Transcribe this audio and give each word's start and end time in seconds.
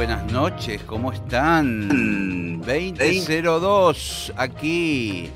Buenas 0.00 0.32
noches, 0.32 0.82
¿cómo 0.84 1.12
están? 1.12 2.62
2002 2.62 4.32
aquí 4.34 5.28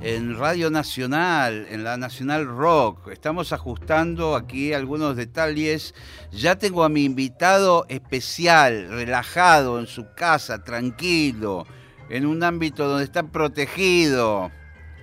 en 0.00 0.38
Radio 0.38 0.70
Nacional, 0.70 1.66
en 1.68 1.82
la 1.82 1.96
Nacional 1.96 2.46
Rock. 2.46 3.08
Estamos 3.08 3.52
ajustando 3.52 4.36
aquí 4.36 4.74
algunos 4.74 5.16
detalles. 5.16 5.92
Ya 6.30 6.54
tengo 6.54 6.84
a 6.84 6.88
mi 6.88 7.02
invitado 7.02 7.84
especial, 7.88 8.90
relajado 8.90 9.80
en 9.80 9.88
su 9.88 10.06
casa, 10.14 10.62
tranquilo, 10.62 11.66
en 12.08 12.24
un 12.24 12.44
ámbito 12.44 12.86
donde 12.86 13.02
está 13.06 13.24
protegido. 13.24 14.52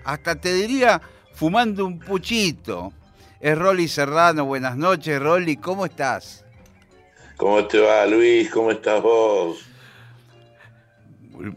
Hasta 0.05 0.36
te 0.36 0.53
diría 0.53 1.02
fumando 1.33 1.86
un 1.86 1.99
puchito. 1.99 2.93
Es 3.41 3.58
Rolly 3.58 3.89
Serrano. 3.89 4.45
Buenas 4.45 4.77
noches, 4.77 5.21
Rolly. 5.21 5.58
¿Cómo 5.58 5.86
estás? 5.86 6.45
¿Cómo 7.39 7.65
te 7.65 7.79
va, 7.79 8.05
Luis? 8.05 8.49
¿Cómo 8.49 8.69
estás 8.69 9.01
vos? 9.01 9.65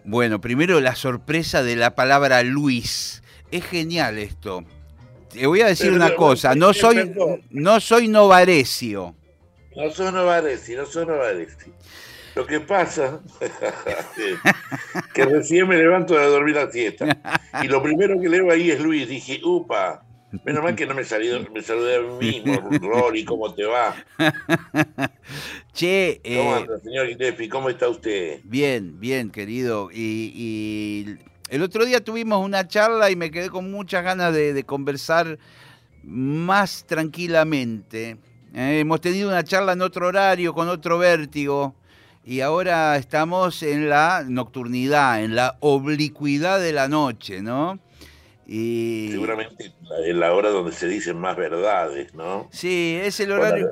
Bueno, 0.05 0.41
primero 0.41 0.80
la 0.80 0.94
sorpresa 0.94 1.64
de 1.64 1.74
la 1.74 1.97
palabra 1.97 2.44
Luis. 2.44 3.20
Es 3.50 3.64
genial 3.64 4.16
esto. 4.19 4.62
Te 5.33 5.44
voy 5.44 5.61
a 5.61 5.66
decir 5.66 5.91
una 5.91 6.14
cosa, 6.14 6.55
no 6.55 6.72
soy, 6.72 7.12
no 7.50 7.80
soy 7.80 8.06
Novarecio. 8.06 9.16
No 9.74 9.91
soy 9.91 10.12
Novaresi, 10.12 10.77
no 10.77 10.86
soy 10.86 11.05
Novaresi. 11.05 11.72
Lo 12.36 12.46
que 12.46 12.61
pasa 12.61 13.20
que 15.14 15.24
recién 15.24 15.67
me 15.67 15.77
levanto 15.77 16.14
de 16.14 16.27
dormir 16.27 16.55
la 16.55 16.70
siesta 16.70 17.41
y 17.61 17.67
lo 17.67 17.83
primero 17.83 18.20
que 18.20 18.28
leo 18.28 18.52
ahí 18.52 18.70
es 18.70 18.80
Luis. 18.80 19.08
Dije, 19.08 19.41
upa, 19.42 20.05
menos 20.44 20.62
mal 20.62 20.75
que 20.75 20.86
no 20.86 20.94
me, 20.94 21.05
salí, 21.05 21.28
me 21.52 21.62
saludé 21.62 21.97
a 21.97 22.00
mí 22.00 22.41
mismo. 22.44 22.70
Rory, 22.80 23.25
¿cómo 23.25 23.55
te 23.55 23.64
va? 23.64 23.94
Che, 25.72 26.20
¿Cómo 26.24 26.55
anda, 26.55 26.78
señor 26.80 27.08
Gillespie? 27.08 27.48
¿Cómo 27.48 27.69
está 27.69 27.89
usted? 27.89 28.41
Bien, 28.44 29.00
bien, 29.00 29.30
querido. 29.30 29.91
Y, 29.92 30.33
y, 30.34 31.19
el 31.48 31.62
otro 31.62 31.84
día 31.84 32.02
tuvimos 32.02 32.44
una 32.44 32.66
charla 32.66 33.11
y 33.11 33.16
me 33.16 33.30
quedé 33.30 33.50
con 33.50 33.70
muchas 33.70 34.05
ganas 34.05 34.34
de, 34.34 34.52
de 34.52 34.64
conversar 34.64 35.39
más 36.02 36.84
tranquilamente. 36.84 38.19
Eh, 38.55 38.80
hemos 38.80 39.00
tenido 39.00 39.28
una 39.28 39.44
charla 39.44 39.72
en 39.72 39.83
otro 39.83 40.08
horario, 40.08 40.52
con 40.52 40.69
otro 40.69 40.98
vértigo, 40.98 41.74
y 42.24 42.41
ahora 42.41 42.96
estamos 42.96 43.62
en 43.62 43.89
la 43.89 44.24
nocturnidad, 44.27 45.24
en 45.24 45.34
la 45.34 45.56
oblicuidad 45.61 46.61
de 46.61 46.72
la 46.72 46.89
noche, 46.89 47.42
¿no? 47.42 47.78
Y... 48.53 49.08
Seguramente 49.12 49.72
es 50.05 50.14
la 50.14 50.34
hora 50.34 50.50
donde 50.50 50.73
se 50.73 50.86
dicen 50.86 51.17
más 51.17 51.39
verdades, 51.39 52.13
¿no? 52.13 52.51
Sí, 52.52 52.98
es 53.02 53.18
el 53.20 53.33
horario, 53.33 53.70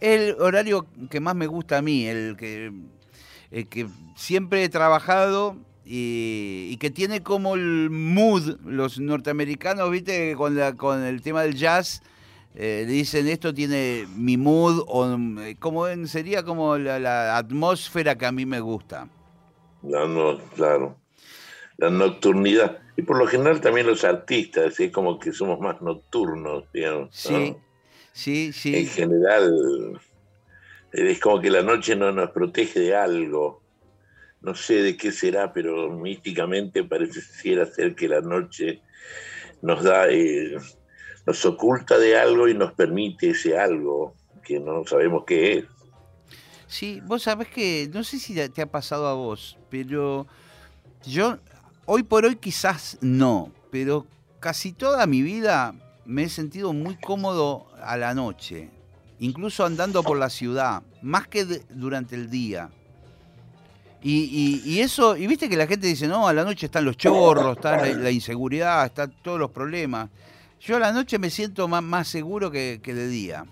el 0.00 0.34
horario 0.40 0.88
que 1.08 1.20
más 1.20 1.36
me 1.36 1.46
gusta 1.46 1.78
a 1.78 1.82
mí, 1.82 2.08
el 2.08 2.36
que, 2.36 2.72
el 3.52 3.68
que 3.68 3.86
siempre 4.16 4.64
he 4.64 4.68
trabajado 4.68 5.56
y, 5.84 6.70
y, 6.72 6.78
que 6.78 6.90
tiene 6.90 7.22
como 7.22 7.54
el 7.54 7.90
mood, 7.90 8.58
los 8.64 8.98
norteamericanos, 8.98 9.88
viste, 9.88 10.34
con, 10.34 10.56
la, 10.56 10.72
con 10.72 11.04
el 11.04 11.22
tema 11.22 11.42
del 11.42 11.54
jazz, 11.54 12.02
eh, 12.56 12.84
dicen 12.88 13.28
esto 13.28 13.54
tiene 13.54 14.08
mi 14.16 14.36
mood, 14.36 14.82
o 14.88 15.16
como 15.60 15.86
sería 16.06 16.42
como 16.42 16.76
la, 16.76 16.98
la, 16.98 17.36
atmósfera 17.36 18.18
que 18.18 18.26
a 18.26 18.32
mí 18.32 18.46
me 18.46 18.58
gusta. 18.58 19.08
No, 19.80 20.08
no, 20.08 20.40
claro. 20.56 20.96
La 21.76 21.88
nocturnidad. 21.88 22.81
Y 22.96 23.02
por 23.02 23.18
lo 23.18 23.26
general 23.26 23.60
también 23.60 23.86
los 23.86 24.04
artistas, 24.04 24.78
es 24.78 24.92
como 24.92 25.18
que 25.18 25.32
somos 25.32 25.58
más 25.60 25.80
nocturnos, 25.80 26.64
digamos. 26.72 27.14
Sí, 27.14 27.32
¿no? 27.32 27.60
sí, 28.12 28.52
sí. 28.52 28.76
En 28.76 28.86
general, 28.86 30.00
es 30.92 31.20
como 31.20 31.40
que 31.40 31.50
la 31.50 31.62
noche 31.62 31.96
no 31.96 32.12
nos 32.12 32.30
protege 32.30 32.80
de 32.80 32.94
algo 32.94 33.62
no 34.42 34.54
sé 34.54 34.82
de 34.82 34.96
qué 34.96 35.12
será, 35.12 35.52
pero 35.52 35.90
místicamente 35.90 36.84
pareciera 36.84 37.64
ser 37.66 37.94
que 37.94 38.08
la 38.08 38.20
noche 38.20 38.82
nos 39.62 39.84
da, 39.84 40.08
eh, 40.10 40.56
nos 41.26 41.44
oculta 41.46 41.96
de 41.98 42.18
algo 42.18 42.48
y 42.48 42.54
nos 42.54 42.72
permite 42.72 43.30
ese 43.30 43.56
algo 43.56 44.14
que 44.44 44.58
no 44.58 44.84
sabemos 44.84 45.24
qué 45.26 45.58
es. 45.58 45.64
Sí, 46.66 47.00
vos 47.04 47.22
sabés 47.22 47.48
que, 47.48 47.88
no 47.92 48.02
sé 48.02 48.18
si 48.18 48.34
te 48.34 48.62
ha 48.62 48.70
pasado 48.70 49.06
a 49.06 49.14
vos, 49.14 49.58
pero 49.70 50.26
yo 51.04 51.38
hoy 51.86 52.02
por 52.02 52.24
hoy 52.24 52.36
quizás 52.36 52.98
no, 53.00 53.50
pero 53.70 54.06
casi 54.40 54.72
toda 54.72 55.06
mi 55.06 55.22
vida 55.22 55.74
me 56.04 56.24
he 56.24 56.28
sentido 56.28 56.72
muy 56.72 56.96
cómodo 56.96 57.66
a 57.82 57.96
la 57.96 58.14
noche, 58.14 58.70
incluso 59.18 59.64
andando 59.64 60.02
por 60.02 60.18
la 60.18 60.30
ciudad, 60.30 60.82
más 61.00 61.28
que 61.28 61.44
durante 61.70 62.14
el 62.14 62.30
día. 62.30 62.70
Y, 64.04 64.80
eso, 64.80 65.16
y 65.16 65.28
viste 65.28 65.48
que 65.48 65.56
la 65.56 65.68
gente 65.68 65.86
dice, 65.86 66.08
no, 66.08 66.26
a 66.26 66.32
la 66.32 66.42
noche 66.42 66.66
están 66.66 66.84
los 66.84 66.96
chorros, 66.96 67.56
está 67.56 67.86
la, 67.86 68.10
inseguridad, 68.10 68.84
están 68.84 69.14
todos 69.22 69.38
los 69.38 69.52
problemas. 69.52 70.10
Yo 70.60 70.76
a 70.76 70.80
la 70.80 70.92
noche 70.92 71.18
me 71.20 71.30
siento 71.30 71.68
más, 71.68 71.84
más 71.84 72.08
seguro 72.08 72.50
que, 72.50 72.80
de 72.82 73.08
día. 73.08 73.46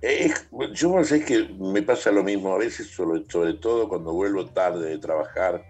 Es, 0.00 0.46
yo 0.74 1.02
sé 1.02 1.24
que 1.24 1.48
me 1.58 1.82
pasa 1.82 2.12
lo 2.12 2.22
mismo 2.22 2.54
a 2.54 2.58
veces, 2.58 2.88
sobre, 2.88 3.28
sobre 3.28 3.54
todo 3.54 3.88
cuando 3.88 4.12
vuelvo 4.12 4.46
tarde 4.46 4.90
de 4.90 4.98
trabajar, 4.98 5.64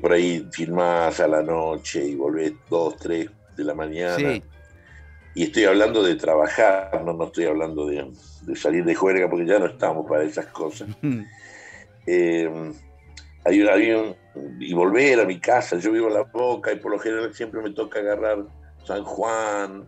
por 0.00 0.12
ahí 0.12 0.46
filmás 0.52 1.20
a 1.20 1.28
la 1.28 1.42
noche 1.42 2.04
y 2.04 2.14
volvés 2.14 2.52
dos, 2.68 2.96
tres 2.96 3.30
de 3.56 3.64
la 3.64 3.74
mañana. 3.74 4.16
Sí. 4.16 4.42
Y 5.36 5.42
estoy 5.44 5.64
hablando 5.64 6.02
de 6.02 6.14
trabajar, 6.14 7.02
no, 7.04 7.12
no 7.12 7.24
estoy 7.24 7.46
hablando 7.46 7.86
de, 7.86 8.08
de 8.42 8.56
salir 8.56 8.84
de 8.84 8.94
juerga, 8.94 9.28
porque 9.28 9.46
ya 9.46 9.58
no 9.58 9.66
estamos 9.66 10.06
para 10.08 10.24
esas 10.24 10.46
cosas. 10.46 10.88
Eh, 12.06 12.46
hay, 13.46 13.92
un, 13.92 14.14
y 14.60 14.74
volver 14.74 15.20
a 15.20 15.24
mi 15.24 15.38
casa, 15.40 15.78
yo 15.78 15.90
vivo 15.90 16.08
en 16.08 16.14
La 16.14 16.22
Boca 16.22 16.70
y 16.70 16.76
por 16.76 16.92
lo 16.92 16.98
general 16.98 17.32
siempre 17.34 17.62
me 17.62 17.70
toca 17.70 18.00
agarrar 18.00 18.44
San 18.86 19.04
Juan 19.04 19.86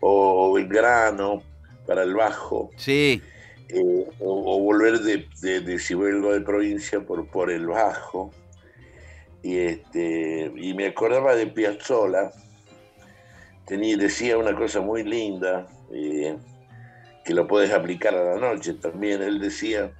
o 0.00 0.54
Belgrano 0.54 1.42
para 1.86 2.04
el 2.04 2.14
Bajo. 2.14 2.70
Sí. 2.76 3.20
Eh, 3.68 4.06
o, 4.20 4.56
o, 4.56 4.60
volver 4.60 5.00
de, 5.00 5.28
de, 5.42 5.60
de, 5.60 5.78
si 5.78 5.92
vuelvo 5.92 6.32
de 6.32 6.40
provincia 6.40 7.00
por, 7.00 7.26
por 7.28 7.50
el 7.50 7.66
Bajo. 7.66 8.30
Y, 9.42 9.58
este, 9.58 10.52
y 10.56 10.74
me 10.74 10.86
acordaba 10.86 11.34
de 11.34 11.46
Piazzola, 11.46 12.32
tenía, 13.66 13.96
decía 13.96 14.36
una 14.36 14.54
cosa 14.54 14.80
muy 14.80 15.04
linda, 15.04 15.66
eh, 15.92 16.36
que 17.24 17.34
lo 17.34 17.46
puedes 17.46 17.70
aplicar 17.72 18.14
a 18.14 18.34
la 18.34 18.36
noche 18.36 18.74
también. 18.74 19.22
Él 19.22 19.38
decía, 19.38 19.92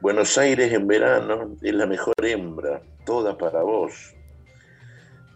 Buenos 0.00 0.38
Aires 0.38 0.72
en 0.72 0.86
verano 0.86 1.56
es 1.60 1.74
la 1.74 1.86
mejor 1.86 2.14
hembra, 2.22 2.80
toda 3.04 3.36
para 3.36 3.62
vos. 3.62 4.14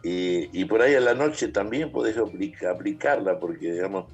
Y, 0.03 0.49
y 0.59 0.65
por 0.65 0.81
ahí 0.83 0.95
a 0.95 1.01
la 1.01 1.15
noche 1.15 1.49
también 1.49 1.91
podés 1.93 2.17
aplica, 2.17 2.71
aplicarla, 2.71 3.39
porque 3.39 3.73
digamos, 3.73 4.07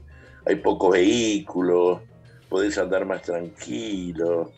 hay 0.46 0.56
pocos 0.56 0.93
vehículos, 0.93 2.00
podés 2.49 2.76
andar 2.78 3.05
más 3.06 3.22
tranquilo. 3.22 4.52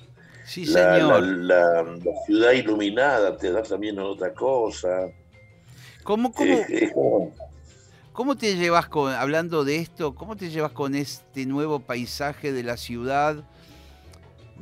Sí, 0.52 0.66
la, 0.66 0.94
señor. 0.96 1.22
La, 1.22 1.56
la, 1.56 1.82
la, 1.82 2.24
ciudad 2.26 2.52
iluminada 2.52 3.36
te 3.36 3.50
da 3.50 3.62
también 3.62 3.98
otra 3.98 4.32
cosa. 4.34 5.08
¿Cómo, 6.02 6.32
cómo, 6.32 6.52
es, 6.52 6.70
es 6.70 6.92
como... 6.92 7.32
¿Cómo 8.12 8.36
te 8.36 8.56
llevas 8.56 8.88
con, 8.88 9.12
hablando 9.12 9.64
de 9.64 9.76
esto, 9.76 10.14
cómo 10.14 10.36
te 10.36 10.50
llevas 10.50 10.72
con 10.72 10.94
este 10.94 11.46
nuevo 11.46 11.80
paisaje 11.80 12.52
de 12.52 12.62
la 12.62 12.76
ciudad? 12.76 13.44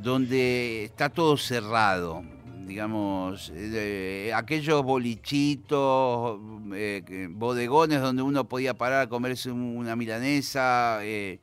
donde 0.01 0.85
está 0.85 1.09
todo 1.09 1.37
cerrado, 1.37 2.23
digamos, 2.65 3.51
eh, 3.55 4.31
aquellos 4.35 4.83
bolichitos, 4.83 6.39
eh, 6.73 7.27
bodegones 7.29 8.01
donde 8.01 8.23
uno 8.23 8.45
podía 8.45 8.73
parar 8.73 9.01
a 9.01 9.09
comerse 9.09 9.51
una 9.51 9.95
milanesa, 9.95 10.99
eh, 11.03 11.39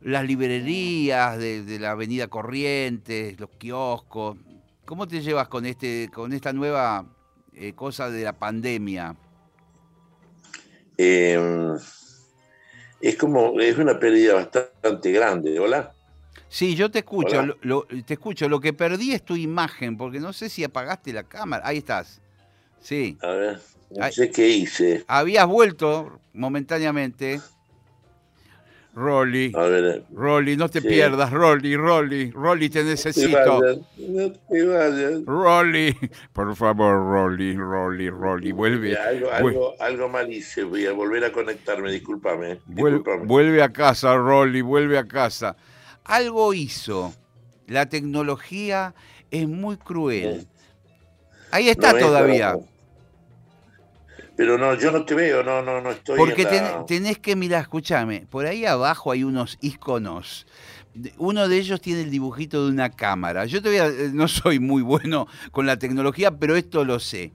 las 0.00 0.24
librerías 0.24 1.38
de, 1.38 1.62
de, 1.62 1.78
la 1.78 1.92
Avenida 1.92 2.28
Corrientes, 2.28 3.38
los 3.38 3.50
kioscos. 3.50 4.36
¿Cómo 4.84 5.06
te 5.06 5.20
llevas 5.20 5.48
con 5.48 5.66
este, 5.66 6.10
con 6.12 6.32
esta 6.32 6.52
nueva 6.52 7.06
eh, 7.54 7.74
cosa 7.74 8.10
de 8.10 8.24
la 8.24 8.32
pandemia? 8.32 9.14
Eh, 10.96 11.38
es 13.00 13.16
como, 13.16 13.58
es 13.60 13.78
una 13.78 13.98
pérdida 13.98 14.34
bastante 14.34 15.12
grande. 15.12 15.58
Hola. 15.58 15.94
Sí, 16.48 16.74
yo 16.74 16.90
te 16.90 16.98
escucho, 16.98 17.56
lo, 17.62 17.86
te 18.04 18.14
escucho. 18.14 18.48
Lo 18.48 18.60
que 18.60 18.72
perdí 18.72 19.12
es 19.12 19.24
tu 19.24 19.36
imagen, 19.36 19.96
porque 19.96 20.18
no 20.18 20.32
sé 20.32 20.48
si 20.48 20.64
apagaste 20.64 21.12
la 21.12 21.22
cámara. 21.22 21.62
Ahí 21.64 21.78
estás. 21.78 22.20
Sí. 22.80 23.16
A 23.22 23.28
ver, 23.28 23.60
no 23.90 24.10
sé 24.10 24.30
qué 24.30 24.48
hice. 24.48 25.04
Habías 25.06 25.46
vuelto 25.46 26.20
momentáneamente. 26.32 27.40
Rolly, 28.94 29.52
eh, 29.56 30.02
Rolly, 30.12 30.56
no 30.56 30.68
te 30.68 30.82
pierdas, 30.82 31.30
Rolly, 31.32 31.76
Rolly, 31.76 32.30
Rolly, 32.32 32.68
te 32.68 32.82
necesito. 32.82 33.60
No 33.96 34.32
te 34.32 34.64
vayas, 34.66 35.24
Rolly, 35.24 35.96
por 36.32 36.56
favor, 36.56 36.96
Rolly, 36.96 37.56
Rolly, 37.56 38.10
Rolly, 38.10 38.52
vuelve. 38.52 38.96
algo, 38.96 39.74
algo, 39.78 40.08
mal 40.08 40.32
hice, 40.32 40.64
voy 40.64 40.86
a 40.86 40.92
volver 40.92 41.24
a 41.24 41.32
conectarme, 41.32 41.92
discúlpame, 41.92 42.58
Vuelve, 42.66 43.62
a 43.62 43.72
casa, 43.72 44.16
Rolly, 44.16 44.60
vuelve 44.60 44.98
a 44.98 45.06
casa. 45.06 45.56
Algo 46.04 46.52
hizo. 46.52 47.14
La 47.68 47.88
tecnología 47.88 48.94
es 49.30 49.46
muy 49.46 49.76
cruel. 49.76 50.48
Ahí 51.52 51.68
está 51.68 51.96
todavía. 51.96 52.56
Pero 54.40 54.56
no, 54.56 54.72
yo 54.72 54.90
no 54.90 55.04
te 55.04 55.14
veo, 55.14 55.42
no, 55.42 55.60
no, 55.60 55.82
no 55.82 55.90
estoy. 55.90 56.16
Porque 56.16 56.46
tenés 56.86 57.18
que 57.18 57.36
mirar, 57.36 57.60
escúchame, 57.60 58.24
por 58.30 58.46
ahí 58.46 58.64
abajo 58.64 59.12
hay 59.12 59.22
unos 59.22 59.58
iconos. 59.60 60.46
Uno 61.18 61.46
de 61.46 61.58
ellos 61.58 61.78
tiene 61.82 62.00
el 62.00 62.10
dibujito 62.10 62.64
de 62.64 62.72
una 62.72 62.88
cámara. 62.88 63.44
Yo 63.44 63.60
te 63.60 63.76
eh, 63.76 64.08
no 64.14 64.28
soy 64.28 64.58
muy 64.58 64.80
bueno 64.80 65.26
con 65.50 65.66
la 65.66 65.78
tecnología, 65.78 66.30
pero 66.30 66.56
esto 66.56 66.86
lo 66.86 67.00
sé. 67.00 67.32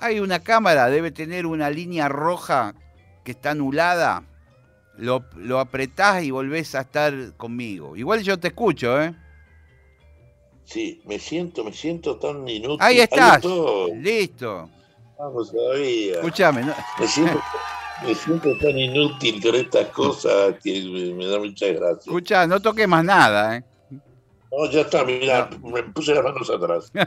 Hay 0.00 0.18
una 0.18 0.40
cámara, 0.40 0.90
debe 0.90 1.12
tener 1.12 1.46
una 1.46 1.70
línea 1.70 2.08
roja 2.08 2.74
que 3.22 3.30
está 3.30 3.52
anulada. 3.52 4.24
Lo, 4.98 5.24
lo 5.36 5.60
apretás 5.60 6.24
y 6.24 6.32
volvés 6.32 6.74
a 6.74 6.80
estar 6.80 7.14
conmigo. 7.36 7.94
Igual 7.94 8.24
yo 8.24 8.40
te 8.40 8.48
escucho, 8.48 9.00
¿eh? 9.00 9.14
Sí, 10.64 11.00
me 11.04 11.20
siento, 11.20 11.62
me 11.62 11.72
siento 11.72 12.18
tan 12.18 12.48
inútil. 12.48 12.78
Ahí 12.80 12.98
estás. 12.98 13.44
Listo. 13.94 14.68
Vamos 15.18 15.52
todavía. 15.52 16.14
Escúchame. 16.14 16.62
¿no? 16.62 16.74
Me, 16.98 18.14
siento, 18.14 18.58
tan 18.60 18.78
inútil 18.78 19.42
con 19.42 19.54
estas 19.54 19.88
cosas 19.88 20.56
que 20.62 21.12
me, 21.14 21.26
da 21.26 21.38
mucha 21.38 21.66
gracia. 21.68 22.10
Escucha, 22.10 22.46
no 22.46 22.60
toques 22.60 22.88
más 22.88 23.04
nada, 23.04 23.56
¿eh? 23.56 23.64
No, 24.50 24.70
ya 24.70 24.82
está, 24.82 25.04
mira, 25.04 25.50
me 25.62 25.82
puse 25.82 26.14
las 26.14 26.24
manos 26.24 26.50
atrás. 26.50 26.92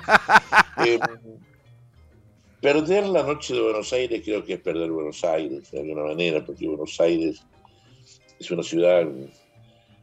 Eh, 0.85 0.99
perder 2.61 3.07
la 3.07 3.23
noche 3.23 3.55
de 3.55 3.61
Buenos 3.61 3.91
Aires 3.91 4.21
creo 4.23 4.45
que 4.45 4.53
es 4.53 4.59
perder 4.59 4.91
Buenos 4.91 5.23
Aires, 5.23 5.71
de 5.71 5.79
alguna 5.79 6.03
manera, 6.03 6.45
porque 6.45 6.67
Buenos 6.67 7.01
Aires 7.01 7.43
es 8.39 8.51
una 8.51 8.61
ciudad, 8.61 9.07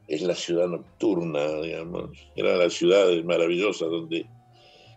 es 0.09 0.23
la 0.23 0.35
ciudad 0.35 0.67
nocturna, 0.67 1.47
digamos. 1.61 2.11
Era 2.35 2.57
la 2.57 2.69
ciudad 2.71 3.07
maravillosa 3.23 3.85
donde 3.87 4.27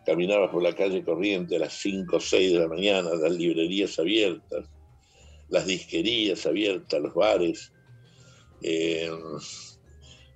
Caminabas 0.07 0.51
por 0.51 0.63
la 0.63 0.74
calle 0.74 1.04
corriente 1.04 1.57
a 1.57 1.59
las 1.59 1.74
5 1.74 2.15
o 2.15 2.19
6 2.21 2.54
de 2.54 2.59
la 2.59 2.69
mañana, 2.69 3.09
las 3.13 3.33
librerías 3.33 4.00
abiertas, 4.00 4.65
las 5.50 5.68
disquerías 5.68 6.45
abiertas, 6.45 7.01
los 7.01 7.13
bares, 7.13 7.74
eh, 8.62 9.12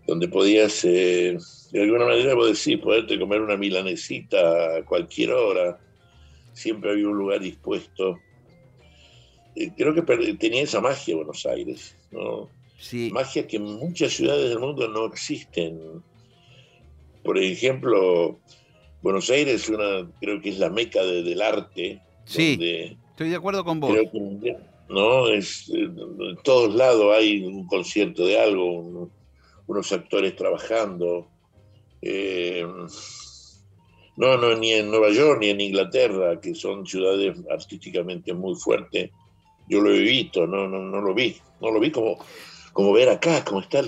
donde 0.06 0.28
podías, 0.28 0.84
eh, 0.84 1.38
de 1.72 1.82
alguna 1.82 2.04
manera, 2.04 2.36
vos 2.36 2.48
decís, 2.48 2.84
poderte 2.84 3.18
comer 3.18 3.40
una 3.40 3.56
milanesita 3.56 4.76
a 4.76 4.84
cualquier 4.84 5.32
hora, 5.32 5.80
siempre 6.52 6.92
había 6.92 7.08
un 7.08 7.18
lugar 7.18 7.40
dispuesto. 7.40 8.20
Eh, 9.56 9.72
creo 9.78 9.94
que 9.94 10.02
tenía 10.34 10.64
esa 10.64 10.82
magia 10.82 11.16
Buenos 11.16 11.46
Aires, 11.46 11.96
¿no? 12.12 12.50
Magia 13.14 13.48
que 13.48 13.56
en 13.56 13.64
muchas 13.64 14.12
ciudades 14.12 14.50
del 14.50 14.60
mundo 14.60 14.90
no 14.90 15.06
existen. 15.06 16.04
Por 17.24 17.38
ejemplo, 17.38 18.38
Buenos 19.02 19.30
Aires 19.30 19.68
una, 19.70 20.08
creo 20.20 20.42
que 20.42 20.50
es 20.50 20.60
la 20.60 20.70
meca 20.70 21.04
del 21.04 21.42
arte. 21.42 22.02
Sí, 22.26 22.58
estoy 23.10 23.30
de 23.30 23.36
acuerdo 23.36 23.64
con 23.64 23.80
vos. 23.80 23.98
no, 24.90 25.28
es, 25.28 25.70
en 25.70 26.38
todos 26.44 26.76
lados 26.76 27.16
hay 27.18 27.44
un 27.44 27.66
concierto 27.66 28.26
de 28.26 28.40
algo, 28.40 29.10
unos 29.68 29.92
actores 29.92 30.36
trabajando. 30.36 31.28
Eh, 32.02 32.66
no, 34.18 34.38
no, 34.38 34.56
ni 34.56 34.74
en 34.74 34.92
Nueva 34.92 35.10
York 35.10 35.40
ni 35.40 35.50
en 35.50 35.62
Inglaterra, 35.62 36.40
que 36.40 36.54
son 36.54 36.86
ciudades 36.86 37.36
artísticamente 37.50 38.34
muy 38.34 38.56
fuertes. 38.56 39.10
Yo 39.68 39.82
lo 39.82 39.92
he 39.92 40.00
visto, 40.00 40.46
no, 40.46 40.68
no, 40.68 40.80
no 40.80 41.02
lo 41.02 41.14
vi. 41.14 41.38
No 41.60 41.72
lo 41.72 41.80
vi 41.80 41.92
como, 41.92 42.18
como 42.74 42.94
ver 42.94 43.10
acá, 43.10 43.44
como 43.44 43.62
está. 43.62 43.82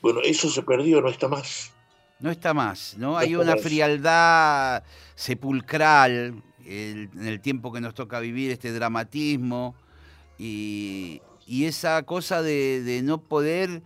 bueno, 0.00 0.20
eso 0.22 0.48
se 0.48 0.62
perdió, 0.62 1.00
no 1.00 1.08
está 1.08 1.28
más. 1.28 1.72
No 2.20 2.30
está 2.30 2.52
más, 2.52 2.96
¿no? 2.98 3.16
Hay 3.16 3.34
una 3.34 3.56
frialdad 3.56 4.82
sepulcral 5.14 6.42
en 6.66 7.10
el 7.26 7.40
tiempo 7.40 7.72
que 7.72 7.80
nos 7.80 7.94
toca 7.94 8.20
vivir, 8.20 8.50
este 8.50 8.72
dramatismo 8.72 9.74
y, 10.38 11.22
esa 11.46 12.02
cosa 12.04 12.42
de, 12.42 13.00
no 13.02 13.18
poder 13.18 13.82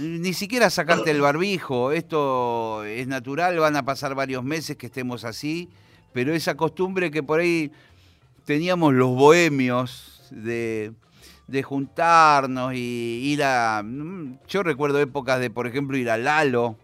ni 0.00 0.32
siquiera 0.32 0.70
sacarte 0.70 1.10
el 1.10 1.20
barbijo. 1.20 1.92
Esto 1.92 2.84
es 2.84 3.06
natural, 3.06 3.58
van 3.58 3.76
a 3.76 3.84
pasar 3.84 4.14
varios 4.14 4.42
meses 4.42 4.76
que 4.76 4.86
estemos 4.86 5.24
así, 5.24 5.68
pero 6.12 6.32
esa 6.32 6.56
costumbre 6.56 7.10
que 7.10 7.22
por 7.22 7.40
ahí 7.40 7.70
teníamos 8.46 8.94
los 8.94 9.10
bohemios 9.10 10.26
de, 10.30 10.92
de 11.48 11.62
juntarnos 11.62 12.74
y 12.74 12.78
ir 13.24 13.42
a... 13.44 13.84
Yo 14.48 14.62
recuerdo 14.62 15.00
épocas 15.00 15.38
de, 15.38 15.50
por 15.50 15.66
ejemplo, 15.66 15.96
ir 15.98 16.08
a 16.08 16.16
Lalo, 16.16 16.76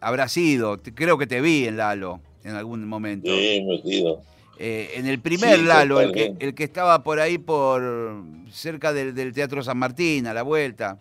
habrá 0.00 0.28
sido, 0.28 0.80
creo 0.94 1.18
que 1.18 1.26
te 1.26 1.40
vi 1.40 1.66
en 1.66 1.76
Lalo 1.76 2.20
en 2.44 2.54
algún 2.54 2.86
momento. 2.86 3.28
Sí, 3.28 3.62
me 3.62 3.76
he 3.76 4.16
eh, 4.56 4.92
en 4.94 5.06
el 5.06 5.20
primer 5.20 5.58
Lalo, 5.60 6.00
el 6.00 6.12
que, 6.12 6.34
el 6.38 6.54
que 6.54 6.64
estaba 6.64 7.02
por 7.02 7.18
ahí 7.18 7.38
por 7.38 8.22
cerca 8.50 8.92
del, 8.92 9.32
Teatro 9.32 9.62
San 9.62 9.78
Martín, 9.78 10.26
a 10.26 10.34
la 10.34 10.42
vuelta. 10.42 10.98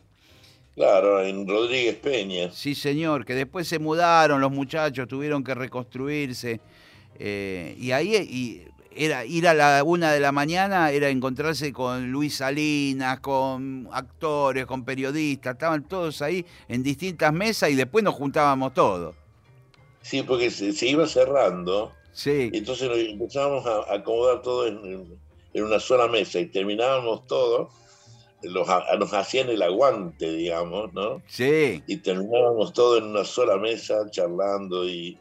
Claro, 0.75 1.23
en 1.23 1.47
Rodríguez 1.47 1.95
Peña. 1.97 2.51
Sí, 2.51 2.73
señor, 2.73 3.25
que 3.25 3.35
después 3.35 3.67
se 3.67 3.77
mudaron 3.77 4.41
los 4.41 4.51
muchachos, 4.51 5.07
tuvieron 5.07 5.43
que 5.43 5.53
reconstruirse. 5.53 6.59
Eh, 7.19 7.75
y 7.77 7.91
ahí 7.91 8.15
y 8.15 8.61
era 8.95 9.25
ir 9.25 9.47
a 9.47 9.53
la 9.53 9.83
una 9.83 10.11
de 10.11 10.19
la 10.19 10.31
mañana, 10.31 10.91
era 10.91 11.09
encontrarse 11.09 11.73
con 11.73 12.11
Luis 12.11 12.37
Salinas, 12.37 13.19
con 13.19 13.87
actores, 13.91 14.65
con 14.65 14.83
periodistas, 14.83 15.53
estaban 15.53 15.87
todos 15.87 16.21
ahí 16.21 16.45
en 16.67 16.83
distintas 16.83 17.33
mesas 17.33 17.69
y 17.69 17.75
después 17.75 18.03
nos 18.03 18.13
juntábamos 18.15 18.73
todos. 18.73 19.15
Sí, 20.01 20.23
porque 20.23 20.51
se, 20.51 20.85
iba 20.85 21.07
cerrando. 21.07 21.93
Sí. 22.11 22.49
Y 22.51 22.57
entonces 22.57 22.89
nos 22.89 22.97
empezábamos 22.97 23.65
a 23.65 23.93
acomodar 23.93 24.41
todo 24.41 24.67
en, 24.67 25.19
una 25.55 25.79
sola 25.79 26.07
mesa 26.07 26.39
y 26.39 26.47
terminábamos 26.47 27.25
todos, 27.27 27.73
los, 28.41 28.67
nos 28.99 29.13
hacían 29.13 29.49
el 29.49 29.61
aguante, 29.61 30.31
digamos, 30.31 30.93
¿no? 30.93 31.21
Sí. 31.27 31.81
Y 31.87 31.97
terminábamos 31.97 32.73
todos 32.73 32.99
en 32.99 33.05
una 33.05 33.23
sola 33.23 33.57
mesa 33.57 34.09
charlando 34.09 34.87
y, 34.87 35.17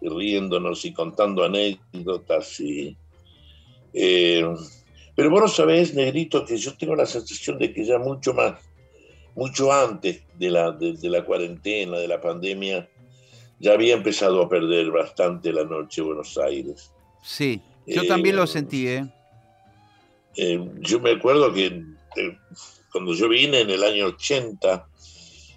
y 0.00 0.08
riéndonos 0.08 0.84
y 0.84 0.92
contando 0.92 1.44
anécdotas 1.44 2.60
y, 2.60 2.96
eh, 3.92 4.44
pero 5.14 5.30
bueno, 5.30 5.48
sabes, 5.48 5.94
Negrito, 5.94 6.44
que 6.44 6.56
yo 6.56 6.74
tengo 6.76 6.94
la 6.94 7.06
sensación 7.06 7.58
de 7.58 7.72
que 7.72 7.84
ya 7.84 7.98
mucho 7.98 8.32
más, 8.32 8.54
mucho 9.34 9.72
antes 9.72 10.22
de 10.38 10.50
la, 10.50 10.72
de, 10.72 10.96
la 11.10 11.24
cuarentena, 11.24 11.98
de 11.98 12.08
la 12.08 12.20
pandemia, 12.20 12.88
ya 13.58 13.72
había 13.72 13.94
empezado 13.94 14.42
a 14.42 14.48
perder 14.48 14.90
bastante 14.90 15.52
la 15.52 15.64
noche 15.64 16.00
Buenos 16.00 16.38
Aires. 16.38 16.92
Sí, 17.22 17.60
yo 17.86 18.06
también 18.06 18.36
lo 18.36 18.44
eh, 18.44 18.46
sentí, 18.46 18.88
¿eh? 18.88 19.06
¿eh? 20.36 20.58
Yo 20.80 21.00
me 21.00 21.10
acuerdo 21.10 21.52
que 21.52 21.84
cuando 22.90 23.12
yo 23.14 23.28
vine 23.28 23.60
en 23.60 23.70
el 23.70 23.84
año 23.84 24.06
80, 24.06 24.88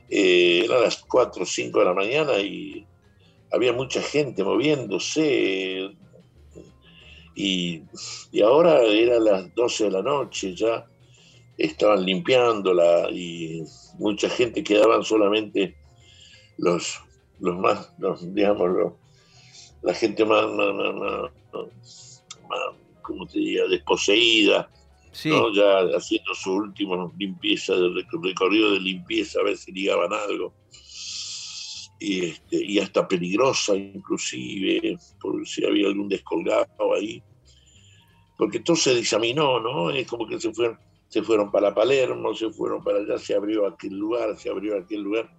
eran 0.09 0.81
las 0.81 0.97
4 0.97 1.43
o 1.43 1.45
5 1.45 1.79
de 1.79 1.85
la 1.85 1.93
mañana 1.93 2.37
y 2.39 2.85
había 3.53 3.71
mucha 3.71 4.01
gente 4.01 4.43
moviéndose, 4.43 5.95
y, 7.35 7.81
ahora 8.43 8.81
era 8.83 9.19
las 9.19 9.53
12 9.55 9.85
de 9.85 9.91
la 9.91 10.01
noche, 10.01 10.55
ya 10.55 10.85
estaban 11.57 12.05
limpiándola 12.05 13.09
y 13.11 13.63
mucha 13.99 14.29
gente 14.29 14.63
quedaban 14.63 15.03
solamente 15.03 15.75
los, 16.57 16.99
los 17.39 17.57
más, 17.57 17.91
digamos, 18.33 18.93
la 19.81 19.93
gente 19.93 20.25
más, 20.25 20.47
más, 20.51 21.31
¿cómo 23.01 23.25
te 23.27 23.39
diría?, 23.39 23.67
desposeída, 23.67 24.69
ya 25.53 25.79
haciendo 25.95 26.33
su 26.33 26.53
última 26.53 27.11
limpieza, 27.17 27.73
recorrido 28.21 28.71
de 28.71 28.79
limpieza, 28.79 29.39
a 29.39 29.43
ver 29.43 29.57
si 29.57 29.71
ligaban 29.71 30.11
algo. 30.13 30.53
Y, 31.99 32.25
este, 32.25 32.63
y 32.63 32.79
hasta 32.79 33.07
peligrosa 33.07 33.75
inclusive, 33.75 34.97
por 35.21 35.47
si 35.47 35.65
había 35.65 35.87
algún 35.87 36.09
descolgado 36.09 36.93
ahí, 36.93 37.23
porque 38.37 38.59
todo 38.59 38.75
se 38.75 38.95
disaminó, 38.95 39.59
¿no? 39.59 39.89
Es 39.89 40.07
como 40.07 40.27
que 40.27 40.39
se 40.39 40.51
fueron, 40.53 40.77
se 41.07 41.23
fueron 41.23 41.51
para 41.51 41.73
Palermo, 41.73 42.33
se 42.33 42.49
fueron 42.49 42.83
para 42.83 42.99
allá, 42.99 43.17
se 43.17 43.35
abrió 43.35 43.67
aquel 43.67 43.93
lugar, 43.93 44.37
se 44.37 44.49
abrió 44.49 44.77
aquel 44.77 45.01
lugar, 45.01 45.29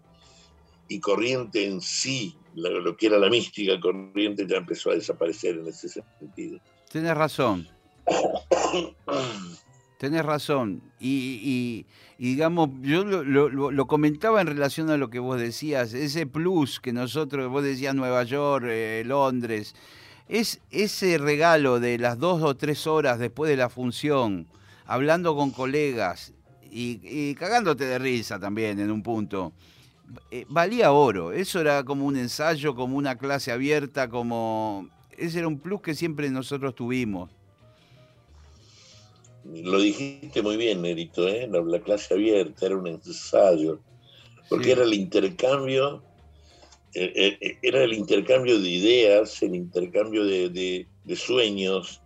y 0.89 1.01
Corriente 1.01 1.67
en 1.67 1.81
sí, 1.81 2.37
lo, 2.55 2.97
que 2.97 3.07
era 3.07 3.19
la 3.19 3.29
mística 3.29 3.79
Corriente, 3.81 4.47
ya 4.47 4.57
empezó 4.57 4.91
a 4.91 4.95
desaparecer 4.95 5.59
en 5.59 5.67
ese 5.67 5.89
sentido. 5.89 6.61
Tienes 6.91 7.17
razón. 7.17 7.69
Tenés 9.99 10.25
razón. 10.25 10.83
Y, 11.01 11.87
digamos, 12.19 12.71
yo 12.83 13.05
lo, 13.05 13.87
comentaba 13.87 14.41
en 14.41 14.47
relación 14.49 14.91
a 14.91 14.97
lo 14.97 15.11
que 15.11 15.19
vos 15.19 15.41
decías, 15.41 15.95
ese 15.95 16.27
plus 16.27 16.81
que 16.81 16.93
nosotros, 16.93 17.51
vos 17.51 17.63
decías 17.63 17.95
Nueva 17.95 18.25
York, 18.25 18.67
eh, 18.69 19.03
Londres, 19.07 19.75
es 20.29 20.61
ese 20.71 21.19
regalo 21.19 21.81
de 21.81 21.99
las 21.99 22.19
dos 22.19 22.43
o 22.43 22.57
tres 22.57 22.87
horas 22.87 23.19
después 23.19 23.51
de 23.51 23.57
la 23.57 23.69
función, 23.69 24.47
hablando 24.87 25.37
con 25.37 25.51
colegas 25.51 26.33
y, 26.71 27.35
cagándote 27.35 27.85
de 27.85 27.99
risa 27.99 28.41
también 28.41 28.81
en 28.81 28.91
un 28.91 29.03
punto. 29.03 29.53
Eh, 30.31 30.45
valía 30.49 30.93
oro, 30.93 31.33
eso 31.33 31.61
era 31.61 31.85
como 31.85 32.05
un 32.05 32.17
ensayo, 32.17 32.75
como 32.75 32.97
una 32.97 33.17
clase 33.17 33.53
abierta, 33.53 34.09
como... 34.09 34.89
Ese 35.17 35.39
era 35.39 35.49
un 35.49 35.61
plus 35.61 35.81
que 35.81 35.95
siempre 35.95 36.29
nosotros 36.31 36.75
tuvimos. 36.75 37.31
Lo 39.45 39.79
dijiste 39.79 40.41
muy 40.41 40.57
bien, 40.57 40.81
Nerito, 40.81 41.29
¿eh? 41.29 41.47
la, 41.51 41.81
clase 41.81 42.15
abierta 42.15 42.65
era 42.65 42.77
un 42.77 42.87
ensayo, 42.87 43.79
porque 44.49 44.73
era 44.73 44.85
el 44.85 44.95
intercambio, 44.95 46.03
eh, 46.95 47.37
eh, 47.41 47.59
era 47.61 47.85
el 47.85 47.93
intercambio 47.93 48.59
de 48.59 48.69
ideas, 48.71 49.43
el 49.43 49.55
intercambio 49.55 50.25
de, 50.25 50.87
sueños, 51.15 52.01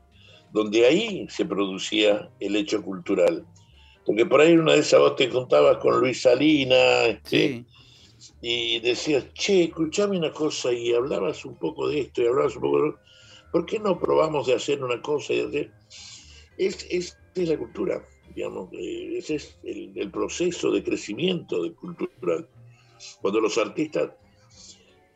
donde 0.52 0.84
ahí 0.84 1.26
se 1.30 1.44
producía 1.44 2.28
el 2.40 2.56
hecho 2.56 2.82
cultural. 2.82 3.46
Porque 4.04 4.26
por 4.26 4.40
ahí 4.40 4.54
una 4.54 4.72
de 4.72 4.80
esas 4.80 4.98
vos 4.98 5.14
te 5.14 5.28
contabas 5.28 5.76
con 5.78 6.00
Luis 6.00 6.22
Salina, 6.22 7.04
este, 7.04 7.64
y 8.42 8.80
decías, 8.80 9.32
che, 9.34 9.64
escuchame 9.64 10.18
una 10.18 10.32
cosa, 10.32 10.72
y 10.72 10.92
hablabas 10.92 11.44
un 11.44 11.56
poco 11.56 11.88
de 11.88 12.00
esto, 12.00 12.22
y 12.22 12.26
hablabas 12.26 12.56
un 12.56 12.62
poco 12.62 12.82
de... 12.82 12.92
¿Por 13.52 13.64
qué 13.64 13.78
no 13.78 13.98
probamos 13.98 14.48
de 14.48 14.54
hacer 14.54 14.82
una 14.82 15.00
cosa 15.00 15.34
y 15.34 15.40
hacer? 15.40 15.70
Es, 16.58 16.86
es 16.90 17.16
es 17.42 17.48
la 17.48 17.58
cultura, 17.58 18.06
digamos, 18.34 18.68
eh, 18.72 19.18
ese 19.18 19.36
es 19.36 19.58
el, 19.64 20.10
proceso 20.10 20.70
de 20.70 20.82
crecimiento 20.82 21.62
de 21.62 21.72
cultural. 21.72 22.48
Cuando 23.20 23.40
los 23.40 23.58
artistas 23.58 24.10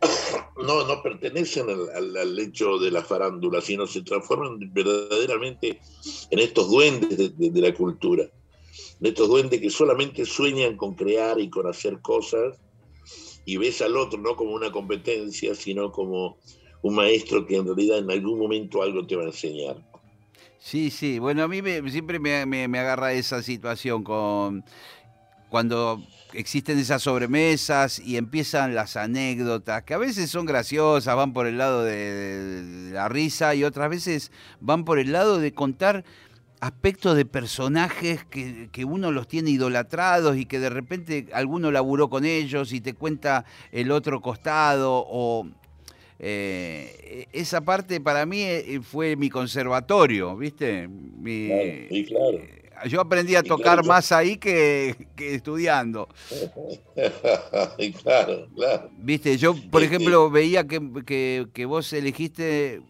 no, 0.56 0.86
no 0.86 1.02
pertenecen 1.02 1.66
al, 1.68 2.38
hecho 2.38 2.78
de 2.78 2.90
la 2.90 3.02
farándula, 3.02 3.60
sino 3.60 3.86
se 3.86 4.02
transforman 4.02 4.58
verdaderamente 4.72 5.80
en 6.30 6.38
estos 6.38 6.70
duendes 6.70 7.36
de, 7.38 7.60
la 7.60 7.74
cultura, 7.74 8.24
en 8.24 9.06
estos 9.06 9.28
duendes 9.28 9.60
que 9.60 9.70
solamente 9.70 10.24
sueñan 10.24 10.76
con 10.76 10.94
crear 10.94 11.40
y 11.40 11.50
con 11.50 11.66
hacer 11.66 12.00
cosas, 12.00 12.58
y 13.44 13.56
ves 13.56 13.82
al 13.82 13.96
otro 13.96 14.20
no 14.20 14.36
como 14.36 14.52
una 14.52 14.70
competencia, 14.70 15.54
sino 15.54 15.90
como 15.90 16.38
un 16.82 16.94
maestro 16.94 17.46
que 17.46 17.56
en 17.56 17.66
realidad 17.66 17.98
en 17.98 18.10
algún 18.10 18.38
momento 18.38 18.82
algo 18.82 19.06
te 19.06 19.16
va 19.16 19.22
a 19.22 19.26
enseñar. 19.26 19.91
Sí, 20.62 20.90
sí. 20.90 21.18
Bueno, 21.18 21.42
a 21.42 21.48
mí 21.48 21.60
siempre 21.90 22.20
me, 22.20 22.78
agarra 22.78 23.12
esa 23.12 23.42
situación 23.42 24.04
con 24.04 24.64
cuando 25.48 26.00
existen 26.32 26.78
esas 26.78 27.02
sobremesas 27.02 27.98
y 27.98 28.16
empiezan 28.16 28.74
las 28.74 28.96
anécdotas, 28.96 29.82
que 29.82 29.92
a 29.92 29.98
veces 29.98 30.30
son 30.30 30.46
graciosas, 30.46 31.14
van 31.16 31.32
por 31.34 31.46
el 31.46 31.58
lado 31.58 31.82
de, 31.82 32.90
la 32.92 33.08
risa 33.08 33.54
y 33.54 33.64
otras 33.64 33.90
veces 33.90 34.30
van 34.60 34.84
por 34.84 34.98
el 34.98 35.12
lado 35.12 35.38
de 35.38 35.52
contar 35.52 36.04
aspectos 36.60 37.16
de 37.16 37.26
personajes 37.26 38.24
que, 38.24 38.70
que, 38.70 38.84
uno 38.84 39.10
los 39.10 39.28
tiene 39.28 39.50
idolatrados 39.50 40.36
y 40.36 40.46
que 40.46 40.60
de 40.60 40.70
repente 40.70 41.26
alguno 41.34 41.70
laburó 41.72 42.08
con 42.08 42.24
ellos 42.24 42.72
y 42.72 42.80
te 42.80 42.94
cuenta 42.94 43.44
el 43.72 43.90
otro 43.90 44.20
costado 44.22 45.04
o 45.06 45.46
eh, 46.18 47.26
esa 47.32 47.60
parte 47.62 48.00
para 48.00 48.24
mí 48.26 48.42
eh, 48.42 48.80
fue 48.80 49.16
mi 49.16 49.28
conservatorio, 49.28 50.36
¿viste? 50.36 50.88
sí, 51.88 52.04
claro. 52.06 52.38
Eh, 52.38 52.62
yo 52.88 53.00
aprendí 53.00 53.34
a 53.34 53.42
tocar 53.42 53.84
más 53.84 54.12
ahí 54.12 54.36
que, 54.36 54.96
estudiando. 55.16 56.08
claro, 58.02 58.48
claro. 58.54 58.90
Viste, 58.98 59.36
yo, 59.36 59.54
por 59.70 59.82
ejemplo, 59.82 60.30
veía 60.30 60.64
que, 60.66 61.64
vos 61.66 61.92
elegiste, 61.92 62.80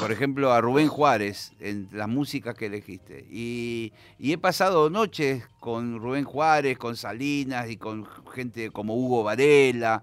por 0.00 0.12
ejemplo, 0.12 0.52
a 0.52 0.60
Rubén 0.60 0.88
Juárez 0.88 1.52
en 1.60 1.88
las 1.92 2.08
músicas 2.08 2.54
que 2.54 2.66
elegiste. 2.66 3.26
Y, 3.30 3.92
he 4.18 4.38
pasado 4.38 4.90
noches 4.90 5.44
con 5.60 6.00
Rubén 6.00 6.24
Juárez, 6.24 6.78
con 6.78 6.96
Salinas 6.96 7.70
y 7.70 7.76
con 7.76 8.06
gente 8.34 8.70
como 8.70 8.94
Hugo 8.94 9.22
Varela, 9.22 10.02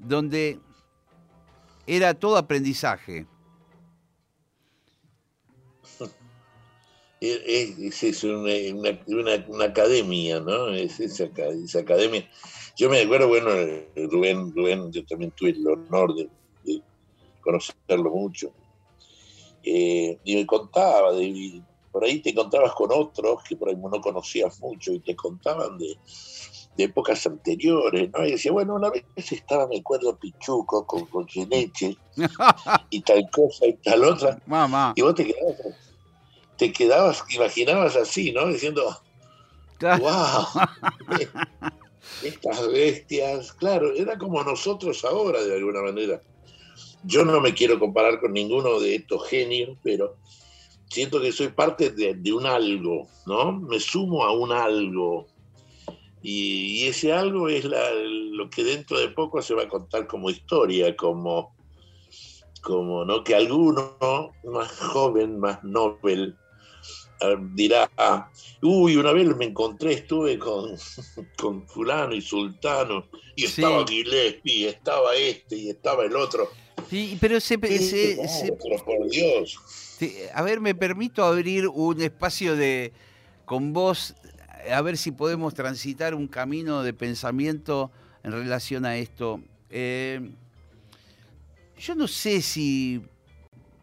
donde 0.00 0.58
era 1.86 2.14
todo 2.14 2.36
aprendizaje. 2.36 3.26
Es, 7.20 8.24
una, 8.24 9.64
academia, 9.64 10.40
¿no? 10.40 10.68
Es 10.68 11.00
esa, 11.00 11.24
academia. 11.24 12.26
Yo 12.76 12.88
me 12.88 13.02
acuerdo, 13.02 13.28
bueno, 13.28 13.50
Rubén, 13.94 14.54
Rubén, 14.54 14.90
yo 14.90 15.04
también 15.04 15.30
tuve 15.32 15.50
el 15.50 15.66
honor 15.66 16.14
de, 16.14 16.30
conocerlo 17.42 18.10
mucho. 18.10 18.52
Eh, 19.62 20.18
y 20.24 20.36
me 20.36 20.46
contaba, 20.46 21.12
de, 21.12 21.62
por 21.92 22.04
ahí 22.04 22.20
te 22.20 22.30
encontrabas 22.30 22.72
con 22.72 22.90
otros 22.90 23.42
que 23.46 23.56
por 23.56 23.68
ahí 23.68 23.76
no 23.76 24.00
conocías 24.00 24.58
mucho 24.60 24.92
y 24.92 25.00
te 25.00 25.14
contaban 25.14 25.76
de, 25.76 25.98
de 26.76 26.84
épocas 26.84 27.26
anteriores, 27.26 28.10
¿no? 28.12 28.24
Y 28.24 28.32
decía, 28.32 28.52
bueno, 28.52 28.74
una 28.74 28.90
vez 28.90 29.04
estaba, 29.16 29.66
me 29.66 29.78
acuerdo, 29.78 30.16
Pichuco 30.16 30.86
con, 30.86 31.06
con 31.06 31.26
y 32.90 33.00
tal 33.02 33.30
cosa 33.30 33.66
y 33.66 33.74
tal 33.74 34.04
otra. 34.04 34.38
Mamá. 34.46 34.92
Y 34.96 35.02
vos 35.02 35.14
te 35.14 35.26
quedabas, 35.26 35.56
te 36.56 36.72
quedabas, 36.72 37.24
imaginabas 37.34 37.96
así, 37.96 38.32
¿no? 38.32 38.46
Diciendo, 38.46 38.96
wow, 39.80 40.46
estas 42.22 42.68
bestias, 42.68 43.52
claro, 43.52 43.94
era 43.94 44.16
como 44.18 44.42
nosotros 44.42 45.04
ahora, 45.04 45.42
de 45.42 45.54
alguna 45.54 45.82
manera. 45.82 46.20
Yo 47.02 47.24
no 47.24 47.40
me 47.40 47.54
quiero 47.54 47.78
comparar 47.78 48.20
con 48.20 48.32
ninguno 48.32 48.78
de 48.78 48.96
estos 48.96 49.26
genios, 49.28 49.76
pero 49.82 50.16
siento 50.90 51.20
que 51.20 51.32
soy 51.32 51.48
parte 51.48 51.90
de, 51.90 52.14
de 52.14 52.32
un 52.32 52.46
algo, 52.46 53.08
¿no? 53.26 53.52
Me 53.52 53.80
sumo 53.80 54.24
a 54.24 54.32
un 54.32 54.52
algo 54.52 55.26
y, 56.22 56.86
ese 56.86 57.12
algo 57.12 57.48
es 57.48 57.64
lo 57.64 58.50
que 58.50 58.64
dentro 58.64 58.98
de 58.98 59.08
poco 59.08 59.40
se 59.40 59.54
va 59.54 59.62
a 59.62 59.68
contar 59.68 60.06
como 60.06 60.30
historia, 60.30 60.94
como, 60.96 61.54
como 62.62 63.04
¿no? 63.04 63.24
que 63.24 63.34
alguno 63.34 63.96
más 64.44 64.70
joven, 64.78 65.38
más 65.38 65.62
noble, 65.64 66.34
ah, 67.22 67.36
dirá, 67.54 67.90
uy, 68.60 68.96
una 68.96 69.12
vez 69.12 69.34
me 69.36 69.46
encontré, 69.46 69.94
estuve 69.94 70.38
con, 70.38 70.76
con 71.38 71.66
fulano 71.66 72.14
y 72.14 72.20
sultano, 72.20 73.06
y 73.34 73.44
estaba 73.44 73.86
Gillespie, 73.86 74.54
y 74.54 74.64
estaba 74.66 75.14
este, 75.14 75.56
y 75.56 75.70
estaba 75.70 76.04
el 76.04 76.16
otro. 76.16 76.50
Sí, 76.90 77.16
pero 77.20 77.40
se, 77.40 77.56
por 77.56 79.08
Dios. 79.08 79.58
a 80.34 80.42
ver, 80.42 80.60
me 80.60 80.74
permito 80.74 81.24
abrir 81.24 81.68
un 81.68 82.02
espacio 82.02 82.56
de 82.56 82.92
con 83.44 83.72
vos 83.72 84.14
a 84.72 84.80
ver 84.82 84.96
si 84.96 85.12
podemos 85.12 85.54
transitar 85.54 86.14
un 86.14 86.28
camino 86.28 86.82
de 86.82 86.92
pensamiento 86.92 87.90
en 88.22 88.32
relación 88.32 88.84
a 88.84 88.96
esto. 88.96 89.40
Eh, 89.70 90.30
yo 91.78 91.94
no 91.94 92.08
sé 92.08 92.42
si 92.42 93.02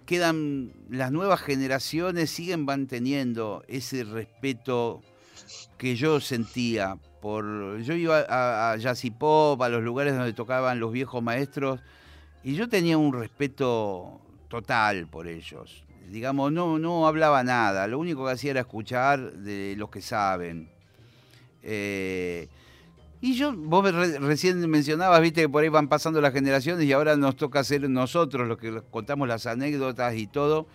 quedan 0.05 0.71
las 0.89 1.11
nuevas 1.11 1.41
generaciones 1.41 2.29
siguen 2.29 2.63
manteniendo 2.63 3.63
ese 3.67 4.03
respeto 4.03 5.01
que 5.77 5.95
yo 5.95 6.21
sentía 6.21 6.97
por 7.21 7.81
yo 7.81 7.93
iba 7.93 8.19
a, 8.19 8.71
a 8.71 8.77
jazz 8.77 9.03
pop 9.17 9.61
a 9.61 9.69
los 9.69 9.83
lugares 9.83 10.15
donde 10.15 10.33
tocaban 10.33 10.79
los 10.79 10.91
viejos 10.93 11.21
maestros 11.21 11.81
y 12.43 12.55
yo 12.55 12.69
tenía 12.69 12.97
un 12.97 13.11
respeto 13.11 14.21
total 14.47 15.07
por 15.07 15.27
ellos 15.27 15.83
digamos, 16.09 16.51
no, 16.51 16.79
no 16.79 17.07
hablaba 17.07 17.43
nada, 17.43 17.87
lo 17.87 17.99
único 17.99 18.25
que 18.25 18.31
hacía 18.31 18.51
era 18.51 18.61
escuchar 18.61 19.33
de 19.33 19.75
los 19.77 19.89
que 19.89 20.01
saben. 20.01 20.69
Eh, 21.63 22.47
y 23.19 23.35
yo, 23.35 23.53
vos 23.53 23.91
recién 23.93 24.69
mencionabas, 24.69 25.21
viste 25.21 25.41
que 25.41 25.49
por 25.49 25.63
ahí 25.63 25.69
van 25.69 25.87
pasando 25.87 26.21
las 26.21 26.33
generaciones 26.33 26.85
y 26.85 26.93
ahora 26.93 27.15
nos 27.15 27.35
toca 27.35 27.63
ser 27.63 27.89
nosotros 27.89 28.47
los 28.47 28.57
que 28.57 28.81
contamos 28.91 29.27
las 29.27 29.47
anécdotas 29.47 30.15
y 30.15 30.27
todo. 30.27 30.67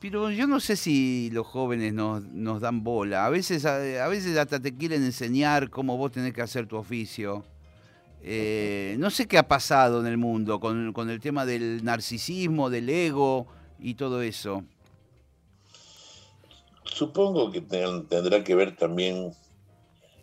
Pero 0.00 0.30
yo 0.30 0.46
no 0.46 0.60
sé 0.60 0.76
si 0.76 1.28
los 1.30 1.46
jóvenes 1.46 1.92
nos, 1.92 2.24
nos 2.24 2.62
dan 2.62 2.82
bola. 2.82 3.26
A 3.26 3.28
veces, 3.28 3.66
a, 3.66 4.08
veces 4.08 4.38
hasta 4.38 4.58
te 4.58 4.74
quieren 4.74 5.04
enseñar 5.04 5.68
cómo 5.68 5.98
vos 5.98 6.10
tenés 6.10 6.32
que 6.32 6.40
hacer 6.40 6.66
tu 6.66 6.76
oficio. 6.76 7.44
Eh, 8.22 8.96
no 8.98 9.10
sé 9.10 9.26
qué 9.26 9.36
ha 9.36 9.46
pasado 9.46 10.00
en 10.00 10.06
el 10.06 10.16
mundo 10.16 10.58
con, 10.58 10.94
con 10.94 11.10
el 11.10 11.20
tema 11.20 11.44
del 11.44 11.84
narcisismo, 11.84 12.70
del 12.70 12.88
ego 12.88 13.46
y 13.80 13.94
todo 13.94 14.22
eso. 14.22 14.64
supongo 16.84 17.50
que 17.50 17.62
tendrá 17.62 18.44
que 18.44 18.54
ver 18.54 18.76
también 18.76 19.32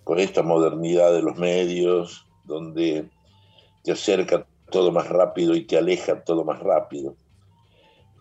con 0.04 0.20
esta 0.20 0.44
modernidad 0.44 1.12
de 1.12 1.22
los 1.22 1.38
medios, 1.38 2.26
donde 2.46 3.10
te 3.84 3.92
acerca 3.92 4.46
todo 4.70 4.92
más 4.92 5.10
rápido 5.10 5.56
y 5.56 5.66
te 5.66 5.78
aleja 5.78 6.24
todo 6.24 6.44
más 6.46 6.60
rápido. 6.60 7.16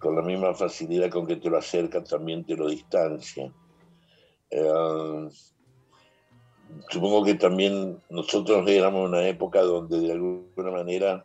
Con 0.01 0.17
la 0.17 0.23
misma 0.23 0.55
facilidad 0.55 1.11
con 1.11 1.27
que 1.27 1.37
te 1.37 1.51
lo 1.51 1.59
acerca, 1.59 2.03
también 2.03 2.45
te 2.45 2.57
lo 2.57 2.69
distancia. 2.69 3.53
Eh, 4.51 5.29
supongo 6.89 7.25
que 7.25 7.35
también 7.35 8.01
nosotros 8.11 8.69
éramos 8.69 9.09
una 9.09 9.27
época 9.29 9.61
donde 9.63 10.01
de 10.01 10.13
alguna 10.13 10.71
manera 10.71 11.25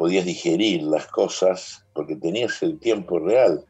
podías 0.00 0.24
digerir 0.24 0.82
las 0.84 1.08
cosas 1.08 1.84
porque 1.92 2.16
tenías 2.16 2.62
el 2.62 2.78
tiempo 2.78 3.18
real 3.18 3.66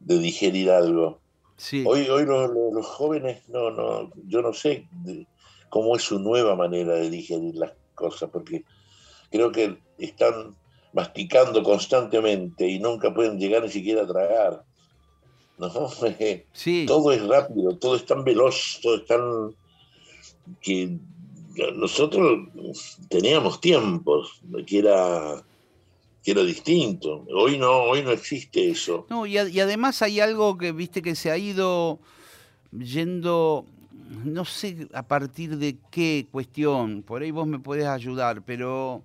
de 0.00 0.18
digerir 0.18 0.70
algo. 0.70 1.20
Hoy, 1.84 2.08
hoy 2.08 2.24
los, 2.24 2.86
jóvenes, 2.86 3.46
no, 3.50 3.70
no, 3.70 4.10
yo 4.26 4.40
no 4.40 4.54
sé 4.54 4.88
cómo 5.68 5.96
es 5.96 6.02
su 6.02 6.18
nueva 6.18 6.56
manera 6.56 6.94
de 6.94 7.10
digerir 7.10 7.56
las 7.56 7.72
cosas, 7.94 8.30
porque 8.32 8.64
creo 9.30 9.52
que 9.52 9.76
están 9.98 10.56
masticando 10.94 11.62
constantemente 11.62 12.66
y 12.66 12.78
nunca 12.78 13.12
pueden 13.12 13.38
llegar 13.38 13.64
ni 13.64 13.68
siquiera 13.68 14.04
a 14.04 14.06
tragar. 14.06 14.64
¿no? 15.58 15.68
Todo 16.86 17.12
es 17.12 17.22
rápido, 17.22 17.76
todo 17.76 17.96
es 17.96 18.06
tan 18.06 18.24
veloz, 18.24 18.80
todo 18.82 18.96
es 18.96 19.04
tan 19.04 19.54
que 20.62 20.96
nosotros 21.74 22.48
teníamos 23.08 23.60
tiempos 23.60 24.40
que 24.66 24.78
era 24.78 25.42
que 26.24 26.30
era 26.30 26.42
distinto. 26.42 27.26
Hoy 27.34 27.58
no, 27.58 27.82
hoy 27.82 28.02
no 28.02 28.10
existe 28.10 28.70
eso. 28.70 29.06
No, 29.10 29.26
y, 29.26 29.36
además 29.36 30.00
hay 30.00 30.20
algo 30.20 30.56
que 30.56 30.72
viste 30.72 31.02
que 31.02 31.14
se 31.14 31.30
ha 31.30 31.36
ido 31.36 31.98
yendo, 32.72 33.66
no 34.24 34.46
sé 34.46 34.88
a 34.94 35.02
partir 35.02 35.58
de 35.58 35.76
qué 35.90 36.26
cuestión, 36.32 37.02
por 37.02 37.20
ahí 37.20 37.30
vos 37.30 37.46
me 37.46 37.58
podés 37.58 37.84
ayudar, 37.84 38.40
pero 38.42 39.02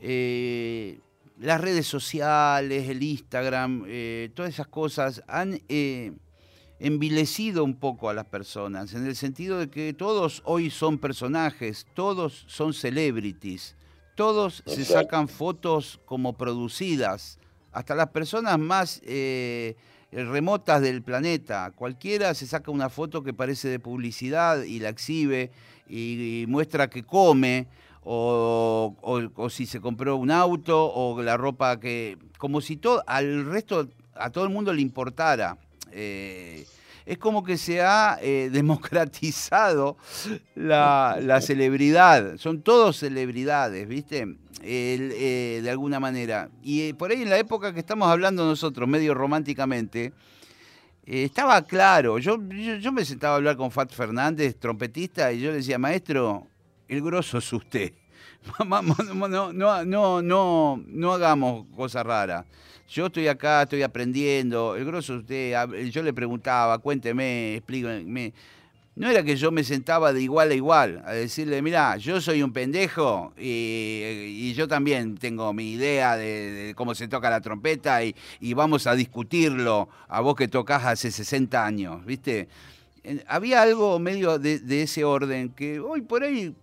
eh, 0.00 1.00
las 1.40 1.60
redes 1.60 1.88
sociales, 1.88 2.88
el 2.88 3.02
Instagram, 3.02 3.84
eh, 3.88 4.30
todas 4.32 4.54
esas 4.54 4.68
cosas 4.68 5.24
han 5.26 5.60
eh, 5.68 6.12
envilecido 6.80 7.62
un 7.62 7.74
poco 7.74 8.08
a 8.08 8.14
las 8.14 8.24
personas, 8.24 8.94
en 8.94 9.06
el 9.06 9.14
sentido 9.14 9.58
de 9.58 9.68
que 9.68 9.92
todos 9.92 10.42
hoy 10.46 10.70
son 10.70 10.98
personajes, 10.98 11.86
todos 11.94 12.44
son 12.48 12.72
celebrities, 12.72 13.76
todos 14.14 14.62
se 14.66 14.84
sacan 14.84 15.28
fotos 15.28 16.00
como 16.06 16.32
producidas, 16.32 17.38
hasta 17.70 17.94
las 17.94 18.08
personas 18.08 18.58
más 18.58 19.00
eh, 19.04 19.76
remotas 20.10 20.80
del 20.80 21.02
planeta, 21.02 21.70
cualquiera 21.76 22.32
se 22.34 22.46
saca 22.46 22.70
una 22.70 22.88
foto 22.88 23.22
que 23.22 23.34
parece 23.34 23.68
de 23.68 23.78
publicidad 23.78 24.62
y 24.62 24.80
la 24.80 24.88
exhibe 24.88 25.52
y, 25.88 26.46
muestra 26.48 26.88
que 26.88 27.04
come. 27.04 27.68
O, 28.02 28.96
si 29.50 29.66
se 29.66 29.78
compró 29.78 30.16
un 30.16 30.30
auto 30.30 30.90
o 30.90 31.22
la 31.22 31.36
ropa 31.36 31.78
que 31.78 32.16
como 32.38 32.62
si 32.62 32.78
todo 32.78 33.04
al 33.06 33.44
resto 33.44 33.90
a 34.14 34.30
todo 34.30 34.44
el 34.44 34.50
mundo 34.50 34.72
le 34.72 34.80
importara 34.80 35.58
eh, 35.92 36.66
es 37.06 37.18
como 37.18 37.42
que 37.42 37.56
se 37.56 37.80
ha 37.80 38.18
eh, 38.20 38.50
democratizado 38.52 39.96
la, 40.54 41.40
celebridad. 41.40 42.36
Son 42.36 42.62
todos 42.62 42.98
celebridades, 42.98 43.88
¿viste? 43.88 44.36
Eh, 44.62 45.60
de 45.62 45.70
alguna 45.70 46.00
manera. 46.00 46.50
Y 46.62 46.92
por 46.94 47.10
ahí 47.10 47.22
en 47.22 47.30
la 47.30 47.38
época 47.38 47.72
que 47.72 47.80
estamos 47.80 48.08
hablando 48.08 48.44
nosotros, 48.44 48.88
medio 48.88 49.14
románticamente, 49.14 50.12
estaba 51.04 51.62
claro. 51.62 52.18
Yo, 52.18 52.38
yo, 52.78 52.92
me 52.92 53.04
sentaba 53.04 53.34
a 53.34 53.36
hablar 53.36 53.56
con 53.56 53.70
Fat 53.70 53.92
Fernández, 53.92 54.56
trompetista, 54.58 55.32
y 55.32 55.40
yo 55.40 55.50
le 55.50 55.56
decía, 55.56 55.78
maestro, 55.78 56.46
el 56.86 57.02
grosso 57.02 57.38
es 57.38 57.52
usted. 57.52 57.92
no, 59.52 59.52
no, 59.52 60.22
no, 60.22 60.82
no 60.86 61.12
hagamos 61.12 61.66
cosas 61.74 62.04
raras 62.06 62.44
yo 62.90 63.06
estoy 63.06 63.28
acá, 63.28 63.62
estoy 63.62 63.82
aprendiendo, 63.82 64.74
el 64.74 64.84
grosso 64.84 65.14
usted, 65.14 65.54
yo 65.90 66.02
le 66.02 66.12
preguntaba, 66.12 66.78
cuénteme, 66.78 67.54
explíqueme. 67.56 68.34
No 68.96 69.08
era 69.08 69.22
que 69.22 69.36
yo 69.36 69.52
me 69.52 69.62
sentaba 69.62 70.12
de 70.12 70.20
igual 70.20 70.50
a 70.50 70.54
igual 70.54 71.02
a 71.06 71.12
decirle, 71.12 71.62
mira, 71.62 71.96
yo 71.96 72.20
soy 72.20 72.42
un 72.42 72.52
pendejo 72.52 73.32
y, 73.38 74.52
yo 74.54 74.66
también 74.66 75.16
tengo 75.16 75.52
mi 75.52 75.72
idea 75.72 76.16
de, 76.16 76.74
cómo 76.76 76.96
se 76.96 77.06
toca 77.06 77.30
la 77.30 77.40
trompeta 77.40 78.02
y, 78.04 78.14
vamos 78.54 78.88
a 78.88 78.96
discutirlo 78.96 79.88
a 80.08 80.20
vos 80.20 80.34
que 80.34 80.48
tocas 80.48 80.84
hace 80.84 81.12
60 81.12 81.64
años, 81.64 82.04
¿viste? 82.04 82.48
Había 83.28 83.62
algo 83.62 84.00
medio 84.00 84.38
de, 84.40 84.58
de 84.58 84.82
ese 84.82 85.04
orden 85.04 85.50
que 85.50 85.78
hoy 85.78 86.02
por 86.02 86.24
ahí 86.24 86.54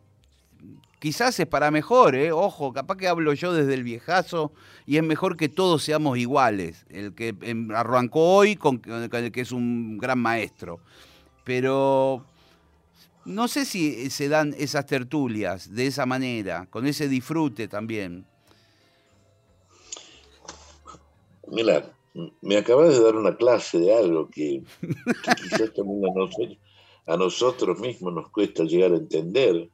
Quizás 0.99 1.39
es 1.39 1.45
para 1.45 1.69
mejor, 1.69 2.15
¿eh? 2.15 2.31
ojo, 2.31 2.73
capaz 2.73 2.97
que 2.97 3.07
hablo 3.07 3.33
yo 3.33 3.53
desde 3.53 3.75
el 3.75 3.83
viejazo 3.83 4.51
y 4.87 4.97
es 4.97 5.03
mejor 5.03 5.37
que 5.37 5.47
todos 5.47 5.83
seamos 5.83 6.17
iguales. 6.17 6.87
El 6.89 7.13
que 7.13 7.35
em, 7.41 7.69
arrancó 7.71 8.35
hoy 8.35 8.55
con, 8.55 8.81
el 8.83 9.31
que 9.31 9.41
es 9.41 9.51
un 9.51 9.99
gran 9.99 10.17
maestro. 10.17 10.79
Pero 11.43 12.25
no 13.25 13.47
sé 13.47 13.65
si 13.65 14.09
se 14.09 14.27
dan 14.27 14.55
esas 14.57 14.87
tertulias 14.87 15.75
de 15.75 15.85
esa 15.85 16.07
manera, 16.07 16.65
con 16.71 16.87
ese 16.87 17.07
disfrute 17.07 17.67
también. 17.67 18.25
Mira, 21.47 21.93
me 22.41 22.57
acabas 22.57 22.97
de 22.97 23.03
dar 23.03 23.15
una 23.15 23.37
clase 23.37 23.77
de 23.77 23.93
algo 23.93 24.29
que, 24.29 24.63
quizás 24.81 25.73
también 25.75 26.57
a 27.05 27.17
nosotros 27.17 27.79
mismos 27.79 28.13
nos 28.13 28.29
cuesta 28.31 28.63
llegar 28.63 28.93
a 28.93 28.97
entender 28.97 29.69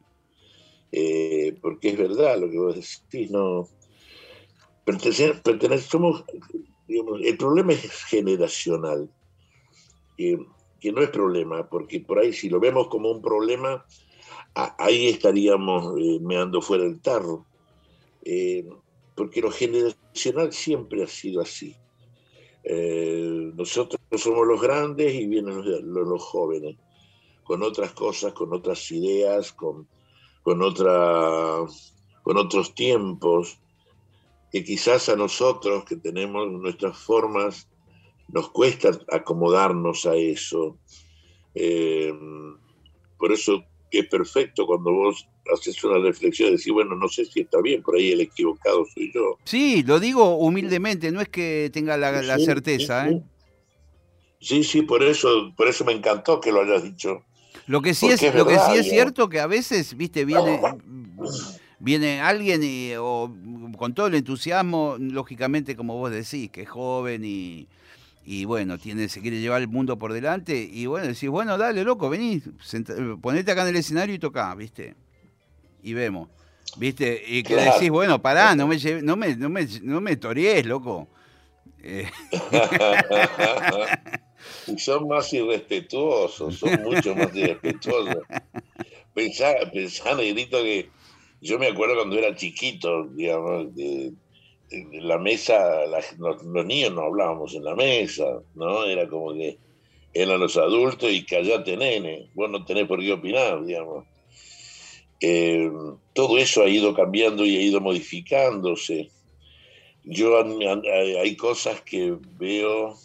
eh, 0.95 1.57
porque 1.59 1.89
es 1.89 1.97
verdad 1.97 2.37
lo 2.37 2.51
que 2.51 2.59
vos 2.59 2.75
decís, 2.75 3.31
no. 3.31 3.67
somos, 5.89 6.23
el 6.87 7.35
problema 7.35 7.73
es 7.73 7.91
generacional, 8.03 9.09
que 10.15 10.91
no 10.91 11.01
es 11.01 11.09
problema, 11.09 11.67
porque 11.67 11.99
por 11.99 12.19
ahí 12.19 12.31
si 12.31 12.47
lo 12.47 12.59
vemos 12.59 12.89
como 12.89 13.09
un 13.09 13.23
problema, 13.23 13.83
ahí 14.53 15.07
estaríamos 15.07 15.99
eh, 15.99 16.19
meando 16.21 16.61
fuera 16.61 16.83
el 16.83 17.01
tarro. 17.01 17.47
Eh, 18.23 18.63
porque 19.15 19.41
lo 19.41 19.49
generacional 19.49 20.53
siempre 20.53 21.01
ha 21.01 21.07
sido 21.07 21.41
así. 21.41 21.75
nosotros 23.55 23.99
somos 24.15 24.45
los 24.45 24.61
grandes 24.61 25.11
y 25.15 25.25
vienen 25.25 25.59
los, 25.91 26.21
jóvenes, 26.21 26.77
con 27.43 27.63
otras 27.63 27.93
cosas, 27.93 28.33
con 28.33 28.53
otras 28.53 28.91
ideas, 28.91 29.53
con, 29.53 29.87
con, 30.43 30.61
otra, 30.61 31.59
con 32.21 32.37
otros 32.37 32.75
tiempos, 32.75 33.57
que 34.51 34.63
quizás 34.63 35.09
a 35.09 35.15
nosotros 35.15 35.85
que 35.85 35.95
tenemos 35.95 36.51
nuestras 36.51 36.97
formas 36.97 37.67
nos 38.27 38.49
cuesta 38.49 38.91
acomodarnos 39.11 40.05
a 40.05 40.15
eso. 40.15 40.77
Eh, 41.55 42.13
por 43.17 43.31
eso 43.31 43.63
es 43.89 44.07
perfecto 44.07 44.65
cuando 44.65 44.91
vos 44.91 45.27
haces 45.53 45.83
una 45.83 45.99
reflexión 45.99 46.49
y 46.49 46.51
decís, 46.53 46.71
bueno, 46.71 46.95
no 46.95 47.07
sé 47.07 47.25
si 47.25 47.41
está 47.41 47.61
bien, 47.61 47.81
por 47.81 47.95
ahí 47.95 48.11
el 48.11 48.21
equivocado 48.21 48.85
soy 48.93 49.11
yo. 49.13 49.37
Sí, 49.43 49.83
lo 49.83 49.99
digo 49.99 50.35
humildemente, 50.37 51.11
no 51.11 51.21
es 51.21 51.29
que 51.29 51.69
tenga 51.71 51.97
la, 51.97 52.39
certeza. 52.39 53.07
Sí, 53.07 53.15
¿eh? 53.15 53.23
sí, 54.39 54.63
sí, 54.63 54.81
por 54.81 55.03
eso, 55.03 55.53
por 55.55 55.67
eso 55.67 55.85
me 55.85 55.93
encantó 55.93 56.39
que 56.39 56.51
lo 56.51 56.61
hayas 56.61 56.83
dicho 56.83 57.23
lo 57.67 57.81
que 57.81 57.93
sí, 57.93 58.07
es, 58.07 58.21
lo 58.33 58.45
que 58.45 58.57
sí 58.59 58.77
es 58.77 58.89
cierto 58.89 59.29
que 59.29 59.39
a 59.39 59.47
veces, 59.47 59.95
viste, 59.95 60.25
viene, 60.25 60.59
viene 61.79 62.21
alguien 62.21 62.61
y, 62.63 62.91
o, 62.97 63.33
con 63.77 63.93
todo 63.93 64.07
el 64.07 64.15
entusiasmo, 64.15 64.97
lógicamente, 64.99 65.75
como 65.75 65.97
vos 65.97 66.11
decís, 66.11 66.49
que 66.51 66.63
es 66.63 66.69
joven 66.69 67.23
y, 67.23 67.67
y 68.25 68.45
bueno, 68.45 68.77
tiene, 68.77 69.07
se 69.07 69.21
quiere 69.21 69.39
llevar 69.39 69.61
el 69.61 69.69
mundo 69.69 69.97
por 69.97 70.11
delante, 70.11 70.69
y 70.71 70.85
bueno, 70.87 71.07
decís, 71.07 71.29
bueno, 71.29 71.57
dale, 71.57 71.83
loco, 71.83 72.09
vení, 72.09 72.41
ponete 73.21 73.51
acá 73.51 73.63
en 73.63 73.69
el 73.69 73.77
escenario 73.77 74.15
y 74.15 74.19
toca, 74.19 74.53
viste, 74.55 74.95
y 75.81 75.93
vemos, 75.93 76.29
viste, 76.77 77.23
y 77.25 77.43
que 77.43 77.55
decís, 77.55 77.89
bueno, 77.89 78.21
pará, 78.21 78.55
no 78.55 78.67
me, 78.67 78.77
no 79.01 79.15
me, 79.15 79.35
no 79.35 79.49
me, 79.49 79.67
no 79.81 80.01
me 80.01 80.15
torees, 80.17 80.65
loco. 80.65 81.07
Eh. 81.81 82.09
y 84.67 84.77
son 84.79 85.07
más 85.07 85.31
irrespetuosos, 85.33 86.57
son 86.57 86.83
mucho 86.83 87.15
más 87.15 87.35
irrespetuosos. 87.35 88.23
Pensá, 89.13 89.53
pensá, 89.71 90.15
Negrito, 90.15 90.61
que 90.63 90.89
yo 91.41 91.59
me 91.59 91.67
acuerdo 91.67 91.95
cuando 91.95 92.17
era 92.17 92.35
chiquito, 92.35 93.05
digamos, 93.09 93.75
de, 93.75 94.13
la 94.93 95.17
mesa, 95.17 95.85
los, 96.17 96.43
niños 96.65 96.93
no 96.93 97.03
hablábamos 97.03 97.53
en 97.53 97.63
la 97.63 97.75
mesa, 97.75 98.41
¿no? 98.55 98.85
Era 98.85 99.07
como 99.07 99.33
que 99.33 99.57
eran 100.13 100.39
los 100.39 100.57
adultos 100.57 101.11
y 101.11 101.25
callate, 101.25 101.77
nene, 101.77 102.29
vos 102.33 102.49
no 102.49 102.65
tenés 102.65 102.87
por 102.87 102.99
qué 102.99 103.11
opinar, 103.11 103.63
digamos. 103.65 104.05
Eh, 105.19 105.71
todo 106.13 106.37
eso 106.37 106.63
ha 106.63 106.69
ido 106.69 106.93
cambiando 106.93 107.45
y 107.45 107.57
ha 107.57 107.61
ido 107.61 107.79
modificándose. 107.81 109.09
Yo 110.03 110.37
hay 110.37 111.35
cosas 111.35 111.81
que 111.81 112.17
veo 112.37 112.95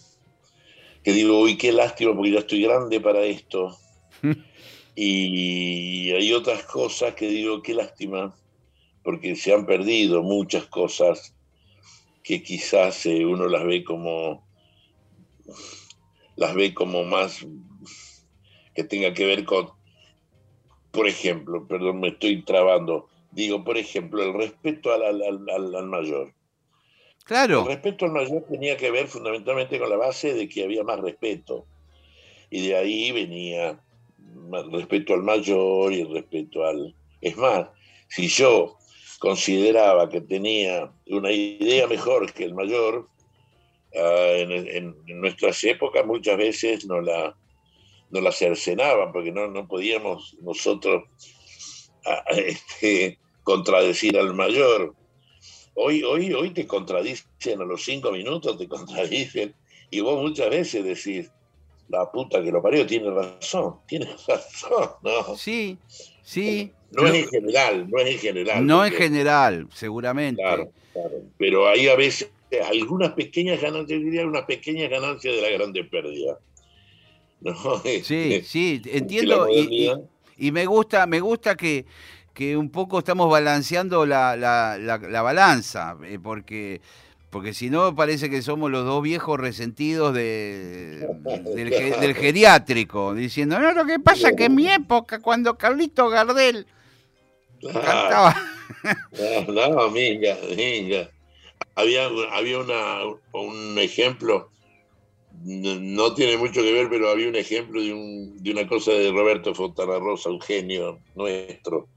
que 1.08 1.14
digo, 1.14 1.40
uy, 1.40 1.56
qué 1.56 1.72
lástima 1.72 2.14
porque 2.14 2.32
ya 2.32 2.40
estoy 2.40 2.60
grande 2.60 3.00
para 3.00 3.22
esto. 3.22 3.74
y 4.94 6.10
hay 6.10 6.34
otras 6.34 6.64
cosas 6.64 7.14
que 7.14 7.28
digo, 7.28 7.62
qué 7.62 7.72
lástima 7.72 8.34
porque 9.02 9.36
se 9.36 9.54
han 9.54 9.64
perdido 9.64 10.22
muchas 10.22 10.66
cosas 10.66 11.34
que 12.22 12.42
quizás 12.42 13.06
eh, 13.06 13.24
uno 13.24 13.48
las 13.48 13.64
ve 13.64 13.82
como 13.82 14.46
las 16.36 16.54
ve 16.54 16.74
como 16.74 17.04
más 17.04 17.46
que 18.74 18.84
tenga 18.84 19.14
que 19.14 19.24
ver 19.24 19.46
con 19.46 19.70
por 20.90 21.08
ejemplo, 21.08 21.66
perdón, 21.66 22.00
me 22.00 22.08
estoy 22.08 22.42
trabando, 22.42 23.08
digo, 23.30 23.64
por 23.64 23.78
ejemplo, 23.78 24.22
el 24.22 24.34
respeto 24.34 24.92
al, 24.92 25.22
al, 25.22 25.86
mayor. 25.86 26.34
Claro. 27.28 27.60
El 27.60 27.66
respeto 27.66 28.06
al 28.06 28.12
mayor 28.12 28.42
tenía 28.48 28.78
que 28.78 28.90
ver 28.90 29.06
fundamentalmente 29.06 29.78
con 29.78 29.90
la 29.90 29.98
base 29.98 30.32
de 30.32 30.48
que 30.48 30.64
había 30.64 30.82
más 30.82 30.98
respeto. 30.98 31.66
Y 32.48 32.68
de 32.68 32.74
ahí 32.74 33.12
venía 33.12 33.78
respeto 34.72 35.12
al 35.12 35.22
mayor 35.22 35.92
y 35.92 36.04
respeto 36.04 36.64
al... 36.64 36.94
Es 37.20 37.36
más, 37.36 37.68
si 38.08 38.28
yo 38.28 38.78
consideraba 39.18 40.08
que 40.08 40.22
tenía 40.22 40.90
una 41.08 41.30
idea 41.30 41.86
mejor 41.86 42.32
que 42.32 42.44
el 42.44 42.54
mayor, 42.54 43.06
ah, 43.94 44.32
en, 44.34 44.96
nuestras 45.20 45.62
épocas 45.64 46.06
muchas 46.06 46.38
veces 46.38 46.86
no 46.86 47.02
la, 47.02 47.36
no 48.08 48.22
la 48.22 48.32
cercenaban 48.32 49.12
porque 49.12 49.32
no, 49.32 49.48
no 49.48 49.68
podíamos 49.68 50.34
nosotros 50.40 51.04
ah, 52.06 52.24
este, 52.30 53.18
contradecir 53.42 54.16
al 54.16 54.32
mayor. 54.32 54.94
Hoy, 55.80 56.02
hoy, 56.02 56.32
hoy 56.32 56.50
te 56.50 56.66
contradicen 56.66 57.60
a 57.60 57.64
los 57.64 57.84
cinco 57.84 58.10
minutos, 58.10 58.58
te 58.58 58.66
contradicen, 58.76 59.54
y 59.90 60.00
vos 60.00 60.20
muchas 60.20 60.50
veces 60.50 60.84
decís, 60.84 61.30
la 61.88 62.10
puta 62.10 62.42
que 62.42 62.50
lo 62.50 62.60
parió 62.60 62.84
tiene 62.84 63.10
razón, 63.10 63.76
tiene 63.86 64.06
razón, 64.28 64.90
¿no? 65.02 65.36
Sí, 65.36 65.78
sí. 66.22 66.72
No 66.90 67.06
es 67.06 67.14
en 67.14 67.28
general, 67.28 67.88
no 67.88 67.98
es 68.00 68.08
en 68.08 68.18
general. 68.18 68.66
No 68.66 68.84
en 68.84 68.92
general, 68.92 69.68
seguramente. 69.72 70.42
Claro, 70.42 70.72
claro. 70.92 71.22
Pero 71.38 71.68
hay 71.68 71.86
a 71.86 71.94
veces 71.94 72.28
algunas 72.68 73.12
pequeñas 73.12 73.60
ganancias, 73.60 74.00
diría 74.00 74.26
una 74.26 74.46
pequeña 74.46 74.88
ganancia 74.88 75.30
de 75.30 75.40
la 75.40 75.50
grande 75.50 75.84
pérdida. 75.84 76.38
¿No? 77.40 77.54
Sí, 78.02 78.42
sí, 78.42 78.82
entiendo. 78.84 79.46
Y, 80.40 80.50
me 80.50 80.66
gusta, 80.66 81.06
me 81.06 81.20
gusta 81.20 81.56
que, 81.56 81.84
que 82.38 82.56
un 82.56 82.70
poco 82.70 83.00
estamos 83.00 83.28
balanceando 83.28 84.06
la, 84.06 84.36
la, 84.36 84.78
la, 84.78 85.22
balanza, 85.22 85.96
eh, 86.04 86.20
porque 86.22 86.80
porque 87.30 87.52
si 87.52 87.68
no 87.68 87.96
parece 87.96 88.30
que 88.30 88.42
somos 88.42 88.70
los 88.70 88.84
dos 88.84 89.02
viejos 89.02 89.40
resentidos 89.40 90.14
de, 90.14 91.04
del, 91.56 92.14
geriátrico, 92.14 93.12
diciendo, 93.12 93.58
no, 93.58 93.72
lo 93.72 93.84
que 93.84 93.98
pasa 93.98 94.28
es 94.28 94.36
que 94.36 94.44
en 94.44 94.54
mi 94.54 94.70
época, 94.70 95.18
cuando 95.18 95.58
Carlito 95.58 96.08
Gardel 96.08 96.64
cantaba... 97.60 98.36
No, 99.48 99.68
no, 99.70 99.90
minga, 99.90 100.36
Había, 101.74 102.08
había 102.30 102.58
una, 102.60 103.00
un 103.32 103.78
ejemplo, 103.78 104.52
no 105.42 106.14
tiene 106.14 106.36
mucho 106.36 106.62
que 106.62 106.72
ver, 106.72 106.88
pero 106.88 107.10
había 107.10 107.28
un 107.28 107.34
ejemplo 107.34 107.82
de, 107.82 107.92
un, 107.92 108.40
de 108.40 108.52
una 108.52 108.68
cosa 108.68 108.92
de 108.92 109.10
Roberto 109.10 109.56
Fontana 109.56 109.98
Rosa, 109.98 110.30
un 110.30 110.40
genio 110.40 111.00
nuestro, 111.16 111.88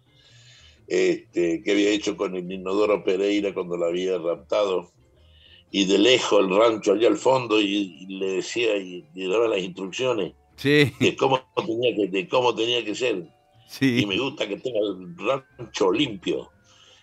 este, 0.93 1.63
que 1.63 1.71
había 1.71 1.91
hecho 1.91 2.17
con 2.17 2.35
el 2.35 2.51
Inodoro 2.51 3.01
Pereira 3.01 3.53
cuando 3.53 3.77
la 3.77 3.85
había 3.85 4.17
raptado 4.17 4.91
y 5.71 5.85
de 5.85 5.97
lejos 5.97 6.41
el 6.41 6.53
rancho 6.53 6.91
allá 6.91 7.07
al 7.07 7.15
fondo 7.15 7.61
y, 7.61 8.05
le 8.09 8.33
decía 8.33 8.75
y, 8.75 9.05
le 9.15 9.27
daba 9.29 9.47
las 9.47 9.61
instrucciones 9.61 10.33
de, 10.61 11.15
cómo 11.17 11.39
tenía 11.65 11.95
que, 11.95 12.07
de 12.09 12.27
cómo 12.27 12.53
tenía 12.53 12.83
que 12.83 12.93
ser. 12.93 13.25
Y 13.79 14.05
me 14.05 14.17
gusta 14.17 14.49
que 14.49 14.57
tenga 14.57 14.79
el 14.79 15.15
rancho 15.17 15.93
limpio. 15.93 16.51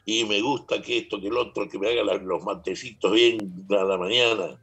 Y 0.05 0.24
me 0.27 0.42
gusta 0.42 0.83
que 0.83 0.98
esto, 0.98 1.18
que 1.18 1.29
el 1.29 1.38
otro, 1.38 1.66
que 1.66 1.79
me 1.79 1.88
haga 1.88 2.03
los 2.18 2.44
mantecitos 2.44 3.11
bien 3.11 3.38
a 3.70 3.85
la 3.85 3.96
mañana. 3.96 4.61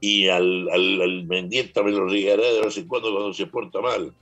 Y 0.00 0.28
al, 0.28 0.68
al, 0.70 1.24
mendieta 1.24 1.82
me 1.82 1.90
lo 1.90 2.06
regaré 2.06 2.54
de 2.54 2.60
vez 2.60 2.78
en 2.78 2.86
cuando 2.86 3.12
cuando 3.12 3.34
se 3.34 3.46
porta 3.46 3.80
mal. 3.80 4.14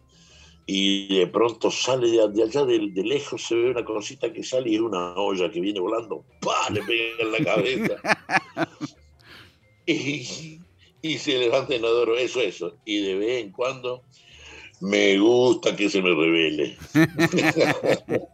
Y 0.67 1.19
de 1.19 1.27
pronto 1.27 1.71
sale 1.71 2.11
de, 2.11 2.43
allá, 2.43 2.65
de, 2.65 2.91
de, 2.93 3.03
lejos 3.03 3.43
se 3.43 3.55
ve 3.57 3.71
una 3.71 3.85
cosita 3.85 4.33
que 4.33 4.45
sale 4.45 4.71
y 4.71 4.77
es 4.77 4.81
una 4.81 5.15
olla 5.15 5.51
que 5.51 5.61
viene 5.61 5.81
volando. 5.81 6.25
¡Pah! 6.41 6.71
Le 6.71 6.83
pega 6.83 7.03
en 7.19 7.33
la 7.33 7.45
cabeza. 7.45 7.97
y, 9.87 11.19
se 11.19 11.39
levanta 11.39 11.75
en 11.75 11.85
adoro, 11.85 12.17
eso, 12.17 12.41
eso. 12.41 12.77
Y 12.85 13.03
de 13.03 13.15
vez 13.17 13.45
en 13.45 13.53
cuando 13.53 14.05
me 14.81 15.19
gusta 15.19 15.75
que 15.75 15.91
se 15.91 16.03
me 16.03 16.11
revele. 16.11 16.77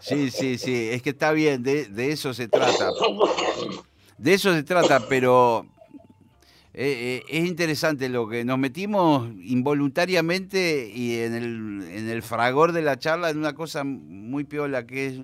Sí, 0.00 0.30
sí, 0.30 0.58
sí, 0.58 0.88
es 0.90 1.02
que 1.02 1.10
está 1.10 1.32
bien, 1.32 1.62
de, 1.62 1.88
eso 2.10 2.34
se 2.34 2.46
trata. 2.46 2.90
De 4.18 4.34
eso 4.34 4.52
se 4.52 4.62
trata, 4.62 5.08
pero 5.08 5.66
eh, 6.76 7.22
eh, 7.22 7.24
es 7.28 7.46
interesante 7.46 8.08
lo 8.08 8.28
que 8.28 8.44
nos 8.44 8.58
metimos 8.58 9.28
involuntariamente 9.42 10.90
y 10.92 11.18
en 11.20 11.34
el, 11.34 11.88
en 11.88 12.08
el 12.08 12.22
fragor 12.22 12.72
de 12.72 12.82
la 12.82 12.98
charla 12.98 13.30
en 13.30 13.38
una 13.38 13.54
cosa 13.54 13.84
muy 13.84 14.42
piola, 14.42 14.84
que 14.84 15.06
es 15.06 15.20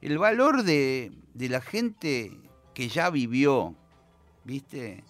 el 0.00 0.18
valor 0.18 0.64
de, 0.64 1.12
la 1.36 1.60
gente 1.60 2.32
que 2.74 2.88
ya 2.88 3.10
vivió, 3.10 3.76
¿viste? 4.44 5.04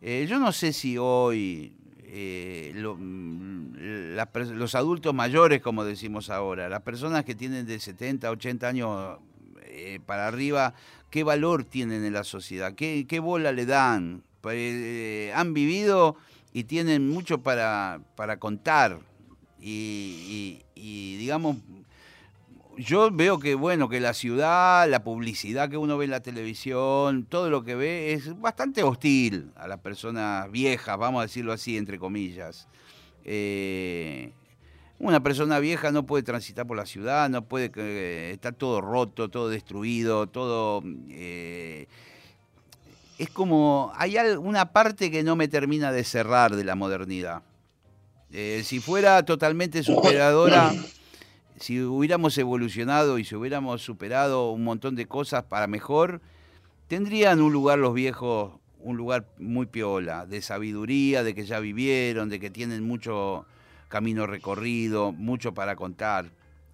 Eh, 0.00 0.26
yo 0.26 0.38
no 0.38 0.50
sé 0.52 0.72
si 0.72 0.96
hoy 0.96 1.76
eh, 2.04 2.72
mm, 2.74 4.16
los 4.32 4.74
adultos 4.74 5.14
mayores, 5.14 5.60
como 5.60 5.84
decimos 5.84 6.30
ahora, 6.30 6.70
las 6.70 6.80
personas 6.80 7.26
que 7.26 7.34
tienen 7.34 7.66
de 7.66 7.78
70, 7.78 8.30
80 8.30 8.66
años 8.66 9.18
eh, 9.66 10.00
para 10.06 10.26
arriba, 10.26 10.72
¿qué 11.10 11.22
valor 11.22 11.64
tienen 11.64 12.02
en 12.02 12.14
la 12.14 12.24
sociedad? 12.24 12.74
¿Qué, 12.74 13.06
qué 13.06 13.20
bola 13.20 13.52
le 13.52 13.66
dan? 13.66 14.24
Han 14.42 15.54
vivido 15.54 16.16
y 16.52 16.64
tienen 16.64 17.08
mucho 17.08 17.38
para, 17.42 18.00
para 18.16 18.38
contar. 18.38 19.00
y 19.60 20.62
digamos, 21.18 21.56
yo 22.80 23.10
veo 23.10 23.38
que, 23.38 23.54
bueno, 23.54 23.88
que 23.88 24.00
la 24.00 24.14
ciudad, 24.14 24.88
la 24.88 25.04
publicidad 25.04 25.68
que 25.68 25.76
uno 25.76 25.98
ve 25.98 26.06
en 26.06 26.10
la 26.12 26.20
televisión, 26.20 27.26
todo 27.26 27.50
lo 27.50 27.62
que 27.62 27.74
ve 27.74 28.12
es 28.12 28.38
bastante 28.40 28.82
hostil 28.82 29.52
a 29.56 29.68
las 29.68 29.80
personas 29.80 30.50
viejas, 30.50 30.96
vamos 30.98 31.20
a 31.20 31.22
decirlo 31.22 31.52
así, 31.52 31.76
entre 31.76 31.98
comillas. 31.98 32.68
Eh, 33.24 34.32
una 34.98 35.22
persona 35.22 35.58
vieja 35.58 35.92
no 35.92 36.06
puede 36.06 36.22
transitar 36.22 36.66
por 36.66 36.76
la 36.76 36.86
ciudad, 36.86 37.28
no 37.28 37.44
puede, 37.44 37.70
eh, 37.76 38.30
está 38.32 38.52
todo 38.52 38.80
roto, 38.80 39.28
todo 39.28 39.48
destruido, 39.48 40.26
todo... 40.26 40.82
Eh, 41.10 41.86
es 43.20 43.30
como, 43.30 43.92
hay 43.96 44.16
una 44.38 44.72
parte 44.72 45.10
que 45.10 45.22
no 45.22 45.36
me 45.36 45.46
termina 45.46 45.92
de 45.92 46.04
cerrar 46.04 46.56
de 46.56 46.64
la 46.64 46.74
modernidad. 46.74 47.42
si 48.30 48.80
fuera 48.80 49.24
totalmente 49.24 49.82
superadora 49.82 50.72
si 51.60 51.82
hubiéramos 51.82 52.36
evolucionado 52.38 53.18
y 53.18 53.24
si 53.24 53.36
hubiéramos 53.36 53.82
superado 53.82 54.50
un 54.50 54.64
montón 54.64 54.96
de 54.96 55.06
cosas 55.06 55.44
para 55.44 55.66
mejor, 55.66 56.22
tendrían 56.88 57.42
un 57.42 57.52
lugar 57.52 57.78
los 57.78 57.92
viejos, 57.92 58.54
un 58.78 58.96
lugar 58.96 59.26
muy 59.38 59.66
piola, 59.66 60.24
de 60.24 60.40
sabiduría, 60.40 61.22
de 61.22 61.34
que 61.34 61.44
ya 61.44 61.60
vivieron, 61.60 62.30
de 62.30 62.40
que 62.40 62.48
tienen 62.48 62.82
mucho 62.82 63.44
camino 63.88 64.26
recorrido, 64.26 65.12
mucho 65.12 65.52
para 65.52 65.76
contar. 65.76 66.30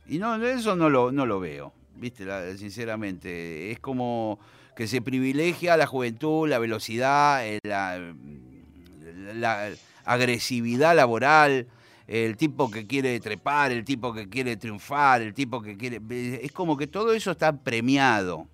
Y 0.07 0.19
no, 0.19 0.37
eso 0.37 0.77
no 0.77 0.89
lo, 0.89 1.11
no 1.11 1.27
lo 1.27 1.41
veo, 1.41 1.73
viste, 1.97 2.57
sinceramente. 2.57 3.73
Es 3.73 3.81
como 3.81 4.39
que 4.77 4.87
se 4.87 5.03
privilegia 5.03 5.77
la 5.77 5.87
juventud, 5.87 6.49
la 6.49 6.61
velocidad, 6.61 7.45
eh, 7.45 7.59
la 7.65 9.73
agresividad 10.05 10.95
laboral 10.95 11.67
el 12.07 12.37
tipo 12.37 12.71
que 12.71 12.87
quiere 12.87 13.19
trepar, 13.21 13.73
el 13.73 13.85
tipo 13.85 14.13
que 14.13 14.29
quiere 14.29 14.57
triunfar, 14.57 15.23
el 15.23 15.35
tipo 15.35 15.61
que 15.61 15.77
quiere... 15.77 16.01
Es 16.43 16.53
como 16.53 16.77
que 16.77 16.87
todo 16.87 17.13
eso 17.13 17.33
está 17.33 17.53
premiado, 17.53 18.47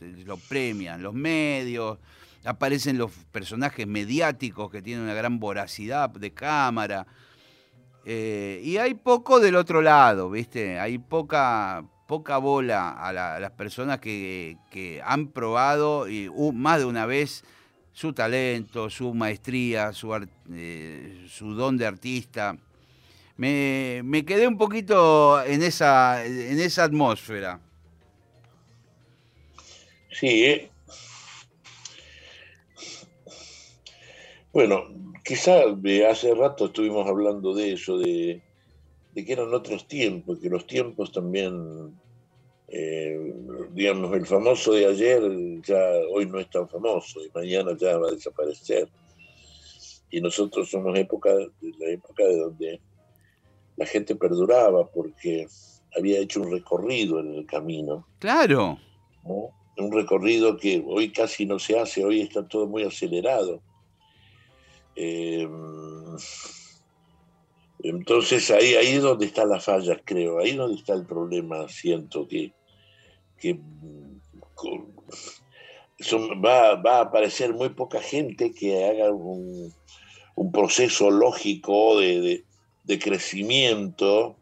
lo 0.00 0.36
premian 0.36 1.02
los 1.02 1.14
medios, 1.14 1.98
aparecen 2.44 2.98
los 2.98 3.12
personajes 3.30 3.86
mediáticos 3.86 4.70
que 4.70 4.82
tienen 4.82 5.04
una 5.04 5.14
gran 5.14 5.38
voracidad 5.38 6.10
de 6.10 6.32
cámara. 6.32 7.06
Eh, 8.04 8.60
y 8.64 8.78
hay 8.78 8.94
poco 8.94 9.38
del 9.38 9.54
otro 9.54 9.82
lado, 9.82 10.30
¿viste? 10.30 10.80
Hay 10.80 10.98
poca, 10.98 11.84
poca 12.10 12.38
bola 12.38 12.90
a, 12.90 13.12
las 13.12 13.52
personas 13.52 14.00
que, 14.00 14.56
han 15.04 15.28
probado 15.28 16.08
y, 16.08 16.28
más 16.52 16.80
de 16.80 16.84
una 16.84 17.06
vez 17.06 17.44
su 17.92 18.12
talento, 18.12 18.90
su 18.90 19.14
maestría, 19.14 19.92
su, 19.92 20.12
eh, 20.52 21.28
don 21.40 21.76
de 21.76 21.86
artista 21.86 22.56
me, 23.36 24.24
quedé 24.26 24.48
un 24.48 24.58
poquito 24.58 25.40
en 25.44 25.62
esa, 25.62 26.24
atmósfera. 26.82 27.60
Sí, 30.10 30.44
¿eh? 30.46 30.70
Bueno, 34.52 34.88
quizá 35.24 35.60
hace 36.10 36.34
rato 36.34 36.66
estuvimos 36.66 37.06
hablando 37.06 37.54
de 37.54 37.74
eso, 37.74 37.98
de, 37.98 38.42
que 39.24 39.32
eran 39.32 39.52
otros 39.54 39.86
tiempos, 39.86 40.38
que 40.38 40.48
los 40.48 40.66
tiempos 40.66 41.12
también, 41.12 41.94
eh, 42.68 43.34
digamos, 43.72 44.14
el 44.14 44.26
famoso 44.26 44.72
de 44.72 44.86
ayer 44.86 45.22
ya 45.62 45.80
hoy 46.12 46.26
no 46.26 46.38
es 46.38 46.48
tan 46.50 46.68
famoso 46.68 47.24
y 47.24 47.30
mañana 47.34 47.76
ya 47.78 47.98
va 47.98 48.08
a 48.08 48.12
desaparecer. 48.12 48.88
Y 50.10 50.20
nosotros 50.20 50.70
somos 50.70 50.98
época, 50.98 51.30
la 51.32 51.88
época 51.88 52.24
de 52.24 52.38
donde 52.38 52.80
la 53.76 53.86
gente 53.86 54.14
perduraba 54.16 54.86
porque 54.90 55.46
había 55.96 56.20
hecho 56.20 56.42
un 56.42 56.50
recorrido 56.50 57.20
en 57.20 57.34
el 57.34 57.46
camino. 57.46 58.06
Claro. 58.18 58.78
Un 59.24 59.92
recorrido 59.92 60.56
que 60.56 60.82
hoy 60.86 61.10
casi 61.12 61.46
no 61.46 61.58
se 61.58 61.78
hace, 61.78 62.04
hoy 62.04 62.20
está 62.20 62.46
todo 62.46 62.66
muy 62.66 62.82
acelerado. 62.82 63.62
Em, 64.94 65.50
entonces 67.82 68.50
ahí, 68.50 68.74
ahí 68.74 68.88
es 68.88 69.02
donde 69.02 69.26
está 69.26 69.44
la 69.44 69.60
falla, 69.60 70.00
creo, 70.04 70.38
ahí 70.38 70.50
es 70.50 70.56
donde 70.56 70.78
está 70.78 70.94
el 70.94 71.06
problema, 71.06 71.68
siento 71.68 72.26
que, 72.28 72.52
va, 76.44 76.70
a 76.70 77.00
aparecer 77.00 77.54
muy 77.54 77.70
poca 77.70 78.00
gente 78.00 78.52
que 78.52 78.84
haga 78.84 79.10
un, 79.10 79.72
proceso 80.52 81.10
lógico 81.10 81.98
de, 82.00 82.44
crecimiento 82.98 84.36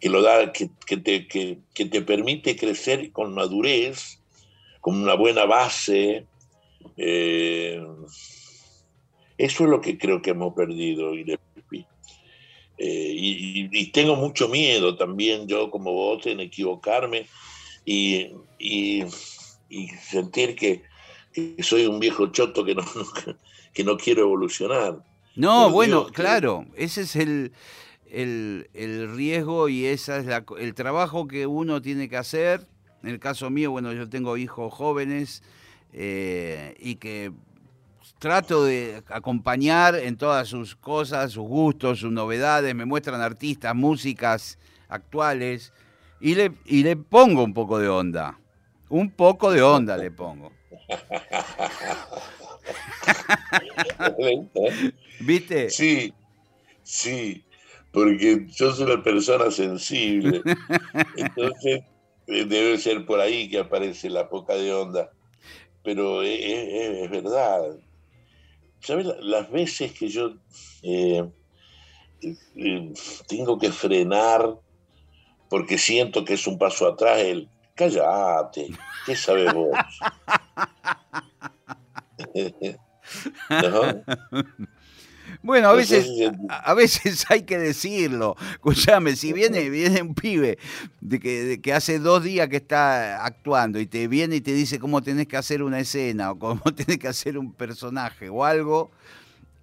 que 0.00 0.08
lo 0.08 0.22
da, 0.22 0.52
que, 0.52 0.68
te, 0.96 1.26
que, 1.26 1.58
te 1.74 2.02
permite 2.02 2.56
crecer 2.56 3.10
con 3.12 3.34
madurez, 3.34 4.20
con 4.80 4.96
una 5.02 5.14
buena 5.14 5.44
base. 5.44 6.26
Eh, 6.96 7.84
eso 9.36 9.64
es 9.64 9.70
lo 9.70 9.80
que 9.80 9.98
creo 9.98 10.22
que 10.22 10.30
hemos 10.30 10.54
perdido, 10.54 11.12
eh, 12.78 13.12
y, 13.14 13.86
tengo 13.90 14.14
mucho 14.14 14.48
miedo 14.48 14.96
también, 14.96 15.48
yo 15.48 15.70
como 15.70 15.92
vos, 15.92 16.24
en 16.26 16.40
equivocarme 16.40 17.26
y, 17.84 18.28
sentir 20.00 20.54
que, 20.54 20.82
soy 21.60 21.86
un 21.86 21.98
viejo 21.98 22.28
choto 22.28 22.64
que 22.64 22.74
no, 22.74 22.84
que 23.74 23.84
no 23.84 23.96
quiero 23.96 24.22
evolucionar. 24.22 25.02
No, 25.34 25.70
bueno, 25.70 26.06
claro, 26.06 26.66
ese 26.76 27.02
es 27.02 27.16
el, 27.16 27.52
el, 28.10 29.14
riesgo 29.14 29.68
y 29.68 29.86
ese 29.86 30.18
es 30.18 30.26
el 30.58 30.74
trabajo 30.74 31.28
que 31.28 31.46
uno 31.46 31.82
tiene 31.82 32.08
que 32.08 32.16
hacer. 32.16 32.66
En 33.02 33.10
el 33.10 33.20
caso 33.20 33.48
mío, 33.50 33.70
bueno, 33.70 33.92
yo 33.92 34.08
tengo 34.08 34.36
hijos 34.36 34.72
jóvenes 34.72 35.42
eh, 35.92 36.76
y 36.80 36.96
que 36.96 37.32
trato 38.18 38.64
de 38.64 39.02
acompañar 39.08 39.94
en 39.94 40.16
todas 40.16 40.48
sus 40.48 40.74
cosas, 40.74 41.32
sus 41.32 41.46
gustos, 41.46 42.00
sus 42.00 42.10
novedades, 42.12 42.74
me 42.74 42.84
muestran 42.84 43.20
artistas, 43.20 43.74
músicas 43.74 44.58
actuales 44.88 45.72
y 46.20 46.34
le, 46.34 46.52
y 46.64 46.82
le 46.82 46.96
pongo 46.96 47.44
un 47.44 47.54
poco 47.54 47.78
de 47.78 47.88
onda. 47.88 48.38
Un 48.88 49.10
poco 49.10 49.52
de 49.52 49.62
onda 49.62 49.96
le 49.96 50.10
pongo. 50.10 50.52
¿Viste? 55.20 55.70
Sí, 55.70 56.12
sí, 56.82 57.44
porque 57.92 58.46
yo 58.48 58.72
soy 58.72 58.92
una 58.92 59.02
persona 59.02 59.50
sensible. 59.50 60.42
Entonces 61.16 61.82
eh, 62.26 62.44
debe 62.44 62.78
ser 62.78 63.04
por 63.06 63.20
ahí 63.20 63.48
que 63.48 63.58
aparece 63.58 64.10
la 64.10 64.28
poca 64.28 64.54
de 64.54 64.72
onda. 64.72 65.10
Pero 65.82 66.22
es 66.22 67.10
verdad, 67.10 67.76
¿Sabes 68.80 69.06
las 69.20 69.50
veces 69.50 69.92
que 69.92 70.08
yo 70.08 70.34
eh, 70.82 71.28
eh, 72.22 72.92
tengo 73.26 73.58
que 73.58 73.72
frenar 73.72 74.56
porque 75.48 75.78
siento 75.78 76.24
que 76.24 76.34
es 76.34 76.46
un 76.46 76.58
paso 76.58 76.86
atrás? 76.86 77.20
El 77.20 77.48
cállate, 77.74 78.68
¿qué 79.06 79.16
sabes 79.16 79.52
vos? 79.52 79.72
¿No? 83.50 84.04
Bueno, 85.42 85.68
a 85.68 85.72
veces, 85.72 86.08
a 86.48 86.74
veces 86.74 87.24
hay 87.30 87.42
que 87.42 87.58
decirlo. 87.58 88.36
Escuchame, 88.52 89.16
si 89.16 89.32
viene, 89.32 89.70
viene 89.70 90.02
un 90.02 90.14
pibe 90.14 90.58
de 91.00 91.20
que, 91.20 91.60
que, 91.62 91.72
hace 91.72 91.98
dos 91.98 92.24
días 92.24 92.48
que 92.48 92.56
está 92.56 93.24
actuando 93.24 93.78
y 93.78 93.86
te 93.86 94.08
viene 94.08 94.36
y 94.36 94.40
te 94.40 94.52
dice 94.52 94.78
cómo 94.78 95.02
tenés 95.02 95.26
que 95.28 95.36
hacer 95.36 95.62
una 95.62 95.80
escena 95.80 96.32
o 96.32 96.38
cómo 96.38 96.62
tenés 96.76 96.98
que 96.98 97.08
hacer 97.08 97.38
un 97.38 97.52
personaje 97.52 98.28
o 98.28 98.44
algo, 98.44 98.90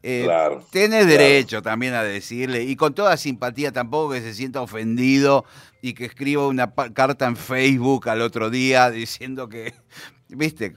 eh, 0.07 0.27
tenés 0.69 1.07
derecho 1.07 1.63
también 1.63 1.95
a 1.95 2.03
decirle, 2.03 2.63
y 2.63 2.75
con 2.75 2.93
toda 2.93 3.17
simpatía, 3.17 3.71
tampoco 3.71 4.13
que 4.13 4.21
se 4.21 4.35
sienta 4.35 4.61
ofendido 4.61 5.45
y 5.81 5.95
que 5.95 6.05
escriba 6.05 6.47
una 6.47 6.71
carta 6.93 7.25
en 7.25 7.35
Facebook 7.35 8.07
al 8.07 8.21
otro 8.21 8.51
día 8.51 8.91
diciendo 8.91 9.49
que, 9.49 9.73
viste, 10.29 10.75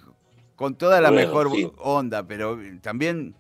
con 0.56 0.76
toda 0.76 1.02
la 1.02 1.10
mejor 1.10 1.50
onda, 1.76 2.26
pero 2.26 2.58
también 2.80 3.34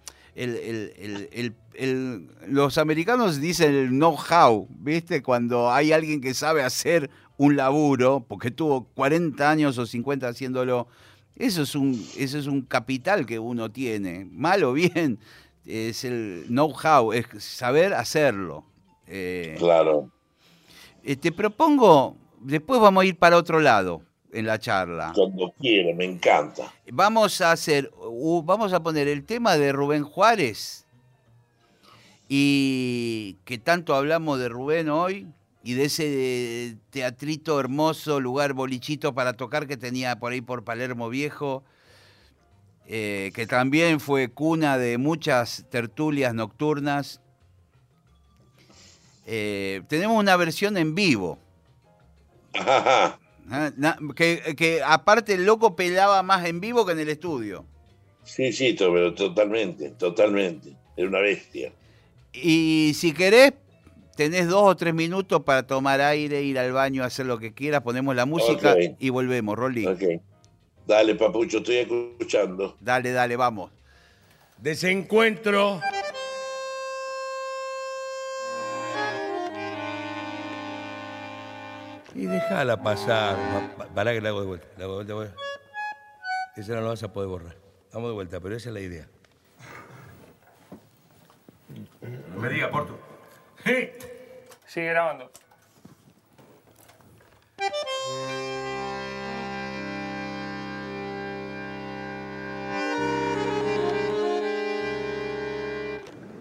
los 2.46 2.78
americanos 2.78 3.40
dicen 3.40 3.74
el 3.74 3.88
know-how, 3.90 4.68
¿viste? 4.70 5.22
Cuando 5.22 5.70
hay 5.70 5.92
alguien 5.92 6.20
que 6.20 6.34
sabe 6.34 6.62
hacer 6.62 7.10
un 7.36 7.56
laburo, 7.56 8.24
porque 8.26 8.50
tuvo 8.50 8.84
40 8.94 9.48
años 9.48 9.78
o 9.78 9.86
50 9.86 10.28
haciéndolo, 10.28 10.88
eso 11.36 11.62
es 11.62 11.74
un, 11.74 12.04
eso 12.16 12.38
es 12.38 12.46
un 12.46 12.62
capital 12.62 13.26
que 13.26 13.38
uno 13.38 13.70
tiene, 13.70 14.26
mal 14.30 14.64
o 14.64 14.72
bien, 14.72 15.18
es 15.64 16.04
el 16.04 16.44
know-how, 16.48 17.12
es 17.12 17.26
saber 17.38 17.94
hacerlo. 17.94 18.64
Eh, 19.06 19.54
claro. 19.58 20.10
Eh, 21.04 21.16
te 21.16 21.30
propongo, 21.30 22.16
después 22.40 22.80
vamos 22.80 23.02
a 23.02 23.06
ir 23.06 23.16
para 23.16 23.36
otro 23.36 23.60
lado, 23.60 24.02
en 24.32 24.46
la 24.46 24.58
charla. 24.58 25.12
Cuando 25.14 25.52
quiero, 25.58 25.94
me 25.94 26.04
encanta. 26.04 26.72
Vamos 26.90 27.40
a 27.40 27.52
hacer, 27.52 27.90
vamos 28.44 28.72
a 28.72 28.82
poner 28.82 29.08
el 29.08 29.24
tema 29.24 29.56
de 29.56 29.72
Rubén 29.72 30.04
Juárez 30.04 30.86
y 32.28 33.36
que 33.44 33.58
tanto 33.58 33.94
hablamos 33.94 34.38
de 34.38 34.48
Rubén 34.48 34.90
hoy 34.90 35.26
y 35.62 35.74
de 35.74 35.84
ese 35.84 36.76
teatrito 36.90 37.58
hermoso, 37.58 38.20
lugar 38.20 38.52
bolichito 38.52 39.14
para 39.14 39.32
tocar 39.32 39.66
que 39.66 39.76
tenía 39.76 40.18
por 40.18 40.32
ahí 40.32 40.40
por 40.40 40.64
Palermo 40.64 41.08
Viejo, 41.08 41.64
eh, 42.86 43.32
que 43.34 43.46
también 43.46 44.00
fue 44.00 44.28
cuna 44.28 44.78
de 44.78 44.98
muchas 44.98 45.66
tertulias 45.70 46.34
nocturnas. 46.34 47.20
Eh, 49.26 49.82
tenemos 49.88 50.18
una 50.18 50.36
versión 50.36 50.76
en 50.76 50.94
vivo. 50.94 51.38
Ajá. 52.54 53.18
Ah, 53.50 53.72
que, 54.14 54.82
aparte 54.84 55.34
el 55.34 55.44
loco 55.46 55.74
pelaba 55.74 56.22
más 56.22 56.46
en 56.46 56.60
vivo 56.60 56.84
que 56.84 56.92
en 56.92 57.00
el 57.00 57.08
estudio. 57.08 57.64
Sí, 58.24 58.52
sí, 58.52 58.74
pero 58.78 59.14
totalmente, 59.14 59.90
totalmente. 59.90 60.76
Era 60.96 61.08
una 61.08 61.20
bestia. 61.20 61.72
Y 62.32 62.92
si 62.94 63.12
querés, 63.12 63.54
tenés 64.16 64.48
dos 64.48 64.64
o 64.64 64.76
tres 64.76 64.92
minutos 64.94 65.42
para 65.44 65.66
tomar 65.66 66.00
aire, 66.00 66.42
ir 66.42 66.58
al 66.58 66.72
baño, 66.72 67.04
hacer 67.04 67.26
lo 67.26 67.38
que 67.38 67.54
quieras, 67.54 67.82
ponemos 67.82 68.14
la 68.14 68.26
música 68.26 68.76
y 68.98 69.08
volvemos, 69.08 69.56
Rolly. 69.56 69.86
Dale, 70.86 71.14
papucho, 71.14 71.58
estoy 71.58 71.76
escuchando. 71.76 72.76
Dale, 72.80 73.12
dale, 73.12 73.36
vamos. 73.36 73.70
Desencuentro. 74.58 75.80
Y 82.18 82.26
déjala 82.26 82.82
pasar. 82.82 83.36
Para 83.94 84.12
que 84.12 84.20
la 84.20 84.30
hago 84.30 84.40
de 84.40 84.46
vuelta. 84.48 84.66
La 84.76 84.84
hago 84.86 85.04
de 85.04 85.14
vuelta. 85.14 85.36
Esa 86.56 86.74
no 86.74 86.80
la 86.80 86.88
vas 86.88 87.02
a 87.04 87.12
poder 87.12 87.28
borrar. 87.28 87.56
Vamos 87.92 88.10
de 88.10 88.14
vuelta, 88.14 88.40
pero 88.40 88.56
esa 88.56 88.70
es 88.70 88.74
la 88.74 88.80
idea. 88.80 89.06
No 92.34 92.40
me 92.40 92.48
diga, 92.48 92.70
Porto. 92.70 92.98
Sigue 94.66 94.88
grabando. 94.88 95.30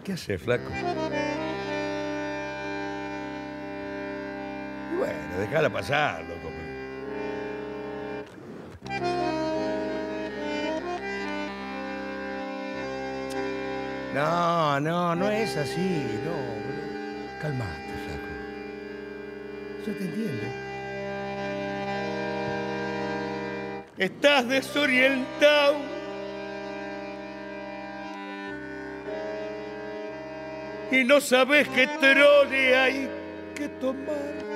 ¿Qué 0.04 0.14
hace, 0.14 0.40
flaco? 0.40 0.72
Bueno, 4.98 5.38
déjala 5.40 5.70
pasar, 5.70 6.24
loco. 6.24 6.52
No, 14.14 14.80
no, 14.80 15.16
no 15.16 15.30
es 15.30 15.56
así, 15.58 16.20
no. 16.26 17.42
Calmate, 17.42 17.94
flaco. 18.06 18.32
Yo 19.86 19.94
te 19.94 20.04
entiendo. 20.04 20.48
Estás 23.98 24.48
desorientado. 24.48 25.98
y 30.92 31.04
no 31.04 31.20
sabes 31.20 31.68
qué 31.70 31.88
trole 32.00 32.78
hay 32.78 33.10
que 33.56 33.68
tomar 33.68 34.47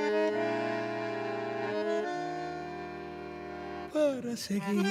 para 4.12 4.36
seguir. 4.36 4.84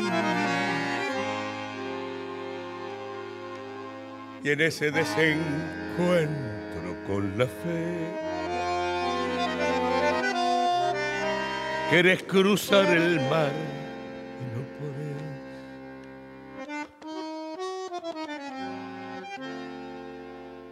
Y 4.42 4.50
en 4.50 4.60
ese 4.60 4.90
desencuentro 4.90 6.96
con 7.06 7.38
la 7.38 7.46
fe, 7.46 8.08
querés 11.90 12.22
cruzar 12.22 12.86
el 12.86 13.20
mar 13.28 13.52
y 14.40 14.44
no 14.54 14.62
podés. 14.78 15.20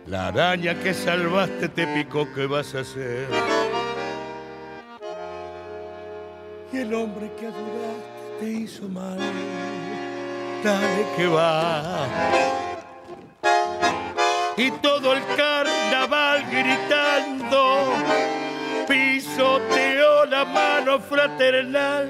La 0.06 0.28
araña 0.28 0.74
que 0.82 0.94
salvaste 0.94 1.68
te 1.68 1.86
picó, 1.88 2.26
¿qué 2.34 2.46
vas 2.46 2.74
a 2.74 2.80
hacer? 2.80 3.28
Y 6.72 6.78
el 6.78 6.94
hombre 6.94 7.30
que 7.38 7.46
ayudaste 7.46 8.17
te 8.38 8.46
hizo 8.46 8.88
mal, 8.88 9.18
dale 10.62 11.06
que 11.16 11.26
va 11.26 12.06
y 14.58 14.70
todo 14.82 15.14
el 15.14 15.22
carnaval 15.36 16.44
gritando 16.50 17.94
pisoteó 18.88 20.26
la 20.26 20.44
mano 20.44 20.98
fraternal 20.98 22.08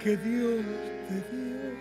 que 0.00 0.16
Dios 0.16 0.64
te 1.08 1.36
dio. 1.36 1.76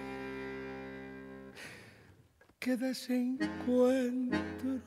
Que 2.57 2.75
desencuentro. 2.75 4.81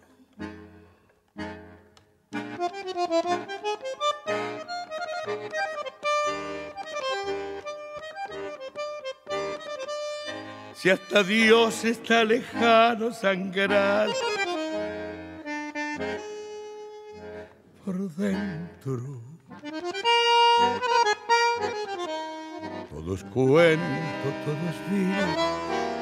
Si 10.81 10.91
hasta 10.91 11.25
Dios 11.25 11.85
está 11.85 12.23
lejano 12.23 13.13
sangrar 13.13 14.11
por 17.85 17.97
dentro. 18.15 19.21
Todo 22.91 23.15
es 23.17 23.25
cuento, 23.25 24.29
todo 24.45 24.63
es 24.71 24.79
vida. 24.89 25.27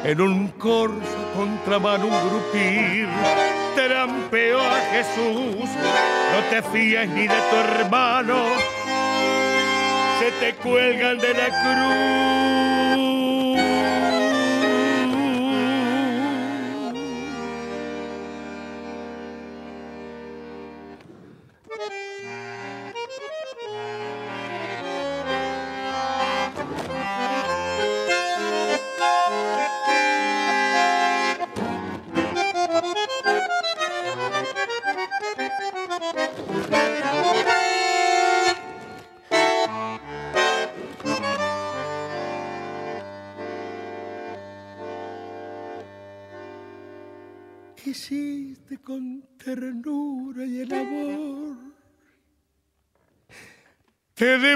En 0.05 0.21
un 0.21 0.49
corso 0.49 1.33
contramano 1.35 2.09
un 2.09 2.29
grupir 2.29 3.09
trampeó 3.75 4.61
a 4.61 4.81
Jesús. 4.93 5.71
No 6.33 6.41
te 6.51 6.61
fíes 6.61 7.09
ni 7.09 7.27
de 7.27 7.41
tu 7.49 7.57
hermano, 7.57 8.45
se 10.19 10.33
te 10.33 10.55
cuelgan 10.57 11.17
de 11.17 11.33
la 11.33 11.47
cruz. 11.63 13.26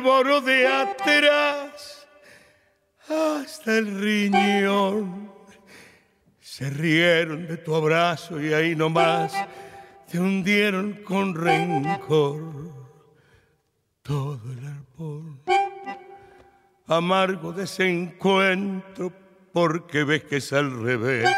De 0.01 0.67
atrás 0.67 2.09
hasta 3.07 3.77
el 3.77 4.01
riñón. 4.01 5.31
Se 6.41 6.71
rieron 6.71 7.47
de 7.47 7.59
tu 7.59 7.75
abrazo 7.75 8.41
y 8.41 8.55
ahí 8.55 8.75
nomás 8.75 9.35
te 10.11 10.19
hundieron 10.19 11.03
con 11.05 11.35
rencor 11.35 12.41
todo 14.03 14.41
el 14.51 14.67
árbol. 14.67 15.43
Amargo 16.87 17.53
desencuentro 17.53 19.13
porque 19.53 20.05
ves 20.05 20.25
que 20.25 20.37
es 20.37 20.51
al 20.55 20.83
revés. 20.83 21.29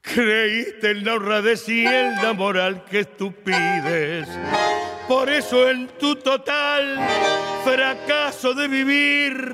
Creíste 0.00 0.90
en 0.90 1.04
la 1.04 1.14
honradez 1.14 1.68
y 1.68 1.86
en 1.86 2.16
la 2.16 2.32
moral 2.32 2.84
que 2.84 3.04
tú 3.04 3.32
pides. 3.32 4.28
Por 5.08 5.28
eso 5.28 5.68
en 5.68 5.88
tu 5.98 6.16
total 6.16 6.98
fracaso 7.62 8.54
de 8.54 8.68
vivir, 8.68 9.52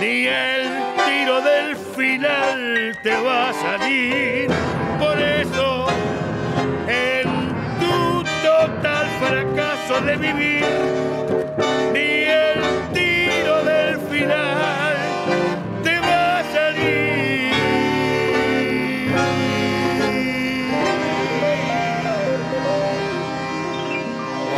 ni 0.00 0.26
el 0.26 0.68
tiro 1.06 1.40
del 1.40 1.76
final 1.96 2.98
te 3.02 3.16
va 3.22 3.50
a 3.50 3.52
salir. 3.52 4.48
Por 4.98 5.20
eso 5.20 5.86
en 6.88 7.48
tu 7.78 8.24
total 8.42 9.06
fracaso 9.20 10.00
de 10.04 10.16
vivir, 10.16 10.64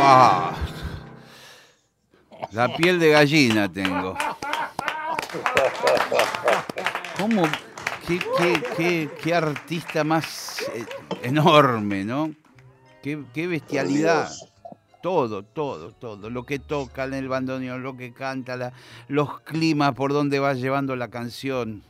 ¡Wow! 0.07 0.53
La 2.51 2.75
piel 2.77 2.97
de 2.99 3.09
gallina 3.09 3.71
tengo. 3.71 4.15
¿Cómo? 7.19 7.43
¿Qué, 8.07 8.19
qué, 8.37 8.63
qué, 8.77 9.09
qué 9.21 9.35
artista 9.35 10.05
más 10.05 10.61
eh, 10.73 10.85
enorme, 11.23 12.05
¿no? 12.05 12.33
Qué, 13.03 13.47
bestialidad. 13.47 14.29
Todo, 15.01 15.43
todo, 15.43 15.91
todo. 15.91 16.29
Lo 16.29 16.43
que 16.45 16.59
toca 16.59 17.03
en 17.03 17.13
el 17.13 17.27
bandoneón, 17.27 17.83
lo 17.83 17.97
que 17.97 18.13
canta, 18.13 18.55
la- 18.55 18.73
los 19.09 19.41
climas, 19.41 19.93
por 19.93 20.13
donde 20.13 20.39
va 20.39 20.53
llevando 20.53 20.95
la 20.95 21.09
canción. 21.09 21.83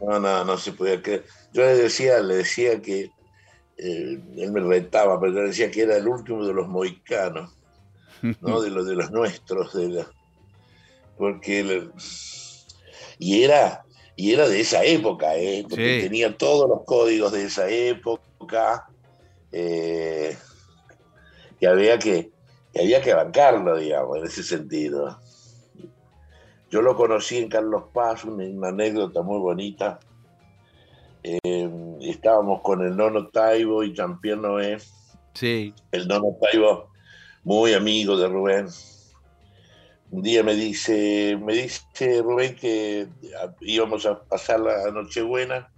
No, 0.00 0.18
no, 0.18 0.44
no 0.44 0.56
se 0.58 0.72
podía 0.72 1.00
creer. 1.02 1.24
Yo 1.52 1.62
le 1.62 1.74
decía, 1.76 2.20
le 2.20 2.36
decía 2.36 2.80
que 2.82 3.10
eh, 3.76 4.20
él 4.36 4.52
me 4.52 4.60
retaba, 4.60 5.18
pero 5.20 5.32
yo 5.32 5.40
le 5.42 5.48
decía 5.48 5.70
que 5.70 5.82
era 5.82 5.96
el 5.96 6.06
último 6.08 6.44
de 6.44 6.52
los 6.52 6.68
moicanos, 6.68 7.56
¿no? 8.40 8.60
De 8.62 8.70
los 8.70 8.86
de 8.86 8.94
los 8.94 9.10
nuestros, 9.10 9.72
de 9.74 9.88
la- 9.88 10.10
porque 11.16 11.88
y 13.18 13.42
era 13.42 13.84
y 14.16 14.32
era 14.32 14.48
de 14.48 14.60
esa 14.60 14.84
época, 14.84 15.36
¿eh? 15.36 15.64
porque 15.68 16.00
Sí. 16.00 16.06
tenía 16.08 16.36
todos 16.36 16.68
los 16.68 16.84
códigos 16.84 17.32
de 17.32 17.44
esa 17.44 17.68
época, 17.70 18.86
eh, 19.52 20.36
que 21.58 21.66
había 21.66 21.98
que, 21.98 22.30
que 22.72 22.80
había 22.80 23.00
que 23.00 23.14
bancarlo, 23.14 23.76
digamos, 23.78 24.18
en 24.18 24.24
ese 24.24 24.42
sentido. 24.42 25.18
Yo 26.70 26.82
lo 26.82 26.94
conocí 26.96 27.38
en 27.38 27.48
Carlos 27.48 27.84
Paz, 27.94 28.24
una, 28.24 28.44
una 28.44 28.68
anécdota 28.68 29.22
muy 29.22 29.38
bonita. 29.38 29.98
Eh, 31.22 31.70
estábamos 32.02 32.60
con 32.62 32.82
el 32.82 32.96
Nono 32.96 33.28
Taibo 33.28 33.82
y 33.82 33.94
Jean-Pierre 33.94 34.40
Noé. 34.40 34.78
Sí. 35.34 35.74
El 35.92 36.06
Nono 36.08 36.36
Taibo, 36.40 36.90
muy 37.44 37.74
amigo 37.74 38.16
de 38.16 38.28
Rubén. 38.28 38.68
Un 40.10 40.22
día 40.22 40.42
me 40.42 40.54
dice, 40.54 41.38
me 41.40 41.54
dice 41.54 42.20
Rubén 42.22 42.56
que 42.56 43.08
íbamos 43.60 44.06
a 44.06 44.22
pasar 44.24 44.60
la 44.60 44.90
Nochebuena 44.90 45.70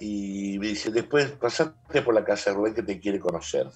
y 0.00 0.58
me 0.58 0.68
dice, 0.68 0.90
después 0.90 1.30
pasate 1.32 2.02
por 2.02 2.14
la 2.14 2.24
casa 2.24 2.50
de 2.50 2.56
Rubén 2.56 2.74
que 2.74 2.82
te 2.82 2.98
quiere 2.98 3.20
conocer. 3.20 3.68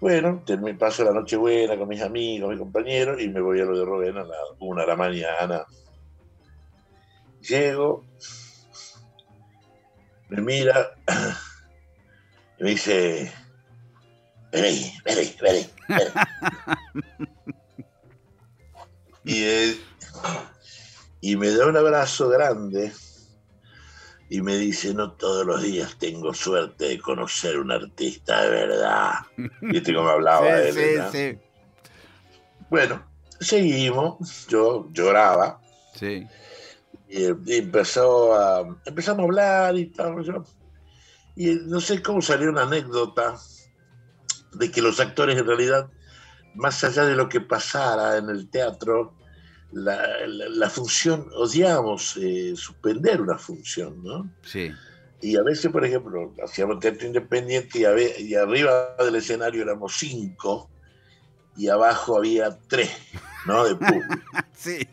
Bueno, 0.00 0.42
paso 0.78 1.04
la 1.04 1.12
Nochebuena 1.12 1.78
con 1.78 1.88
mis 1.88 2.02
amigos, 2.02 2.50
mis 2.50 2.58
compañeros 2.58 3.20
y 3.20 3.28
me 3.28 3.40
voy 3.40 3.60
a 3.60 3.64
lo 3.64 3.78
de 3.78 3.84
Rubén 3.84 4.16
a 4.18 4.24
la 4.24 4.36
una 4.58 4.82
de 4.82 4.88
la 4.88 4.96
mañana. 4.96 5.64
Llego, 7.40 8.04
me 10.28 10.42
mira 10.42 10.90
y 12.58 12.62
me 12.64 12.70
dice, 12.70 13.32
vení, 14.62 14.92
vení, 15.04 15.34
vení. 15.42 15.66
vení". 15.88 16.10
y, 19.24 19.42
eh, 19.44 19.76
y 21.20 21.36
me 21.36 21.50
da 21.50 21.66
un 21.66 21.76
abrazo 21.76 22.28
grande 22.28 22.92
y 24.28 24.42
me 24.42 24.56
dice, 24.56 24.92
no 24.92 25.12
todos 25.12 25.46
los 25.46 25.62
días 25.62 25.96
tengo 25.98 26.34
suerte 26.34 26.86
de 26.86 27.00
conocer 27.00 27.58
un 27.58 27.70
artista 27.70 28.42
de 28.42 28.50
verdad. 28.50 29.12
¿Viste 29.60 29.94
cómo 29.94 30.08
hablaba 30.08 30.60
él? 30.60 30.72
Sí, 30.72 30.98
sí, 31.12 31.38
Bueno, 32.68 33.04
seguimos, 33.40 34.46
yo 34.48 34.88
lloraba 34.92 35.60
sí. 35.94 36.26
y, 37.08 37.22
y 37.24 37.56
empezó 37.58 38.34
a, 38.34 38.66
empezamos 38.84 39.20
a 39.20 39.24
hablar 39.24 39.76
y 39.76 39.86
tal. 39.92 40.24
y 41.36 41.54
no 41.66 41.80
sé 41.80 42.02
cómo 42.02 42.20
salió 42.20 42.50
una 42.50 42.62
anécdota 42.62 43.36
de 44.58 44.70
que 44.70 44.82
los 44.82 45.00
actores 45.00 45.38
en 45.38 45.46
realidad, 45.46 45.88
más 46.54 46.82
allá 46.84 47.04
de 47.04 47.14
lo 47.16 47.28
que 47.28 47.40
pasara 47.40 48.16
en 48.18 48.28
el 48.30 48.48
teatro, 48.48 49.14
la, 49.72 49.96
la- 50.26 50.48
la 50.48 50.70
función, 50.70 51.28
odiábamos 51.34 52.16
eh, 52.16 52.54
suspender 52.56 53.20
una 53.20 53.36
función, 53.38 54.02
¿no? 54.02 54.30
Sí. 54.42 54.70
Y 55.20 55.36
a 55.36 55.42
veces, 55.42 55.70
por 55.72 55.84
ejemplo, 55.84 56.32
hacíamos 56.44 56.78
teatro 56.80 57.06
independiente 57.06 57.80
y, 57.80 57.84
a 57.84 57.90
ve- 57.90 58.14
y 58.18 58.34
arriba 58.34 58.94
del 58.98 59.16
escenario 59.16 59.62
éramos 59.62 59.94
cinco 59.96 60.70
y 61.56 61.68
abajo 61.68 62.18
había 62.18 62.58
tres, 62.68 62.90
¿no? 63.46 63.64
De 63.64 63.74
público. 63.76 64.14
Sí. 64.54 64.88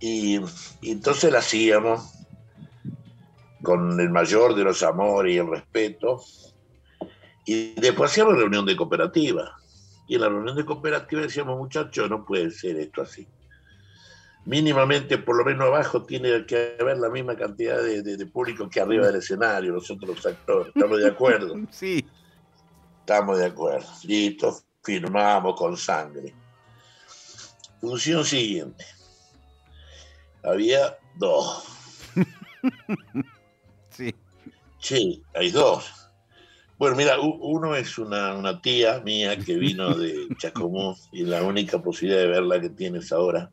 Y, 0.00 0.38
y 0.82 0.90
entonces 0.90 1.32
la 1.32 1.38
hacíamos 1.38 2.02
con 3.62 3.98
el 4.00 4.10
mayor 4.10 4.54
de 4.54 4.64
los 4.64 4.82
amores 4.82 5.34
y 5.34 5.38
el 5.38 5.48
respeto. 5.48 6.22
Y 7.44 7.74
después 7.80 8.10
hacíamos 8.10 8.36
reunión 8.36 8.64
de 8.66 8.76
cooperativa. 8.76 9.56
Y 10.06 10.14
en 10.16 10.20
la 10.22 10.28
reunión 10.28 10.56
de 10.56 10.64
cooperativa 10.64 11.22
decíamos, 11.22 11.56
muchachos, 11.58 12.08
no 12.10 12.24
puede 12.24 12.50
ser 12.50 12.76
esto 12.78 13.02
así. 13.02 13.26
Mínimamente, 14.46 15.16
por 15.18 15.36
lo 15.36 15.44
menos 15.44 15.66
abajo, 15.66 16.02
tiene 16.02 16.44
que 16.44 16.76
haber 16.78 16.98
la 16.98 17.08
misma 17.08 17.34
cantidad 17.34 17.82
de, 17.82 18.02
de- 18.02 18.16
de 18.18 18.26
público 18.26 18.68
que 18.68 18.80
arriba 18.80 19.06
del 19.06 19.16
escenario, 19.16 19.72
nosotros 19.72 20.16
los 20.16 20.26
actores. 20.26 20.68
¿Estamos 20.74 20.98
de 20.98 21.08
acuerdo? 21.08 21.54
Sí. 21.70 22.04
Estamos 23.00 23.38
de 23.38 23.46
acuerdo. 23.46 23.86
Listo, 24.04 24.58
firmamos 24.82 25.58
con 25.58 25.76
sangre. 25.76 26.34
Función 27.80 28.24
siguiente. 28.24 28.84
Había 30.42 30.96
dos. 31.16 31.64
Sí. 33.90 34.12
Che, 34.80 35.22
hay 35.34 35.50
dos. 35.50 36.03
Bueno, 36.78 36.96
mira, 36.96 37.18
uno 37.20 37.74
es 37.76 37.98
una, 37.98 38.34
una 38.34 38.60
tía 38.60 39.00
mía 39.00 39.38
que 39.38 39.54
vino 39.56 39.96
de 39.96 40.14
Chacomús 40.38 41.08
y 41.12 41.24
la 41.24 41.42
única 41.42 41.80
posibilidad 41.80 42.20
de 42.22 42.28
verla 42.28 42.60
que 42.60 42.70
tienes 42.70 43.12
ahora. 43.12 43.50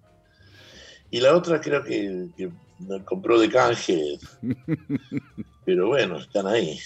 Y 1.10 1.20
la 1.20 1.36
otra 1.36 1.60
creo 1.60 1.84
que, 1.84 2.28
que 2.36 2.52
la 2.88 3.04
compró 3.04 3.40
de 3.40 3.50
canje. 3.50 4.18
Pero 5.66 5.88
bueno, 5.88 6.18
están 6.18 6.48
ahí. 6.48 6.80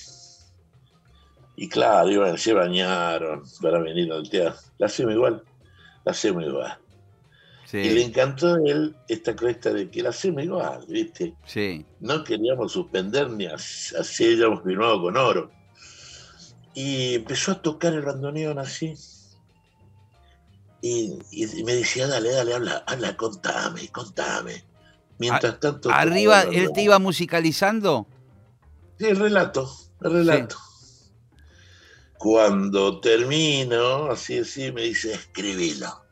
Y 1.55 1.69
claro, 1.69 2.11
iban, 2.11 2.37
se 2.37 2.53
bañaron 2.53 3.41
para 3.61 3.79
venir 3.79 4.11
al 4.11 4.29
teatro. 4.29 4.59
La 4.77 4.87
hacemos 4.87 5.13
igual, 5.13 5.43
la 6.03 6.11
hacemos 6.11 6.43
igual. 6.43 6.77
Y 7.71 7.89
le 7.89 8.03
encantó 8.03 8.55
a 8.55 8.57
él 8.65 8.95
esta 9.07 9.35
cuesta 9.35 9.71
de 9.73 9.89
que 9.89 10.03
la 10.03 10.09
hacemos 10.09 10.43
igual, 10.43 10.85
¿viste? 10.87 11.35
Sí. 11.45 11.85
no 11.99 12.23
queríamos 12.23 12.71
suspender 12.73 13.29
ni 13.29 13.45
as- 13.45 13.95
así 13.97 14.25
hayamos 14.33 14.63
firmado 14.63 15.01
con 15.01 15.15
oro. 15.17 15.54
Y 16.75 17.15
empezó 17.15 17.53
a 17.53 17.61
tocar 17.61 17.93
el 17.93 18.01
bandoneón 18.01 18.59
así. 18.59 18.95
Y, 20.81 21.17
y 21.31 21.63
me 21.63 21.73
decía, 21.73 22.05
dale, 22.05 22.31
dale, 22.31 22.53
habla, 22.53 22.83
habla, 22.85 23.17
contame, 23.17 23.87
contame. 23.87 24.63
Mientras 25.17 25.59
tanto... 25.59 25.89
Arriba, 25.89 26.43
él 26.43 26.69
te 26.73 26.81
iba 26.81 26.99
musicalizando. 26.99 28.05
Sí, 28.99 29.05
el 29.05 29.17
relato, 29.17 29.69
el 30.01 30.11
relato. 30.11 30.57
Cuando 32.17 32.99
termino, 32.99 34.11
así, 34.11 34.39
así, 34.39 34.71
me 34.71 34.83
dice, 34.83 35.13
escribilo. 35.13 36.03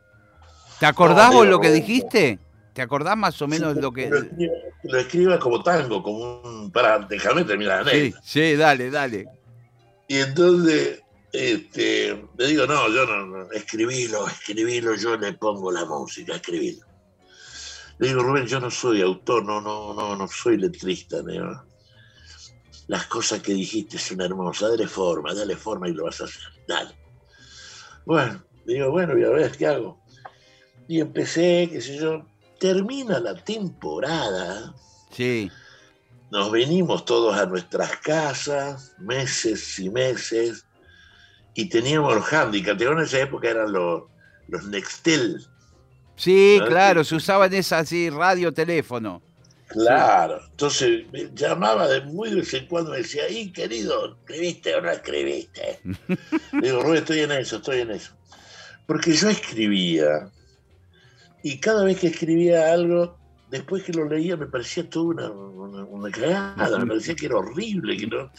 ¿Te 0.80 0.86
acordás 0.86 1.32
No, 1.32 1.40
vos 1.40 1.48
lo 1.48 1.60
que 1.60 1.72
dijiste? 1.72 2.40
¿Te 2.74 2.82
acordás 2.82 3.16
más 3.18 3.42
o 3.42 3.48
menos 3.48 3.76
Sí, 3.76 3.82
lo 3.82 3.92
que.? 3.92 4.10
Lo 4.10 4.18
escriba, 4.18 4.54
lo 4.84 5.00
escriba 5.00 5.40
como 5.40 5.62
tango, 5.62 6.02
como 6.02 6.42
un... 6.42 6.72
Para, 6.72 7.00
déjame 7.00 7.44
terminar 7.44 7.86
la 7.86 7.92
Sí, 7.92 8.14
sí, 8.24 8.56
dale, 8.56 8.90
dale. 8.90 9.28
Y 10.08 10.18
entonces 10.18 11.04
este, 11.34 12.30
le 12.38 12.48
digo, 12.48 12.68
no, 12.68 12.88
yo 12.90 13.06
no, 13.08 13.26
no, 13.26 13.52
escribilo, 13.52 14.28
escribilo, 14.28 14.96
yo 14.96 15.18
le 15.18 15.34
pongo 15.34 15.72
la 15.72 15.84
música, 15.86 16.36
escribilo. 16.36 16.86
Le 17.98 18.08
digo, 18.10 18.22
Rubén, 18.22 18.46
yo 18.46 18.60
no 18.60 18.70
soy 18.70 19.02
autor, 19.02 19.44
no, 19.44 19.60
no, 19.60 19.94
no, 19.94 20.16
no 20.16 20.28
soy 20.28 20.58
letrista, 20.58 21.24
¿no? 21.24 21.66
Las 22.88 23.08
cosas 23.08 23.42
que 23.42 23.54
dijiste 23.54 23.98
son 23.98 24.22
hermosas, 24.22 24.72
dale 24.72 24.88
forma, 24.88 25.34
dale 25.34 25.56
forma 25.56 25.90
y 25.90 25.94
lo 25.94 26.04
vas 26.04 26.22
a 26.22 26.26
hacer, 26.26 26.44
dale. 26.68 26.96
Bueno, 28.06 28.44
digo, 28.66 28.92
bueno, 28.92 29.14
voy 29.14 29.24
a 29.24 29.30
ver 29.30 29.58
qué 29.58 29.68
hago. 29.68 30.04
Y 30.88 31.00
empecé, 31.00 31.70
qué 31.72 31.82
sé 31.82 31.98
yo, 31.98 32.28
termina 32.60 33.20
la 33.20 33.36
temporada, 33.36 34.76
Sí, 35.14 35.52
nos 36.34 36.50
venimos 36.50 37.06
todos 37.06 37.38
a 37.38 37.46
nuestras 37.46 37.96
casas, 37.98 38.96
meses 38.98 39.78
y 39.78 39.88
meses, 39.92 40.66
y 41.54 41.70
teníamos 41.70 42.16
los 42.16 42.34
handicaps. 42.34 42.82
En 42.82 42.98
esa 42.98 43.20
época 43.20 43.52
eran 43.52 43.72
los, 43.72 44.06
los 44.48 44.66
Nextel. 44.66 45.46
sí, 46.16 46.60
claro, 46.68 47.04
se 47.04 47.14
usaban 47.14 47.54
esas 47.54 47.84
así, 47.84 48.10
radio, 48.10 48.52
teléfono. 48.52 49.22
Claro. 49.68 50.42
Entonces 50.50 51.04
me 51.12 51.30
llamaba 51.36 51.88
de 51.88 52.02
muy 52.02 52.32
de 52.32 52.38
vez 52.38 52.54
en 52.56 52.66
cuando, 52.66 52.90
me 52.90 52.98
decía, 52.98 53.30
y 53.30 53.52
querido, 53.52 54.18
¿escribiste 54.18 54.74
o 54.74 54.82
no 54.82 54.90
escribiste? 54.90 55.82
Digo, 56.64 56.82
Rubén, 56.82 56.98
estoy 56.98 57.20
en 57.20 57.32
eso, 57.34 57.58
estoy 57.58 57.82
en 57.82 57.92
eso. 57.92 58.12
Porque 58.88 59.14
yo 59.14 59.30
escribía, 59.30 60.32
y 61.44 61.60
cada 61.60 61.84
vez 61.84 62.00
que 62.00 62.08
escribía 62.08 62.74
algo, 62.74 63.20
después 63.54 63.84
que 63.84 63.94
lo 63.94 64.10
leía 64.10 64.36
me 64.36 64.48
parecía 64.48 64.90
toda 64.90 65.06
una, 65.06 65.30
una, 65.30 65.84
una 65.86 66.10
cagada, 66.10 66.80
me 66.80 66.88
parecía 66.88 67.16
que 67.16 67.28
era 67.28 67.38
horrible, 67.38 67.96
que 67.96 68.08
no... 68.08 68.32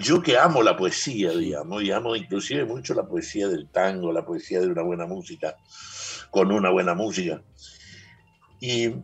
Yo 0.00 0.22
que 0.22 0.38
amo 0.38 0.62
la 0.62 0.76
poesía, 0.76 1.30
digamos, 1.32 1.82
y 1.82 1.92
amo 1.92 2.16
inclusive 2.16 2.64
mucho 2.64 2.94
la 2.94 3.06
poesía 3.06 3.48
del 3.48 3.68
tango, 3.68 4.12
la 4.12 4.24
poesía 4.24 4.60
de 4.60 4.66
una 4.66 4.82
buena 4.82 5.06
música, 5.06 5.56
con 6.30 6.50
una 6.50 6.70
buena 6.70 6.94
música. 6.94 7.42
Y 8.60 8.94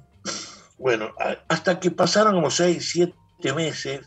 bueno, 0.78 1.12
hasta 1.48 1.78
que 1.78 1.90
pasaron 1.90 2.34
como 2.34 2.50
seis, 2.50 2.90
siete 2.90 3.52
meses 3.54 4.00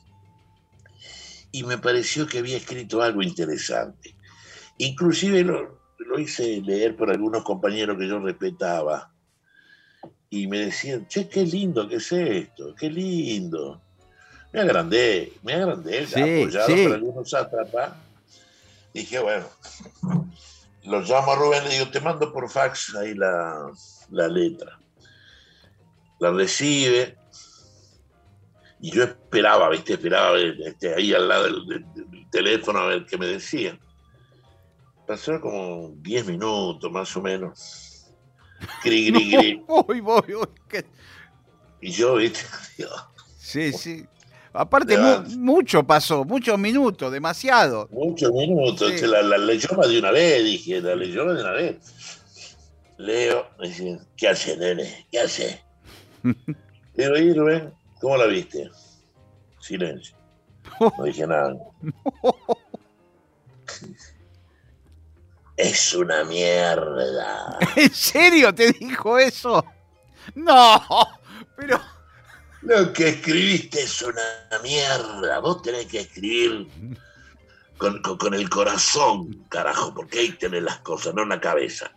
y 1.51 1.63
me 1.63 1.77
pareció 1.77 2.25
que 2.25 2.39
había 2.39 2.57
escrito 2.57 3.03
algo 3.03 3.21
interesante. 3.21 4.15
Inclusive 4.79 5.43
lo, 5.43 5.79
lo 5.99 6.19
hice 6.19 6.59
leer 6.61 6.97
por 6.97 7.11
algunos 7.11 7.43
compañeros 7.43 7.97
que 7.99 8.07
yo 8.07 8.19
respetaba 8.19 9.12
y 10.35 10.47
me 10.47 10.59
decían, 10.65 11.05
che, 11.07 11.29
qué 11.29 11.43
lindo 11.45 11.87
que 11.87 11.97
es 11.97 12.11
esto, 12.11 12.73
qué 12.75 12.89
lindo. 12.89 13.79
Me 14.51 14.61
agrandé, 14.61 15.31
me 15.43 15.53
agrandé, 15.53 16.07
Sí, 16.07 16.19
apoyado 16.21 16.67
sí. 16.67 16.83
por 16.87 16.93
algunos 16.95 17.29
sátrapas. 17.29 17.93
Dije, 18.93 19.19
bueno, 19.19 19.45
lo 20.85 21.01
llamo 21.01 21.31
a 21.31 21.35
Rubén, 21.35 21.63
le 21.65 21.69
digo, 21.75 21.89
te 21.91 21.99
mando 22.01 22.33
por 22.33 22.49
fax 22.49 22.95
ahí 22.95 23.13
la, 23.13 23.71
la 24.09 24.27
letra. 24.27 24.79
La 26.19 26.31
recibe 26.31 27.15
y 28.79 28.91
yo 28.91 29.03
esperaba, 29.03 29.69
¿viste? 29.69 29.93
Esperaba 29.93 30.37
este, 30.39 30.95
ahí 30.95 31.13
al 31.13 31.27
lado 31.27 31.43
del, 31.43 31.65
del- 31.67 31.93
del 32.11 32.29
teléfono 32.31 32.79
a 32.79 32.87
ver 32.87 33.05
qué 33.05 33.17
me 33.17 33.27
decía. 33.27 33.77
Pasó 35.07 35.39
como 35.41 35.93
10 35.97 36.25
minutos 36.25 36.91
más 36.91 37.15
o 37.17 37.21
menos. 37.21 37.82
Gri, 38.83 39.11
gri, 39.11 39.31
gri. 39.37 39.63
Uy, 39.67 39.99
voy, 40.01 40.33
uy, 40.35 40.47
qué- 40.67 40.85
Y 41.81 41.91
yo, 41.91 42.15
¿viste? 42.15 42.39
Sí, 43.37 43.71
sí. 43.73 44.05
Aparte, 44.53 44.97
mu- 44.97 45.37
mucho 45.37 45.83
pasó, 45.83 46.23
muchos 46.23 46.57
minutos, 46.57 47.11
demasiado. 47.11 47.87
Muchos 47.91 48.31
minutos. 48.31 48.91
Sí. 48.99 49.05
La, 49.05 49.21
la 49.21 49.37
leyó 49.37 49.69
más 49.75 49.89
de 49.89 49.99
una 49.99 50.11
vez, 50.11 50.43
dije, 50.43 50.79
la 50.81 50.95
leyó 50.95 51.25
más 51.25 51.35
de 51.35 51.41
una 51.41 51.51
vez. 51.51 51.77
Leo, 52.97 53.47
me 53.59 53.67
dicen, 53.67 53.99
¿qué 54.15 54.29
hace, 54.29 54.55
nene? 54.57 55.07
¿Qué 55.11 55.19
hace? 55.19 55.61
¿y 56.95 57.33
Rubén? 57.33 57.73
¿Cómo 57.99 58.15
la 58.17 58.27
viste? 58.27 58.69
Silencio. 59.59 60.15
No 60.97 61.03
dije 61.03 61.25
nada. 61.27 61.55
Es 65.57 65.93
una 65.93 66.23
mierda. 66.23 67.57
¿En 67.75 67.93
serio 67.93 68.53
te 68.53 68.71
dijo 68.71 69.17
eso? 69.19 69.63
No, 70.35 70.81
pero 71.55 71.79
Lo 72.61 72.91
que 72.93 73.09
escribiste 73.09 73.81
es 73.83 74.01
una 74.01 74.21
mierda. 74.63 75.39
Vos 75.39 75.61
tenés 75.61 75.85
que 75.87 75.99
escribir 76.01 76.67
con, 77.77 78.01
con- 78.01 78.17
con 78.17 78.33
el 78.33 78.49
corazón, 78.49 79.45
carajo, 79.49 79.93
porque 79.93 80.19
ahí 80.19 80.31
tenés 80.31 80.63
las 80.63 80.79
cosas, 80.79 81.13
no 81.13 81.23
en 81.23 81.29
la 81.29 81.41
cabeza. 81.41 81.91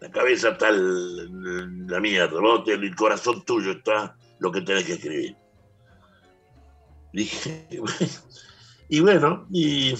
La 0.00 0.10
cabeza 0.10 0.50
está 0.50 0.68
el- 0.70 1.86
la 1.86 2.00
mierda. 2.00 2.40
Vos 2.40 2.64
tenés 2.64 2.90
el 2.90 2.96
corazón 2.96 3.44
tuyo 3.44 3.72
está 3.72 4.16
lo 4.38 4.50
que 4.50 4.62
tenés 4.62 4.84
que 4.84 4.94
escribir. 4.94 5.36
Dije, 7.12 7.68
y 8.88 9.00
bueno, 9.00 9.46
y, 9.52 9.94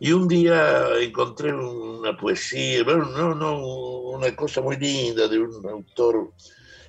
y, 0.00 0.12
un 0.12 0.26
día 0.26 0.98
encontré 1.00 1.52
una 1.52 2.16
poesía, 2.16 2.82
bueno, 2.82 3.04
no, 3.06 3.34
no, 3.34 3.58
una 3.60 4.34
cosa 4.34 4.60
muy 4.60 4.76
linda 4.76 5.28
de 5.28 5.38
un 5.38 5.64
autor 5.68 6.32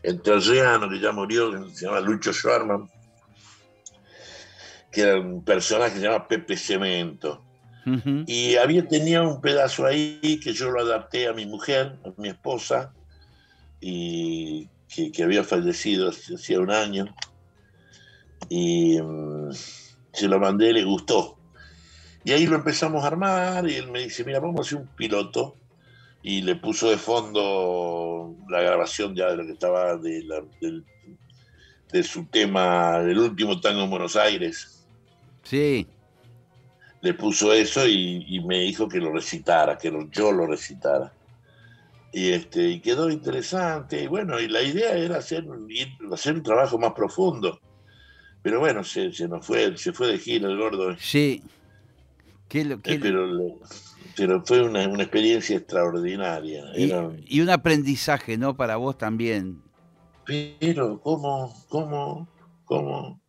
entrerriano 0.02 0.90
que 0.90 1.00
ya 1.00 1.12
murió, 1.12 1.52
que 1.52 1.76
se 1.76 1.86
llama 1.86 2.00
Lucho 2.00 2.34
Schwarman, 2.34 2.90
que 4.92 5.02
era 5.02 5.20
un 5.20 5.44
personaje 5.44 5.94
que 5.94 6.00
se 6.00 6.06
llama 6.06 6.28
Pepe 6.28 6.58
Cemento. 6.58 7.44
Y 8.28 8.58
había, 8.58 8.88
tenía 8.88 9.24
un 9.24 9.42
pedazo 9.42 9.88
ahí 9.88 10.40
que 10.44 10.54
yo 10.54 10.70
lo 10.70 10.82
adapté 10.82 11.28
a 11.28 11.34
mi 11.34 11.48
mujer, 11.48 11.98
a 12.06 12.22
mi 12.22 12.30
esposa, 12.30 12.94
y 13.80 14.70
que, 14.88 15.12
que 15.12 15.24
había 15.24 15.44
fallecido 15.44 16.10
hacía 16.10 16.60
un 16.60 16.70
año. 16.70 17.14
Y 18.50 19.02
mm, 19.02 19.52
se 20.14 20.28
lo 20.28 20.40
mandé, 20.40 20.74
le 20.74 20.84
gustó. 20.84 21.41
Y 22.24 22.32
ahí 22.32 22.46
lo 22.46 22.56
empezamos 22.56 23.04
a 23.04 23.08
armar 23.08 23.68
y 23.68 23.76
él 23.76 23.90
me 23.90 24.04
dice, 24.04 24.24
mira, 24.24 24.40
vamos 24.40 24.60
a 24.60 24.62
hacer 24.62 24.78
un 24.78 24.88
piloto. 24.88 25.56
Y 26.24 26.42
le 26.42 26.56
puso 26.56 26.90
de 26.90 26.98
fondo 26.98 28.36
la 28.48 28.62
grabación 28.62 29.16
ya 29.16 29.32
de 29.32 29.38
lo 29.38 29.46
que 29.46 29.54
estaba 29.54 29.98
de, 29.98 30.24
de 31.92 32.04
su 32.04 32.26
tema, 32.26 33.00
del 33.00 33.18
último 33.18 33.60
tango 33.60 33.84
en 33.84 33.90
Buenos 33.90 34.16
Aires. 34.16 34.86
Sí. 35.44 35.88
Le 37.02 37.16
puso 37.16 37.52
eso 37.52 37.88
y, 37.88 38.40
me 38.46 38.60
dijo 38.60 38.88
que 38.88 39.00
lo 39.00 39.12
recitara, 39.12 39.78
que 39.80 39.92
yo 40.12 40.32
lo 40.32 40.46
recitara. 40.46 41.12
Y, 42.14 42.30
este, 42.30 42.68
y 42.68 42.80
quedó 42.82 43.10
interesante. 43.10 44.04
Y 44.04 44.08
bueno, 44.08 44.40
y 44.40 44.48
la 44.48 44.62
idea 44.62 44.96
era 44.96 45.18
hacer, 45.18 45.46
hacer 46.12 46.36
un 46.36 46.44
trabajo 46.44 46.78
más 46.78 46.94
profundo. 46.94 47.60
Pero 48.44 48.60
bueno, 48.60 48.84
se, 48.84 49.12
se 49.12 49.28
nos 49.28 49.44
fue, 49.46 49.76
se 49.78 49.92
fue 49.92 50.08
de 50.08 50.20
gira 50.20 50.48
el 50.48 50.58
gordo. 50.58 50.96
Sí. 51.00 51.42
¿Qué 52.52 52.66
lo, 52.66 52.76
eh, 52.84 53.00
pero, 53.02 53.30
pero, 54.18 54.44
fue 54.44 54.62
una, 54.62 54.86
una 54.86 55.04
experiencia 55.04 55.56
extraordinaria. 55.56 56.66
Y, 56.76 56.92
y, 57.28 57.40
un 57.40 57.50
aprendizaje, 57.50 58.38
¿no? 58.38 58.58
Para 58.58 58.76
vos 58.76 58.98
también. 58.98 59.62
Pero, 60.26 61.00
¿cómo? 61.00 61.56
¿Cómo? 61.70 62.28
¿Cómo? 62.66 63.22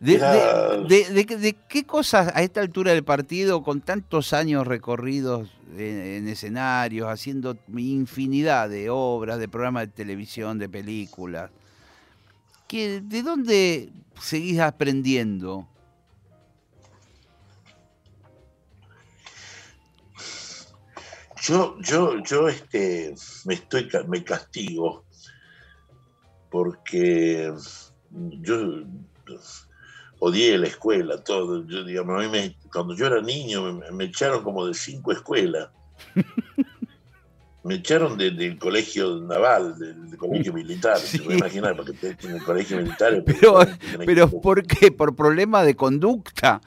De, 0.00 1.54
qué 1.68 1.84
cosas 1.84 2.32
a 2.34 2.42
esta 2.42 2.62
altura 2.62 2.92
del 2.92 3.04
partido, 3.04 3.62
con 3.62 3.82
tantos 3.82 4.32
años 4.32 4.66
recorridos 4.66 5.50
en, 5.76 6.28
escenarios, 6.28 7.10
haciendo 7.10 7.58
infinidad 7.76 8.70
de 8.70 8.88
obras, 8.88 9.38
de 9.38 9.48
programas 9.48 9.82
de 9.82 9.92
televisión, 9.92 10.58
de 10.58 10.70
películas, 10.70 11.50
que, 12.68 13.02
¿de 13.02 13.22
dónde 13.22 13.90
seguís 14.18 14.60
aprendiendo? 14.60 15.68
Yo, 21.48 21.76
yo, 21.80 22.22
yo 22.22 22.46
este, 22.46 23.14
me 23.46 23.54
estoy 23.54 23.88
me 24.06 24.22
castigo 24.22 25.04
porque 26.50 27.50
yo 28.10 28.82
odié 30.18 30.58
la 30.58 30.66
escuela, 30.66 31.16
todo. 31.24 31.66
Yo, 31.66 31.84
digamos, 31.84 32.22
a 32.22 32.28
mí 32.28 32.56
cuando 32.70 32.94
yo 32.94 33.06
era 33.06 33.22
niño 33.22 33.80
me, 33.90 34.04
echaron 34.04 34.44
como 34.44 34.66
de 34.66 34.74
cinco 34.74 35.10
escuelas. 35.10 35.70
me 37.64 37.76
echaron 37.76 38.18
del 38.18 38.58
colegio 38.58 39.16
naval, 39.16 39.78
del, 39.78 40.18
colegio 40.18 40.52
militar. 40.52 40.98
Se 40.98 41.18
puede 41.18 41.38
imaginar, 41.38 41.74
porque 41.76 42.14
en 42.24 42.30
el 42.30 42.44
colegio 42.44 42.76
militar. 42.76 43.24
Pero, 43.26 43.60
pero 44.04 44.28
¿por 44.28 44.66
qué? 44.66 44.92
¿Por 44.92 45.16
problema 45.16 45.62
de 45.62 45.74
conducta? 45.74 46.60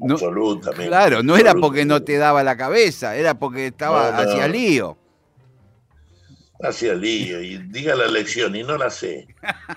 Absolutamente. 0.00 0.88
Claro, 0.88 1.22
no 1.22 1.36
era 1.36 1.54
porque 1.54 1.84
no 1.84 2.02
te 2.02 2.16
daba 2.16 2.42
la 2.42 2.56
cabeza, 2.56 3.16
era 3.16 3.38
porque 3.38 3.66
estaba 3.66 4.16
hacia 4.16 4.48
lío. 4.48 4.96
Hacía 6.62 6.94
lío, 6.94 7.42
y 7.42 7.58
diga 7.58 7.94
la 7.94 8.06
lección, 8.06 8.56
y 8.56 8.62
no 8.62 8.78
la 8.78 8.88
sé. 8.88 9.26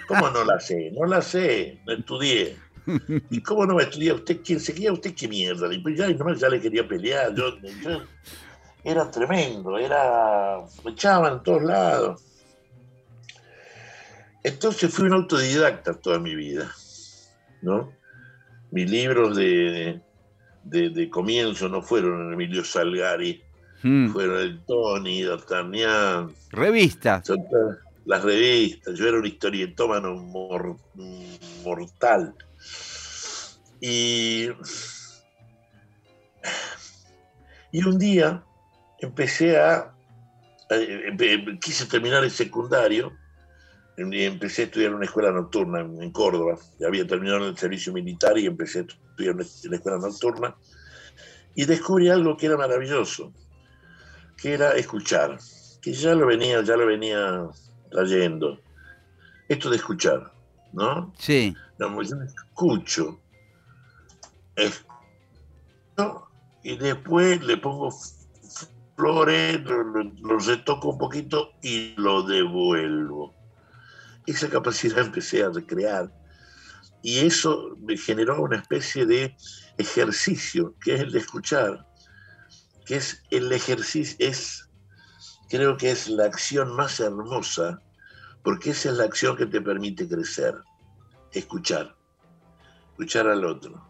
¿Cómo 0.08 0.30
no 0.30 0.46
la 0.46 0.60
sé? 0.60 0.92
No 0.92 1.06
la 1.06 1.22
sé, 1.22 1.80
no 1.86 1.94
estudié. 1.94 2.56
¿Y 3.30 3.42
cómo 3.42 3.66
no 3.66 3.76
me 3.76 3.84
estudiar 3.84 4.16
usted? 4.16 4.40
¿Quién 4.44 4.60
se 4.60 4.92
usted 4.92 5.14
qué 5.14 5.28
mierda? 5.28 5.74
Y 5.74 5.80
pues 5.80 5.98
ya, 5.98 6.08
nomás 6.10 6.40
ya 6.40 6.48
le 6.48 6.62
quería 6.62 6.88
pelear. 6.88 7.34
Yo, 7.36 7.58
era 8.84 9.12
tremendo, 9.12 9.78
era. 9.78 10.60
me 10.86 10.92
echaban 10.92 11.34
en 11.34 11.44
todos 11.44 11.64
lados. 11.64 12.24
Entonces 14.44 14.94
fui 14.94 15.08
un 15.08 15.14
autodidacta 15.14 15.94
toda 15.96 16.20
mi 16.20 16.36
vida, 16.36 16.72
¿no? 17.62 17.92
Mis 18.72 18.90
libros 18.90 19.36
de, 19.38 20.02
de, 20.64 21.10
comienzo 21.10 21.70
no 21.70 21.82
fueron 21.82 22.34
Emilio 22.34 22.64
Salgari, 22.64 23.42
hmm. 23.84 24.10
fueron 24.10 24.42
el 24.42 24.60
Tony, 24.66 25.24
D'Artagnan. 25.24 26.34
Revistas. 26.52 27.32
Las 28.06 28.24
revistas. 28.24 28.98
Yo 28.98 29.08
era 29.08 29.18
un 29.18 29.26
historietómano 29.26 30.16
mortal. 31.64 32.34
Y, 33.80 34.48
y 37.72 37.84
un 37.84 38.00
día 38.00 38.44
empecé 39.00 39.58
a, 39.58 39.94
quise 41.62 41.86
terminar 41.86 42.24
el 42.24 42.32
secundario 42.32 43.14
y 43.98 44.24
empecé 44.24 44.62
a 44.62 44.66
estudiar 44.66 44.92
en 44.92 44.98
una 44.98 45.06
escuela 45.06 45.32
nocturna 45.32 45.82
en, 45.82 46.12
Córdoba. 46.12 46.58
Ya 46.80 46.88
había 46.88 47.08
terminado 47.08 47.48
el 47.48 47.58
servicio 47.58 47.92
militar 47.92 48.38
y 48.38 48.46
empecé 48.46 48.80
a 48.80 48.82
estudiar 48.84 49.32
en 49.32 49.72
la 49.72 49.76
escuela 49.76 49.98
nocturna. 49.98 50.56
Y 51.56 51.66
descubrí 51.66 52.10
algo 52.10 52.38
que 52.38 52.46
era 52.46 52.58
maravilloso, 52.58 53.34
que 54.38 54.54
era 54.54 54.74
escuchar, 54.74 55.40
que 55.82 55.94
ya 55.94 56.14
lo 56.14 56.28
venía, 56.28 56.62
ya 56.62 56.78
lo 56.78 56.86
venía 56.86 57.48
trayendo. 57.90 58.60
Esto 59.50 59.70
de 59.72 59.78
escuchar, 59.78 60.32
¿no? 60.74 61.12
Sí. 61.18 61.56
No, 61.80 62.02
yo 62.04 62.18
escucho, 62.22 63.20
y 66.64 66.76
después 66.78 67.44
le 67.44 67.58
pongo 67.58 67.92
flores, 68.96 69.62
lo, 69.62 70.40
retoco 70.40 70.90
un 70.90 70.98
poquito 70.98 71.52
y 71.62 71.94
lo 71.98 72.24
devuelvo. 72.24 73.34
Esa 74.28 74.50
capacidad 74.50 75.00
empecé 75.06 75.44
a 75.44 75.50
recrear 75.50 76.12
y 77.02 77.20
eso 77.20 77.78
me 77.80 77.98
generó 77.98 78.42
una 78.42 78.58
especie 78.58 79.06
de 79.06 79.36
ejercicio, 79.78 80.76
que 80.82 80.96
es 80.96 81.02
el 81.02 81.12
de 81.12 81.20
escuchar, 81.20 81.86
que 82.86 82.96
es 82.98 83.24
el 83.30 83.52
ejercicio, 83.52 84.16
es, 84.20 84.70
creo 85.50 85.78
que 85.78 85.92
es 85.92 86.10
la 86.10 86.26
acción 86.26 86.76
más 86.76 87.00
hermosa, 87.00 87.82
porque 88.44 88.72
esa 88.72 88.90
es 88.90 88.98
la 88.98 89.06
acción 89.06 89.38
que 89.38 89.46
te 89.46 89.62
permite 89.62 90.08
crecer, 90.08 90.56
escuchar, 91.32 91.96
escuchar 92.92 93.28
al 93.28 93.46
otro. 93.46 93.88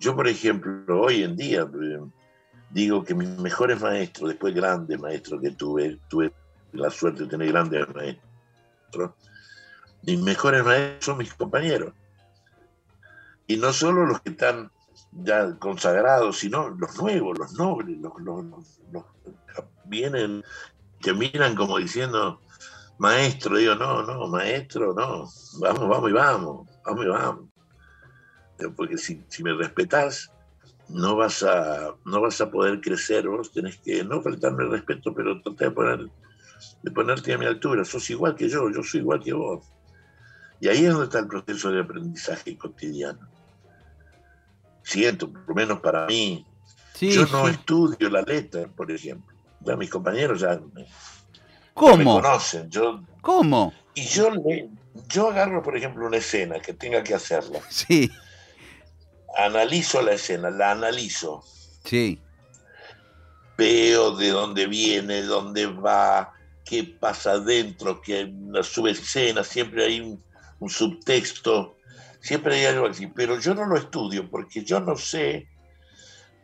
Yo, 0.00 0.14
por 0.14 0.28
ejemplo, 0.28 1.00
hoy 1.00 1.22
en 1.22 1.36
día 1.36 1.62
eh, 1.62 2.00
digo 2.70 3.04
que 3.04 3.14
mis 3.14 3.28
mejores 3.38 3.80
maestros, 3.80 4.30
después 4.30 4.54
grandes 4.54 4.98
maestros 4.98 5.40
que 5.40 5.50
tuve, 5.50 6.00
tuve 6.08 6.32
la 6.72 6.90
suerte 6.90 7.24
de 7.24 7.28
tener 7.28 7.48
grandes 7.48 7.86
maestros, 7.94 9.12
mis 10.06 10.20
mejores 10.20 10.64
maestros 10.64 11.04
son 11.04 11.18
mis 11.18 11.34
compañeros. 11.34 11.92
Y 13.46 13.56
no 13.56 13.72
solo 13.72 14.06
los 14.06 14.20
que 14.20 14.30
están 14.30 14.70
ya 15.12 15.56
consagrados, 15.58 16.38
sino 16.38 16.70
los 16.70 16.96
nuevos, 16.96 17.38
los 17.38 17.52
nobles, 17.54 17.98
los, 17.98 18.12
los, 18.92 19.04
vienen, 19.84 20.42
te 21.00 21.12
miran 21.12 21.54
como 21.54 21.78
diciendo, 21.78 22.40
maestro, 22.98 23.56
digo, 23.56 23.74
no, 23.74 24.02
no, 24.02 24.26
maestro, 24.26 24.94
no, 24.94 25.28
vamos, 25.60 25.88
vamos 25.88 26.10
y 26.10 26.12
vamos, 26.12 26.68
vamos 26.84 27.04
y 27.04 27.08
vamos 27.08 27.46
porque 28.76 28.96
si, 28.98 29.22
me 29.42 29.54
respetas, 29.54 30.32
no 30.88 31.16
vas, 31.16 31.42
a, 31.42 31.94
no 32.04 32.20
vas 32.20 32.40
a 32.40 32.50
poder 32.50 32.80
crecer, 32.80 33.28
vos 33.28 33.52
tenés 33.52 33.78
que 33.78 34.02
no 34.04 34.22
faltarme 34.22 34.64
el 34.64 34.70
respeto, 34.70 35.12
pero 35.14 35.40
tratar 35.42 35.68
de, 35.68 35.74
poner, 35.74 36.10
de 36.82 36.90
ponerte 36.90 37.32
a 37.32 37.38
mi 37.38 37.46
altura, 37.46 37.84
sos 37.84 38.08
igual 38.10 38.34
que 38.34 38.48
yo, 38.48 38.70
yo 38.70 38.82
soy 38.82 39.00
igual 39.00 39.22
que 39.22 39.32
vos. 39.32 39.66
Y 40.60 40.68
ahí 40.68 40.84
es 40.84 40.90
donde 40.90 41.06
está 41.06 41.18
el 41.18 41.28
proceso 41.28 41.70
de 41.70 41.80
aprendizaje 41.80 42.56
cotidiano. 42.56 43.28
Siento, 44.82 45.30
por 45.30 45.48
lo 45.48 45.54
menos 45.54 45.80
para 45.80 46.06
mí, 46.06 46.46
yo 47.00 47.26
no 47.26 47.48
estudio 47.48 48.08
la 48.08 48.22
letra, 48.22 48.68
por 48.68 48.90
ejemplo. 48.90 49.34
Ya 49.60 49.76
mis 49.76 49.90
compañeros 49.90 50.40
ya 50.40 50.60
me, 50.72 50.86
¿Cómo? 51.74 52.20
conocen. 52.20 52.70
Yo, 52.70 53.02
¿Cómo? 53.20 53.72
Y 53.94 54.04
yo, 54.04 54.30
yo 55.08 55.30
agarro, 55.30 55.62
por 55.62 55.76
ejemplo, 55.76 56.06
una 56.06 56.18
escena 56.18 56.60
que 56.60 56.72
tenga 56.72 57.02
que 57.02 57.14
hacerla. 57.14 57.60
Sí 57.70 58.10
analizo 59.36 60.02
la 60.02 60.12
escena, 60.12 60.50
la 60.50 60.72
analizo. 60.72 61.44
Sí. 61.84 62.20
Veo 63.56 64.16
de 64.16 64.30
dónde 64.30 64.66
viene, 64.66 65.22
dónde 65.22 65.66
va, 65.66 66.32
qué 66.64 66.84
pasa 66.84 67.32
adentro, 67.32 68.00
que 68.00 68.20
en 68.20 68.52
la 68.52 68.62
subescena 68.62 69.44
siempre 69.44 69.84
hay 69.84 70.00
un, 70.00 70.22
subtexto, 70.68 71.76
Siempre 72.26 72.56
hay 72.56 72.64
algo 72.64 72.88
así, 72.88 73.06
pero 73.06 73.38
yo 73.38 73.54
no 73.54 73.66
lo 73.66 73.76
estudio 73.76 74.28
porque 74.28 74.64
yo 74.64 74.80
no 74.80 74.96
sé 74.96 75.46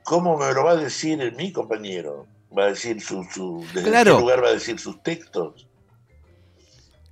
cómo 0.04 0.38
me 0.38 0.52
lo 0.52 0.62
va 0.62 0.70
a 0.72 0.76
decir 0.76 1.34
mi 1.36 1.52
compañero. 1.52 2.28
Va 2.56 2.66
a 2.66 2.68
decir 2.68 3.00
su, 3.00 3.24
su 3.24 3.66
desde 3.74 3.90
Claro. 3.90 4.14
qué 4.14 4.20
lugar 4.20 4.44
va 4.44 4.48
a 4.50 4.52
decir 4.52 4.78
sus 4.78 5.02
textos. 5.02 5.66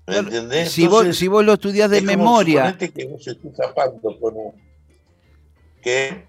¿Me 0.07 0.13
Claro, 0.15 0.29
entendés? 0.29 0.71
Si 0.71 0.87
vos, 0.87 1.17
si 1.17 1.27
vos 1.27 1.45
lo 1.45 1.55
estudiás 1.55 1.91
de 1.91 1.99
es 1.99 2.05
memoria, 2.05 2.79
que 2.79 3.07
vos 3.07 3.27
estés 3.27 3.57
zapando 3.57 4.21
con 4.21 4.37
un... 4.37 4.53
¿Qué? 5.83 6.27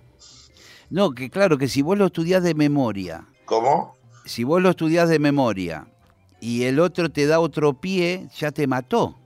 no, 0.89 1.11
que 1.11 1.29
claro, 1.29 1.59
que 1.59 1.67
si 1.67 1.83
vos 1.83 1.95
lo 1.95 2.07
estudiás 2.07 2.41
de 2.41 2.55
memoria, 2.55 3.27
¿Cómo? 3.45 3.95
si 4.25 4.43
vos 4.43 4.63
lo 4.63 4.71
estudiás 4.71 5.09
de 5.09 5.19
memoria 5.19 5.85
y 6.39 6.63
el 6.63 6.79
otro 6.79 7.11
te 7.11 7.27
da 7.27 7.39
otro 7.39 7.79
pie, 7.79 8.29
ya 8.35 8.51
te 8.51 8.65
mató. 8.65 9.20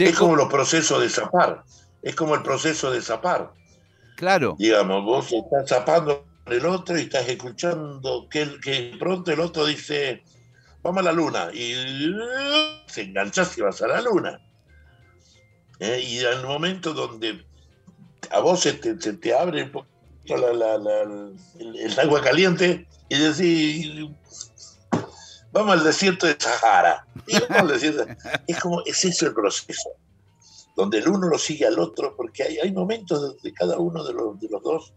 Es 0.00 0.16
como 0.18 0.30
co- 0.32 0.36
los 0.36 0.48
procesos 0.52 1.00
de 1.00 1.08
zapar. 1.08 1.62
Es 2.02 2.14
como 2.14 2.34
el 2.34 2.42
proceso 2.42 2.90
de 2.90 3.00
zapar. 3.00 3.52
Claro, 4.16 4.56
Digamos, 4.58 5.04
vos 5.04 5.32
estás 5.32 5.68
zapando 5.68 6.26
con 6.44 6.52
el 6.52 6.66
otro 6.66 6.98
y 6.98 7.02
estás 7.02 7.28
escuchando 7.28 8.28
que, 8.30 8.42
el- 8.42 8.60
que 8.60 8.94
pronto 8.98 9.32
el 9.32 9.40
otro 9.40 9.64
dice, 9.66 10.22
vamos 10.82 11.00
a 11.00 11.04
la 11.04 11.12
luna. 11.12 11.48
Y 11.52 11.74
se 12.86 13.02
enganchás 13.02 13.56
y 13.58 13.62
vas 13.62 13.80
a 13.82 13.88
la 13.88 14.00
luna. 14.00 14.40
¿Eh? 15.80 16.00
Y 16.06 16.24
al 16.24 16.44
momento 16.46 16.92
donde 16.94 17.44
a 18.30 18.40
vos 18.40 18.60
se 18.60 18.74
te, 18.74 19.00
se 19.00 19.14
te 19.14 19.34
abre 19.34 19.64
un 19.64 19.72
poquito 19.72 20.36
la- 20.36 20.52
la- 20.52 20.78
la- 20.78 21.02
el, 21.58 21.76
el 21.76 22.00
agua 22.00 22.22
caliente 22.22 22.86
y 23.08 23.18
decís, 23.18 24.08
vamos 25.54 25.72
al 25.78 25.84
desierto 25.84 26.26
de 26.26 26.36
Sahara. 26.38 27.06
Vamos 27.14 27.50
al 27.50 27.68
desierto. 27.68 28.06
Es 28.46 28.60
como, 28.60 28.82
es 28.84 29.04
eso 29.04 29.26
el 29.26 29.32
proceso 29.34 29.90
donde 30.76 30.98
el 30.98 31.08
uno 31.08 31.28
lo 31.28 31.38
sigue 31.38 31.66
al 31.66 31.78
otro, 31.78 32.16
porque 32.16 32.42
hay, 32.42 32.58
hay 32.58 32.72
momentos 32.72 33.20
donde 33.20 33.52
cada 33.52 33.78
uno 33.78 34.02
de 34.04 34.12
los, 34.12 34.40
de 34.40 34.48
los 34.50 34.60
dos 34.60 34.92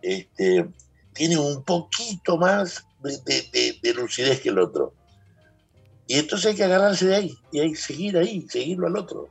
este, 0.00 0.68
tiene 1.12 1.36
un 1.36 1.64
poquito 1.64 2.36
más 2.38 2.86
de- 3.02 3.78
de 3.82 3.94
lucidez 3.94 4.40
que 4.40 4.50
el 4.50 4.60
otro. 4.60 4.94
Y 6.06 6.18
entonces 6.18 6.50
hay 6.52 6.56
que 6.56 6.62
agarrarse 6.64 7.06
de 7.06 7.16
ahí, 7.16 7.34
y 7.50 7.58
hay 7.58 7.70
que 7.72 7.78
seguir 7.78 8.16
ahí, 8.16 8.46
seguirlo 8.48 8.86
al 8.86 8.96
otro. 8.96 9.28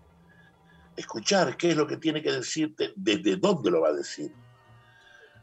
Escuchar 0.97 1.55
qué 1.55 1.71
es 1.71 1.77
lo 1.77 1.87
que 1.87 1.95
tiene 1.95 2.21
que 2.21 2.33
decirte, 2.33 2.91
desde 2.97 3.37
dónde 3.37 3.71
lo 3.71 3.79
va 3.79 3.89
a 3.89 3.93
decir. 3.93 4.29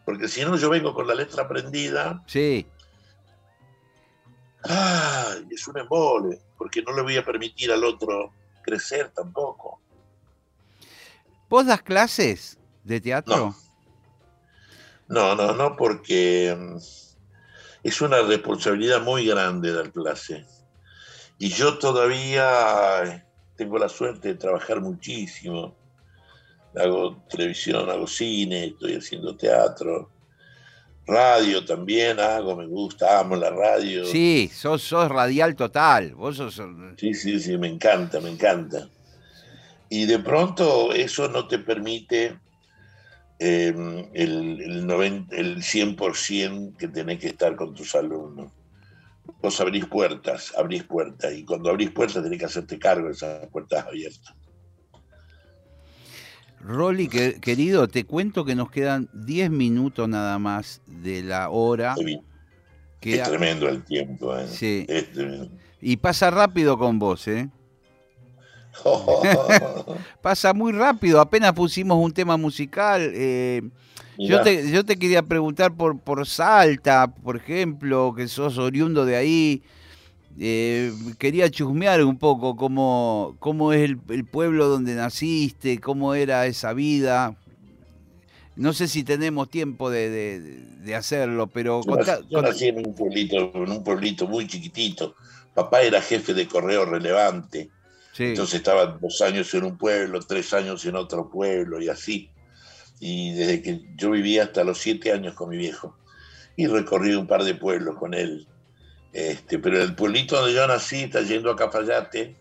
Porque 0.04 0.28
si 0.28 0.42
no, 0.42 0.56
yo 0.58 0.68
vengo 0.68 0.92
con 0.92 1.06
la 1.06 1.14
letra 1.14 1.44
aprendida, 1.44 2.22
sí. 2.26 2.66
¡Ay! 4.64 5.46
es 5.50 5.66
un 5.68 5.78
embole, 5.78 6.40
porque 6.56 6.82
no 6.82 6.94
le 6.94 7.02
voy 7.02 7.16
a 7.16 7.24
permitir 7.24 7.72
al 7.72 7.84
otro 7.84 8.32
crecer 8.62 9.10
tampoco. 9.10 9.80
¿Vos 11.48 11.66
das 11.66 11.82
clases 11.82 12.58
de 12.84 13.00
teatro? 13.00 13.54
No, 15.08 15.34
no, 15.34 15.54
no, 15.54 15.76
porque 15.76 16.54
mm, 16.56 16.76
es 17.82 18.00
una 18.02 18.20
responsabilidad 18.22 19.00
muy 19.00 19.26
grande 19.26 19.72
dar 19.72 19.90
clase. 19.90 20.44
Y 21.38 21.48
yo 21.48 21.78
todavía 21.78 23.04
eh, 23.04 23.24
tengo 23.56 23.78
la 23.78 23.88
suerte 23.88 24.28
de 24.28 24.34
trabajar 24.34 24.80
muchísimo. 24.80 25.74
Hago 26.76 27.22
televisión, 27.30 27.88
hago 27.88 28.06
cine, 28.06 28.66
estoy 28.66 28.96
haciendo 28.96 29.36
teatro. 29.36 30.10
Radio 31.08 31.64
también 31.64 32.20
hago, 32.20 32.54
me 32.54 32.66
gusta, 32.66 33.18
amo 33.18 33.34
la 33.34 33.48
radio. 33.48 34.04
Sí, 34.04 34.50
sos, 34.52 34.82
sos 34.82 35.08
radial 35.08 35.56
total. 35.56 36.14
Vos 36.14 36.36
sos. 36.36 36.60
Sí, 36.98 37.14
sí, 37.14 37.40
sí, 37.40 37.56
me 37.56 37.66
encanta, 37.66 38.20
me 38.20 38.28
encanta. 38.28 38.90
Y 39.88 40.04
de 40.04 40.18
pronto 40.18 40.92
eso 40.92 41.26
no 41.28 41.48
te 41.48 41.60
permite 41.60 42.38
eh, 43.38 43.74
el, 44.12 44.60
el, 44.60 44.86
90, 44.86 45.34
el 45.34 45.56
100% 45.62 46.76
que 46.76 46.88
tenés 46.88 47.18
que 47.20 47.28
estar 47.28 47.56
con 47.56 47.74
tus 47.74 47.94
alumnos. 47.94 48.52
Vos 49.40 49.58
abrís 49.62 49.86
puertas, 49.86 50.52
abrís 50.58 50.84
puertas, 50.84 51.32
y 51.32 51.42
cuando 51.42 51.70
abrís 51.70 51.90
puertas 51.90 52.22
tenés 52.22 52.38
que 52.38 52.44
hacerte 52.44 52.78
cargo 52.78 53.06
de 53.06 53.14
esas 53.14 53.46
puertas 53.46 53.86
abiertas. 53.86 54.34
Rolly, 56.60 57.08
que- 57.08 57.40
querido, 57.40 57.88
te 57.88 58.04
cuento 58.04 58.44
que 58.44 58.54
nos 58.54 58.70
quedan 58.70 59.08
10 59.12 59.50
minutos 59.50 60.08
nada 60.08 60.38
más 60.38 60.80
de 60.86 61.22
la 61.22 61.48
hora. 61.50 61.94
Es 63.00 63.22
tremendo 63.22 63.68
el 63.68 63.84
tiempo. 63.84 64.36
¿eh? 64.36 64.46
Sí. 64.48 64.84
Es 64.88 65.12
tremendo. 65.12 65.48
y 65.80 65.96
pasa 65.98 66.30
rápido 66.30 66.76
con 66.78 66.98
vos, 66.98 67.26
¿eh? 67.28 67.48
Pasa 70.22 70.52
muy 70.52 70.72
rápido. 70.72 71.20
Apenas 71.20 71.52
pusimos 71.52 71.98
un 72.02 72.12
tema 72.12 72.36
musical. 72.36 73.10
eh, 73.14 73.62
yo, 74.18 74.42
te, 74.42 74.68
yo 74.70 74.84
te 74.84 74.96
quería 74.96 75.22
preguntar 75.22 75.72
por, 75.74 75.98
por 76.00 76.26
Salta, 76.26 77.06
por 77.06 77.36
ejemplo, 77.36 78.12
que 78.16 78.26
sos 78.28 78.58
oriundo 78.58 79.04
de 79.04 79.16
ahí. 79.16 79.62
Eh, 80.40 80.92
quería 81.18 81.50
chusmear 81.50 82.04
un 82.04 82.16
poco 82.18 82.54
cómo, 82.56 83.36
cómo 83.40 83.72
es 83.72 83.82
el, 83.90 83.98
el 84.10 84.24
pueblo 84.24 84.68
donde 84.68 84.94
naciste, 84.94 85.78
cómo 85.80 86.14
era 86.14 86.46
esa 86.46 86.72
vida. 86.72 87.34
No 88.56 88.72
sé 88.72 88.88
si 88.88 89.04
tenemos 89.04 89.48
tiempo 89.50 89.90
de, 89.90 90.10
de- 90.10 90.40
de 90.78 90.94
hacerlo, 90.94 91.46
pero 91.48 91.82
Yo, 91.84 91.90
contá- 91.92 92.20
yo 92.28 92.38
contá- 92.38 92.48
nací 92.50 92.66
en 92.68 92.78
un 92.86 92.94
pueblito, 92.94 93.36
en 93.54 93.70
un 93.70 93.84
pueblito 93.84 94.26
muy 94.26 94.46
chiquitito. 94.46 95.14
Papá 95.54 95.82
era 95.82 96.00
jefe 96.00 96.34
de 96.34 96.46
correo 96.46 96.84
relevante. 96.84 97.70
sí. 98.12 98.24
Entonces 98.24 98.56
estaba 98.56 98.86
dos 98.86 99.20
años 99.22 99.52
en 99.54 99.64
un 99.64 99.76
pueblo, 99.76 100.20
tres 100.20 100.52
años 100.54 100.84
en 100.86 100.96
otro 100.96 101.28
pueblo 101.30 101.80
y 101.82 101.88
así. 101.88 102.30
Y 103.00 103.32
desde 103.32 103.62
que 103.62 103.80
yo 103.96 104.10
vivía 104.12 104.44
hasta 104.44 104.64
los 104.64 104.78
siete 104.78 105.12
años 105.12 105.34
con 105.34 105.50
mi 105.50 105.56
viejo. 105.56 105.96
Y 106.56 106.66
recorrí 106.66 107.14
un 107.14 107.26
par 107.28 107.44
de 107.44 107.54
pueblos 107.54 107.96
con 107.96 108.14
él. 108.14 108.46
Este, 109.12 109.58
pero 109.58 109.82
el 109.82 109.94
pueblito 109.94 110.36
donde 110.36 110.54
yo 110.54 110.66
nací 110.66 111.04
está 111.04 111.22
yendo 111.22 111.50
a 111.50 111.56
Cafayate, 111.56 112.38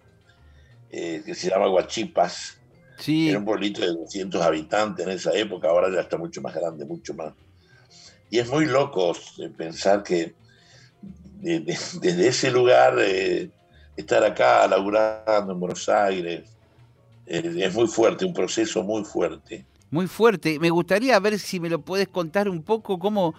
eh, 0.89 1.23
que 1.25 1.35
se 1.35 1.49
llama 1.49 1.67
Guachipas. 1.67 2.61
sí, 2.97 3.29
Era 3.29 3.39
un 3.39 3.45
pueblito 3.45 3.81
de 3.81 3.87
200 3.89 4.41
habitantes 4.41 5.05
en 5.05 5.13
esa 5.13 5.33
época, 5.33 5.69
ahora 5.69 5.91
ya 5.93 6.01
está 6.01 6.17
mucho 6.17 6.41
más 6.41 6.55
grande, 6.55 6.85
mucho 6.85 7.13
más. 7.15 7.33
Y 8.29 8.39
es 8.39 8.49
muy 8.49 8.65
loco 8.65 9.13
eh, 9.39 9.49
pensar 9.57 10.03
que 10.03 10.35
de- 11.01 11.59
de- 11.61 11.77
desde 12.01 12.27
ese 12.27 12.51
lugar, 12.51 12.95
eh, 12.99 13.51
estar 13.95 14.23
acá 14.23 14.67
laburando 14.67 15.53
en 15.53 15.59
Buenos 15.59 15.87
Aires, 15.89 16.57
eh, 17.25 17.53
es 17.57 17.75
muy 17.75 17.87
fuerte, 17.87 18.25
un 18.25 18.33
proceso 18.33 18.83
muy 18.83 19.03
fuerte. 19.05 19.67
Muy 19.89 20.07
fuerte. 20.07 20.59
Me 20.59 20.69
gustaría 20.69 21.17
ver 21.19 21.39
si 21.39 21.59
me 21.59 21.69
lo 21.69 21.81
puedes 21.81 22.09
contar 22.09 22.49
un 22.49 22.63
poco 22.63 22.99
cómo, 22.99 23.35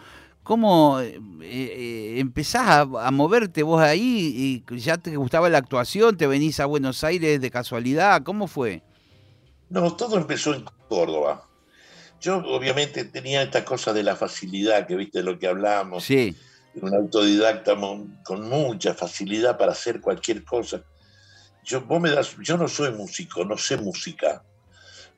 cómo 0.48 0.98
eh, 0.98 1.20
eh, 1.42 2.14
empezás 2.16 2.66
a, 2.66 2.80
a 2.80 3.10
moverte 3.10 3.62
vos 3.62 3.82
ahí 3.82 4.64
y 4.66 4.76
ya 4.78 4.96
te 4.96 5.14
gustaba 5.14 5.50
la 5.50 5.58
actuación, 5.58 6.16
te 6.16 6.26
venís 6.26 6.58
a 6.58 6.64
Buenos 6.64 7.04
Aires 7.04 7.38
de 7.42 7.50
casualidad, 7.50 8.22
¿cómo 8.22 8.46
fue? 8.46 8.82
No, 9.68 9.94
todo 9.94 10.16
empezó 10.16 10.54
en 10.54 10.64
Córdoba. 10.88 11.46
Yo 12.22 12.38
obviamente 12.38 13.04
tenía 13.04 13.42
esta 13.42 13.62
cosa 13.62 13.92
de 13.92 14.02
la 14.02 14.16
facilidad, 14.16 14.86
que 14.86 14.96
viste 14.96 15.22
lo 15.22 15.38
que 15.38 15.48
hablamos. 15.48 16.04
Sí, 16.04 16.34
un 16.80 16.94
autodidacta 16.94 17.76
con 18.24 18.48
mucha 18.48 18.94
facilidad 18.94 19.58
para 19.58 19.72
hacer 19.72 20.00
cualquier 20.00 20.44
cosa. 20.44 20.82
Yo, 21.62 21.82
vos 21.82 22.00
me 22.00 22.08
das, 22.08 22.36
yo 22.42 22.56
no 22.56 22.68
soy 22.68 22.92
músico, 22.92 23.44
no 23.44 23.58
sé 23.58 23.76
música, 23.76 24.42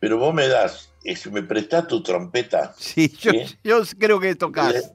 pero 0.01 0.19
vos 0.19 0.35
me 0.35 0.49
das, 0.49 0.93
si 1.05 1.31
me 1.31 1.45
prestás 1.45 1.87
tu 1.87 2.03
trompeta 2.03 2.75
sí, 2.77 3.15
yo, 3.21 3.31
Sí. 3.31 3.59
yo 3.63 3.83
creo 3.97 4.19
que 4.19 4.35
tocás. 4.35 4.93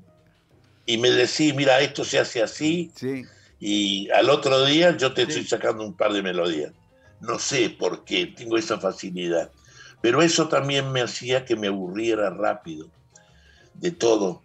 Y 0.85 0.97
me 0.97 1.09
decís, 1.11 1.53
mira, 1.55 1.81
esto 1.81 2.03
se 2.03 2.19
hace 2.19 2.41
así, 2.41 2.91
Sí, 2.95 3.23
y 3.59 4.09
al 4.11 4.29
otro 4.29 4.65
día 4.65 4.95
yo 4.97 5.13
te 5.13 5.23
Sí. 5.23 5.29
estoy 5.29 5.45
sacando 5.45 5.83
un 5.83 5.95
par 5.95 6.13
de 6.13 6.21
melodías. 6.21 6.73
No 7.19 7.39
sé 7.39 7.69
por 7.71 8.03
qué, 8.03 8.27
tengo 8.27 8.57
esa 8.57 8.79
facilidad. 8.79 9.51
Pero 10.01 10.21
eso 10.21 10.47
también 10.47 10.91
me 10.91 11.01
hacía 11.01 11.45
que 11.45 11.55
me 11.55 11.67
aburriera 11.67 12.29
rápido 12.29 12.91
de 13.73 13.91
todo. 13.91 14.43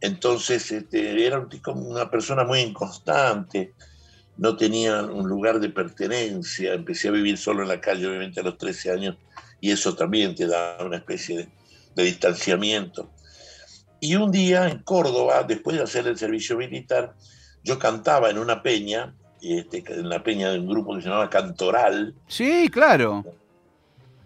Entonces 0.00 0.70
este, 0.70 1.26
era 1.26 1.46
una 1.66 2.10
persona 2.10 2.44
muy 2.44 2.60
inconstante, 2.60 3.74
no 4.36 4.56
tenía 4.56 5.02
un 5.02 5.28
lugar 5.28 5.60
de 5.60 5.70
pertenencia, 5.70 6.74
empecé 6.74 7.08
a 7.08 7.12
vivir 7.12 7.38
solo 7.38 7.62
en 7.62 7.68
la 7.68 7.80
calle, 7.80 8.06
obviamente 8.06 8.40
a 8.40 8.42
los 8.42 8.58
13 8.58 8.90
años, 8.90 9.16
y 9.60 9.70
eso 9.70 9.94
también 9.94 10.34
te 10.34 10.46
da 10.46 10.78
una 10.80 10.96
especie 10.96 11.36
de, 11.36 11.48
de 11.94 12.02
distanciamiento. 12.04 13.11
Y 14.04 14.16
un 14.16 14.32
día 14.32 14.68
en 14.68 14.80
Córdoba, 14.80 15.44
después 15.44 15.76
de 15.76 15.84
hacer 15.84 16.08
el 16.08 16.18
servicio 16.18 16.56
militar, 16.56 17.14
yo 17.62 17.78
cantaba 17.78 18.30
en 18.30 18.38
una 18.38 18.60
peña, 18.60 19.14
este, 19.40 19.84
en 19.86 20.08
la 20.08 20.24
peña 20.24 20.50
de 20.50 20.58
un 20.58 20.66
grupo 20.66 20.96
que 20.96 21.02
se 21.02 21.08
llamaba 21.08 21.30
Cantoral. 21.30 22.12
sí, 22.26 22.68
claro. 22.68 23.24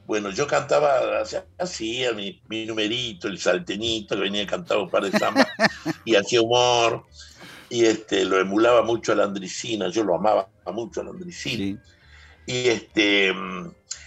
Bueno, 0.07 0.31
yo 0.31 0.47
cantaba, 0.47 1.21
hacía- 1.59 2.13
mi, 2.15 2.41
mi 2.49 2.65
numerito, 2.65 3.29
el 3.29 3.39
saltenito, 3.39 4.15
que 4.15 4.23
venía 4.23 4.43
y 4.43 4.47
cantaba 4.47 4.83
un 4.85 4.89
par 4.89 5.03
de 5.05 5.11
zambas 5.19 5.47
y 6.07 6.15
hacía 6.15 6.41
humor. 6.41 7.05
y 7.69 7.85
este, 7.85 8.25
lo 8.25 8.39
emulaba 8.41 8.81
mucho 8.83 9.13
a 9.13 9.17
la 9.17 9.25
Andricina, 9.25 9.89
yo 9.91 10.05
lo 10.05 10.15
amaba 10.15 10.49
mucho 10.73 11.03
a 11.03 11.05
la 11.05 11.11
Andricina. 11.11 11.79
Y, 12.47 12.69
este, 12.69 13.35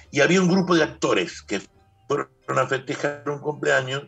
y 0.09 0.21
había 0.21 0.41
un 0.41 0.47
grupo 0.47 0.73
de 0.73 0.81
actores 0.83 1.43
que 1.43 1.61
fueron 2.07 2.29
a 2.47 2.65
festejar 2.65 3.23
un 3.27 3.37
cumpleaños 3.39 4.03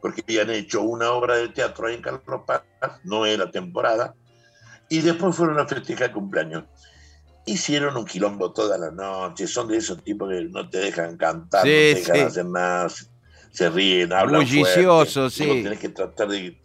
porque 0.00 0.22
habían 0.22 0.50
hecho 0.50 0.82
una 0.82 1.12
obra 1.12 1.36
de 1.36 1.48
teatro 1.48 1.86
ahí 1.86 1.94
en 1.94 2.02
Carlos 2.02 2.42
Paz, 2.46 2.62
no 3.04 3.26
era 3.26 3.50
temporada, 3.50 4.14
y 4.88 5.00
después 5.00 5.36
fueron 5.36 5.58
a 5.58 5.66
festejar 5.66 6.08
el 6.08 6.14
cumpleaños. 6.14 6.64
Hicieron 7.46 7.96
un 7.96 8.04
quilombo 8.04 8.52
toda 8.52 8.76
la 8.78 8.90
noche, 8.90 9.46
son 9.46 9.68
de 9.68 9.78
esos 9.78 10.02
tipos 10.02 10.28
que 10.28 10.42
no 10.44 10.68
te 10.68 10.78
dejan 10.78 11.16
cantar, 11.16 11.60
no 11.60 11.64
te 11.64 11.94
dejan 11.94 12.26
hacer 12.26 12.46
nada, 12.46 12.88
se 13.50 13.70
ríen, 13.70 14.12
hablan 14.12 14.42
Bulliciosos, 14.42 15.34
sí. 15.34 15.44
Tienes 15.44 15.78
que 15.78 15.88
tratar 15.88 16.28
de... 16.28 16.60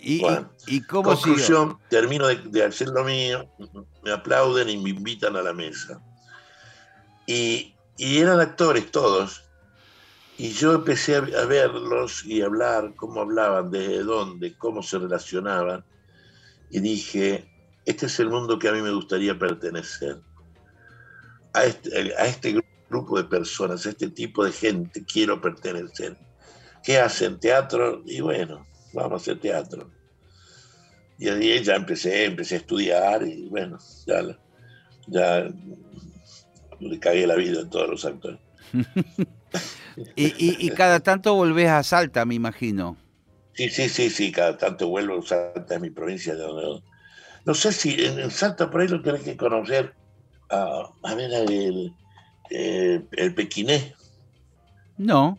¿Y, 0.00 0.22
¿y 0.66 0.82
cómo 0.82 1.10
conclusión, 1.14 1.78
termino 1.88 2.26
de, 2.26 2.62
hacer 2.62 2.88
lo 2.88 3.04
mío, 3.04 3.48
me 4.02 4.12
aplauden 4.12 4.68
y 4.68 4.76
me 4.76 4.90
invitan 4.90 5.34
a 5.34 5.40
la 5.40 5.54
mesa. 5.54 5.98
Y, 7.26 7.74
y 7.96 8.18
eran 8.18 8.38
actores 8.40 8.90
todos, 8.90 9.43
y 10.36 10.50
yo 10.50 10.74
empecé 10.74 11.16
a 11.16 11.20
verlos 11.20 12.24
y 12.24 12.42
hablar, 12.42 12.94
cómo 12.96 13.20
hablaban, 13.20 13.70
desde 13.70 14.02
dónde, 14.02 14.56
cómo 14.56 14.82
se 14.82 14.98
relacionaban, 14.98 15.84
y 16.70 16.80
dije, 16.80 17.48
este 17.84 18.06
es 18.06 18.18
el 18.18 18.30
mundo 18.30 18.58
que 18.58 18.68
a 18.68 18.72
mí 18.72 18.82
me 18.82 18.92
gustaría 18.92 19.38
pertenecer. 19.38 20.18
A 21.52 21.64
este, 21.64 22.12
a 22.16 22.26
este 22.26 22.60
grupo 22.90 23.16
de 23.16 23.24
personas, 23.24 23.86
a 23.86 23.90
este 23.90 24.10
tipo 24.10 24.44
de 24.44 24.50
gente 24.50 25.04
quiero 25.04 25.40
pertenecer. 25.40 26.16
¿Qué 26.82 26.98
hacen? 26.98 27.38
¿Teatro? 27.38 28.02
Y 28.04 28.20
bueno, 28.20 28.66
vamos 28.92 29.12
a 29.12 29.16
hacer 29.16 29.38
teatro. 29.38 29.88
Y 31.16 31.28
ahí 31.28 31.62
ya 31.62 31.76
empecé, 31.76 32.24
empecé 32.24 32.56
a 32.56 32.58
estudiar 32.58 33.22
y 33.22 33.48
bueno, 33.48 33.78
ya, 34.04 34.36
ya 35.06 35.48
le 36.80 36.98
cagué 36.98 37.26
la 37.26 37.36
vida 37.36 37.62
a 37.62 37.70
todos 37.70 37.88
los 37.88 38.04
actores. 38.04 38.40
y, 40.16 40.70
cada 40.70 41.00
tanto 41.00 41.34
volvés 41.34 41.68
a 41.68 41.82
Salta, 41.82 42.24
me 42.24 42.34
imagino. 42.34 42.96
Sí, 43.52 43.68
sí, 43.68 43.88
sí, 43.88 44.10
sí, 44.10 44.32
cada 44.32 44.56
tanto 44.58 44.88
vuelvo 44.88 45.18
a 45.18 45.22
Salta, 45.22 45.74
es 45.74 45.80
mi 45.80 45.90
provincia. 45.90 46.34
De 46.34 46.46
no 47.44 47.54
sé 47.54 47.72
si 47.72 48.04
en, 48.04 48.30
Salta 48.30 48.70
por 48.70 48.80
ahí 48.80 48.88
lo 48.88 49.02
tenés 49.02 49.22
que 49.22 49.36
conocer. 49.36 49.94
a 50.50 51.14
ver, 51.14 51.30
el, 51.32 51.94
el 52.50 53.34
pequiné. 53.34 53.94
No. 54.96 55.38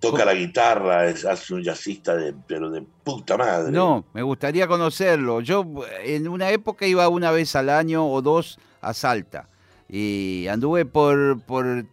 Toca 0.00 0.24
la 0.24 0.34
guitarra, 0.34 1.06
es, 1.06 1.24
hace 1.24 1.54
un 1.54 1.62
jazzista 1.62 2.16
de, 2.16 2.34
pero 2.48 2.70
de 2.70 2.82
puta 3.04 3.36
madre. 3.36 3.70
No, 3.70 4.04
me 4.12 4.22
gustaría 4.22 4.66
conocerlo. 4.66 5.40
Yo 5.40 5.64
en 6.02 6.26
una 6.26 6.50
época 6.50 6.86
iba 6.86 7.08
una 7.08 7.30
vez 7.30 7.54
al 7.54 7.70
año 7.70 8.08
o 8.08 8.20
dos 8.20 8.58
a 8.80 8.94
Salta. 8.94 9.48
Y 9.88 10.48
anduve 10.48 10.86
por, 10.86 11.40
por, 11.42 11.84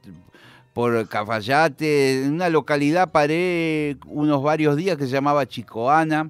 por 0.80 1.10
Cafayate, 1.10 2.24
en 2.24 2.36
una 2.36 2.48
localidad 2.48 3.12
paré 3.12 3.98
unos 4.06 4.42
varios 4.42 4.78
días 4.78 4.96
que 4.96 5.08
se 5.08 5.12
llamaba 5.12 5.46
Chicoana. 5.46 6.30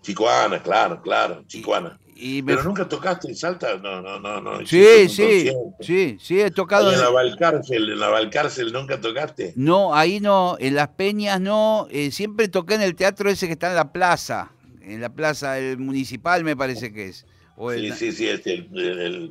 Chicoana, 0.00 0.62
claro, 0.62 1.02
claro, 1.02 1.42
Chicoana. 1.48 1.98
Pero 2.46 2.62
nunca 2.62 2.88
tocaste 2.88 3.26
en 3.26 3.34
Salta, 3.34 3.78
no, 3.78 4.00
no, 4.00 4.20
no, 4.20 4.40
no. 4.40 4.64
Sí, 4.64 5.08
sí, 5.08 5.50
sí, 5.80 6.16
sí, 6.20 6.40
he 6.40 6.52
tocado. 6.52 6.92
en 6.92 7.00
la 7.00 7.10
Valcárcel, 7.10 7.90
en 7.90 7.98
la 7.98 8.10
Valcárcel 8.10 8.72
nunca 8.72 9.00
tocaste. 9.00 9.54
No, 9.56 9.92
ahí 9.92 10.20
no, 10.20 10.56
en 10.60 10.76
las 10.76 10.90
Peñas 10.90 11.40
no, 11.40 11.88
eh, 11.90 12.12
siempre 12.12 12.46
toqué 12.46 12.74
en 12.74 12.82
el 12.82 12.94
teatro 12.94 13.28
ese 13.28 13.48
que 13.48 13.54
está 13.54 13.70
en 13.70 13.74
la 13.74 13.90
plaza, 13.90 14.52
en 14.82 15.00
la 15.00 15.08
plaza 15.08 15.54
del 15.54 15.78
municipal 15.78 16.44
me 16.44 16.54
parece 16.54 16.92
que 16.92 17.06
es. 17.06 17.26
Sí, 17.56 17.92
sí, 17.92 18.12
sí, 18.12 18.28
es 18.28 18.42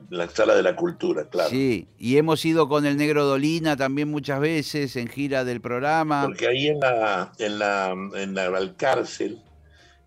la 0.10 0.30
sala 0.30 0.56
de 0.56 0.64
la 0.64 0.76
cultura, 0.76 1.30
claro. 1.30 1.50
Sí, 1.50 1.88
y 1.98 2.18
hemos 2.18 2.44
ido 2.46 2.68
con 2.68 2.86
el 2.86 2.98
Negro 2.98 3.26
Dolina 3.26 3.78
también 3.78 4.10
muchas 4.10 4.40
veces 4.40 4.96
en 4.96 5.08
gira 5.08 5.44
del 5.44 5.62
programa. 5.62 6.24
Porque 6.26 6.48
ahí 6.48 6.68
en 6.68 6.80
la, 6.80 7.32
en 7.38 7.60
la, 7.60 7.96
en 8.16 8.34
la 8.34 8.50
Valcárcel 8.50 9.42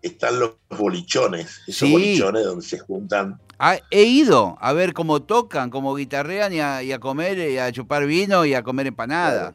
están 0.01 0.39
los 0.39 0.55
bolichones, 0.69 1.61
esos 1.67 1.89
bolichones 1.89 2.45
donde 2.45 2.65
se 2.65 2.79
juntan. 2.79 3.39
Ah, 3.57 3.77
he 3.91 4.03
ido 4.03 4.57
a 4.61 4.71
ver 4.71 4.93
cómo 4.93 5.21
tocan, 5.21 5.69
cómo 5.69 5.93
guitarrean 5.95 6.53
y 6.53 6.61
a, 6.61 6.99
comer, 6.99 7.37
y 7.37 7.57
a 7.57 7.71
chupar 7.71 8.05
vino 8.05 8.45
y 8.45 8.53
a 8.53 8.63
comer 8.63 8.87
empanada. 8.87 9.53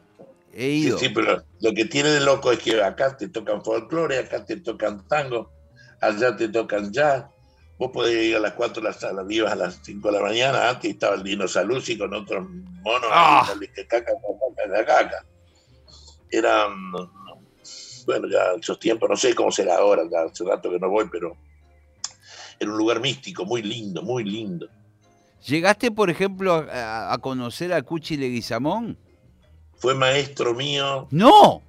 He 0.53 0.69
ido. 0.69 0.99
Sí, 0.99 1.09
pero 1.09 1.43
lo 1.59 1.73
que 1.73 1.85
tiene 1.85 2.09
de 2.09 2.21
loco 2.21 2.51
es 2.51 2.59
que 2.59 2.81
acá 2.81 3.17
te 3.17 3.27
tocan 3.29 3.63
folclore, 3.63 4.19
acá 4.19 4.45
te 4.45 4.57
tocan 4.57 5.07
tango, 5.07 5.51
allá 5.99 6.35
te 6.35 6.49
tocan 6.49 6.91
jazz. 6.93 7.25
Vos 7.77 7.91
podés 7.91 8.23
ir 8.23 8.35
a 8.35 8.39
las 8.39 8.53
4 8.53 8.81
de 8.81 8.89
la 8.89 8.93
sala, 8.93 9.23
vivas 9.23 9.51
a 9.51 9.55
las 9.55 9.79
5 9.83 10.07
de 10.09 10.17
la 10.17 10.23
mañana, 10.23 10.69
antes 10.69 10.91
estaba 10.91 11.15
el 11.15 11.23
Dino 11.23 11.47
Saluzzi 11.47 11.97
con 11.97 12.13
otros 12.13 12.47
monos, 12.49 13.09
ah. 13.11 13.53
que 13.59 13.87
caca, 13.87 14.13
caca, 14.13 14.85
caca. 14.85 15.25
Eran 16.31 16.91
bueno, 18.05 18.27
ya 18.27 18.53
esos 18.59 18.79
tiempos, 18.79 19.09
no 19.09 19.17
sé 19.17 19.33
cómo 19.33 19.51
será 19.51 19.77
ahora, 19.77 20.03
ya 20.09 20.21
hace 20.21 20.43
rato 20.43 20.69
que 20.69 20.79
no 20.79 20.89
voy, 20.89 21.07
pero 21.11 21.35
era 22.59 22.71
un 22.71 22.77
lugar 22.77 22.99
místico, 23.01 23.45
muy 23.45 23.61
lindo, 23.61 24.01
muy 24.01 24.23
lindo. 24.23 24.69
¿Llegaste, 25.45 25.91
por 25.91 26.09
ejemplo, 26.09 26.65
a, 26.71 27.15
conocer 27.21 27.73
a 27.73 27.81
Cuchi 27.81 28.17
Leguizamón? 28.17 28.97
Fue 29.77 29.93
maestro 29.93 30.53
mío. 30.53 31.07
¡No! 31.11 31.61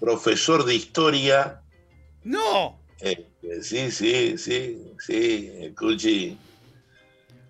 Profesor 0.00 0.64
de 0.64 0.74
historia. 0.74 1.62
¡No! 2.24 2.78
Este, 3.00 3.26
sí, 3.62 3.90
sí, 3.90 4.38
sí, 4.38 4.92
sí. 4.98 5.74
Cuchi 5.78 6.36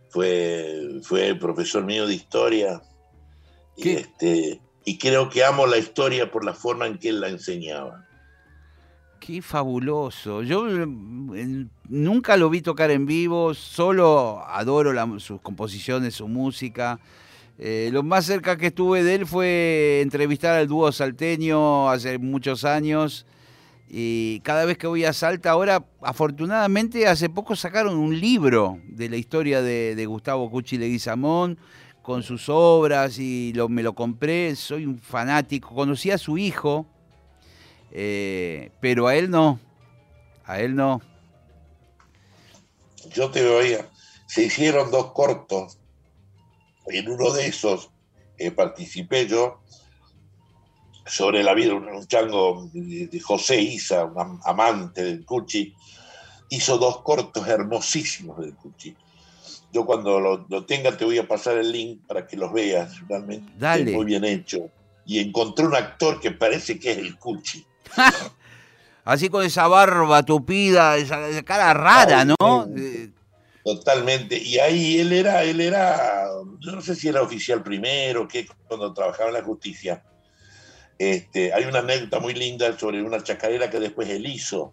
fue, 0.09 1.01
fue 1.03 1.34
profesor 1.34 1.84
mío 1.84 2.07
de 2.07 2.14
historia. 2.14 2.82
Y, 3.76 3.90
este, 3.90 4.61
y 4.84 4.99
creo 4.99 5.28
que 5.28 5.44
amo 5.44 5.66
la 5.66 5.78
historia 5.78 6.30
por 6.30 6.44
la 6.44 6.55
forma 6.55 6.86
en 6.86 6.99
que 6.99 7.11
él 7.11 7.20
la 7.20 7.28
enseñaba. 7.28 8.07
Qué 9.20 9.42
fabuloso. 9.42 10.42
Yo 10.42 10.64
mm, 10.64 11.68
nunca 11.88 12.36
lo 12.36 12.49
vi 12.49 12.61
tocar 12.62 12.90
en 12.90 13.07
vivo, 13.07 13.55
solo 13.55 14.44
adoro 14.47 15.18
sus 15.18 15.40
composiciones, 15.40 16.14
su 16.14 16.28
música. 16.28 17.01
Eh, 17.59 17.88
lo 17.92 18.03
más 18.03 18.26
cerca 18.26 18.57
que 18.57 18.66
estuve 18.66 19.03
de 19.03 19.14
él 19.16 19.26
fue 19.26 20.01
entrevistar 20.03 20.57
al 20.57 20.68
dúo 20.68 20.92
salteño 20.92 21.90
hace 21.90 22.18
muchos 22.18 22.64
años. 22.64 23.26
Y 23.89 24.41
cada 24.41 24.64
vez 24.64 24.78
que 24.78 24.87
voy 24.87 25.05
a 25.05 25.12
Salta, 25.12 25.51
ahora 25.51 25.84
afortunadamente 26.03 27.07
hace 27.07 27.28
poco 27.28 27.55
sacaron 27.55 27.97
un 27.97 28.18
libro 28.18 28.80
de 28.89 29.09
la 29.09 29.16
historia 29.16 29.62
de, 29.62 30.07
Gustavo 30.07 30.51
Cuchi 30.51 30.76
Leguizamón 30.76 31.59
con 32.03 32.22
sus 32.22 32.49
obras 32.49 33.18
y 33.18 33.53
lo, 33.53 33.68
me 33.68 33.82
lo 33.82 33.95
compré, 33.95 34.57
soy 34.57 34.87
un 34.87 34.99
fanático. 34.99 35.74
Conocí 35.74 36.11
a 36.11 36.18
su 36.18 36.37
hijo, 36.39 36.87
eh, 37.93 38.70
pero 38.80 39.07
a 39.07 39.14
él 39.14 39.30
no, 39.30 39.61
a 40.45 40.61
él 40.61 40.74
no. 40.74 41.01
Yo 43.11 43.30
te 43.30 43.47
oía, 43.49 43.89
se 44.26 44.45
hicieron 44.45 44.91
dos 44.91 45.12
cortos, 45.12 45.78
en 46.89 47.09
uno 47.09 47.32
de 47.32 47.47
esos 47.47 47.91
eh, 48.39 48.51
participé 48.51 49.26
yo 49.26 49.61
sobre 51.07 51.43
la 51.43 51.55
vida, 51.55 51.75
un 51.75 52.07
chango 52.07 52.69
de 52.73 53.21
José 53.21 53.61
Isa, 53.61 54.05
un 54.05 54.41
amante 54.45 55.05
del 55.05 55.25
Cuchi, 55.25 55.75
hizo 56.51 56.79
dos 56.79 57.03
cortos 57.03 57.47
hermosísimos 57.47 58.39
del 58.39 58.55
Cuchi. 58.55 58.97
Yo 59.73 59.85
cuando 59.85 60.21
lo, 60.21 60.65
tenga 60.65 60.97
te 60.97 61.05
voy 61.05 61.19
a 61.19 61.29
pasar 61.29 61.59
el 61.59 61.71
link 61.71 62.07
para 62.07 62.27
que 62.27 62.37
los 62.37 62.53
veas, 62.53 62.95
realmente 63.09 63.53
Dale. 63.59 63.93
muy 63.93 64.05
bien 64.05 64.25
hecho. 64.25 64.71
Y 65.05 65.21
encontré 65.21 65.67
un 65.67 65.75
actor 65.75 66.21
que 66.21 66.33
parece 66.33 66.79
que 66.79 66.93
es 66.93 66.99
el 66.99 67.19
Cuchi. 67.19 67.65
Así 69.05 69.29
con 69.29 69.45
esa 69.45 69.69
barba 69.69 70.25
tupida, 70.25 70.97
esa, 70.97 71.43
cara 71.45 71.73
rara, 71.73 72.25
¿no? 72.25 72.37
Totalmente. 73.65 74.37
Y 74.37 74.59
ahí 74.59 74.99
él 74.99 75.13
era, 75.13 75.45
él 75.45 75.61
era, 75.61 76.27
yo 76.59 76.73
no 76.73 76.81
sé 76.81 76.97
si 76.97 77.07
era 77.07 77.23
oficial 77.23 77.63
primero, 77.63 78.27
que 78.27 78.49
cuando 78.67 78.93
trabajaba 78.93 79.29
en 79.29 79.35
la 79.35 79.43
justicia. 79.45 80.03
Este, 80.99 81.53
hay 81.53 81.64
una 81.64 81.80
anécdota 81.80 82.20
muy 82.20 82.34
linda 82.34 82.76
sobre 82.78 83.03
una 83.03 83.22
chacarera 83.22 83.68
que 83.70 83.80
después 83.80 84.09
él 84.09 84.26
hizo 84.26 84.72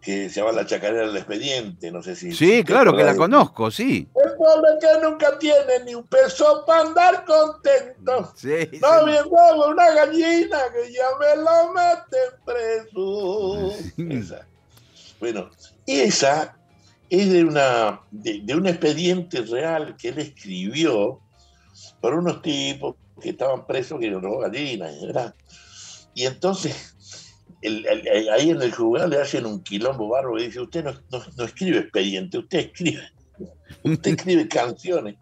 que 0.00 0.30
se 0.30 0.40
llama 0.40 0.52
La 0.52 0.66
Chacarera 0.66 1.06
del 1.06 1.16
Expediente, 1.16 1.90
no 1.90 2.02
sé 2.02 2.14
si... 2.14 2.32
Sí, 2.32 2.62
claro 2.64 2.96
que 2.96 3.02
la 3.02 3.16
conozco, 3.16 3.70
sí. 3.70 4.08
El 4.14 4.32
pobre 4.36 4.70
que 4.80 5.00
nunca 5.02 5.38
tiene 5.38 5.84
ni 5.84 5.94
un 5.94 6.06
peso 6.06 6.64
para 6.66 6.82
andar 6.82 7.24
contento. 7.24 8.32
Sí, 8.36 8.70
no 8.80 9.04
bien 9.04 9.24
una 9.28 9.94
gallina 9.94 10.58
que 10.72 10.92
ya 10.92 11.04
me 11.18 11.36
lo 11.42 11.72
meten 11.74 12.30
preso. 12.44 14.36
Bueno, 15.20 15.50
esa 15.86 16.56
es 17.10 17.32
de, 17.32 17.44
una, 17.44 18.00
de, 18.12 18.54
un 18.54 18.66
expediente 18.68 19.42
real 19.42 19.96
que 19.96 20.10
él 20.10 20.18
escribió 20.20 21.20
por 22.00 22.14
unos 22.14 22.40
tipos 22.40 22.94
que 23.20 23.30
estaban 23.30 23.66
presos 23.66 23.98
que 23.98 24.06
eran 24.06 24.22
gallinas, 24.22 25.00
¿verdad? 25.00 25.34
Y 26.14 26.26
entonces 26.26 26.94
ahí 28.32 28.50
en 28.50 28.62
el 28.62 28.72
juzgado 28.72 29.08
le 29.08 29.20
hacen 29.20 29.46
un 29.46 29.62
quilombo 29.62 30.08
barro 30.08 30.38
y 30.38 30.46
dice, 30.46 30.60
usted 30.60 30.84
no, 30.84 31.44
escribe 31.44 31.78
expediente, 31.78 32.38
usted 32.38 32.58
escribe, 32.58 33.02
usted 33.82 34.10
escribe 34.10 34.48
canciones. 34.48 35.16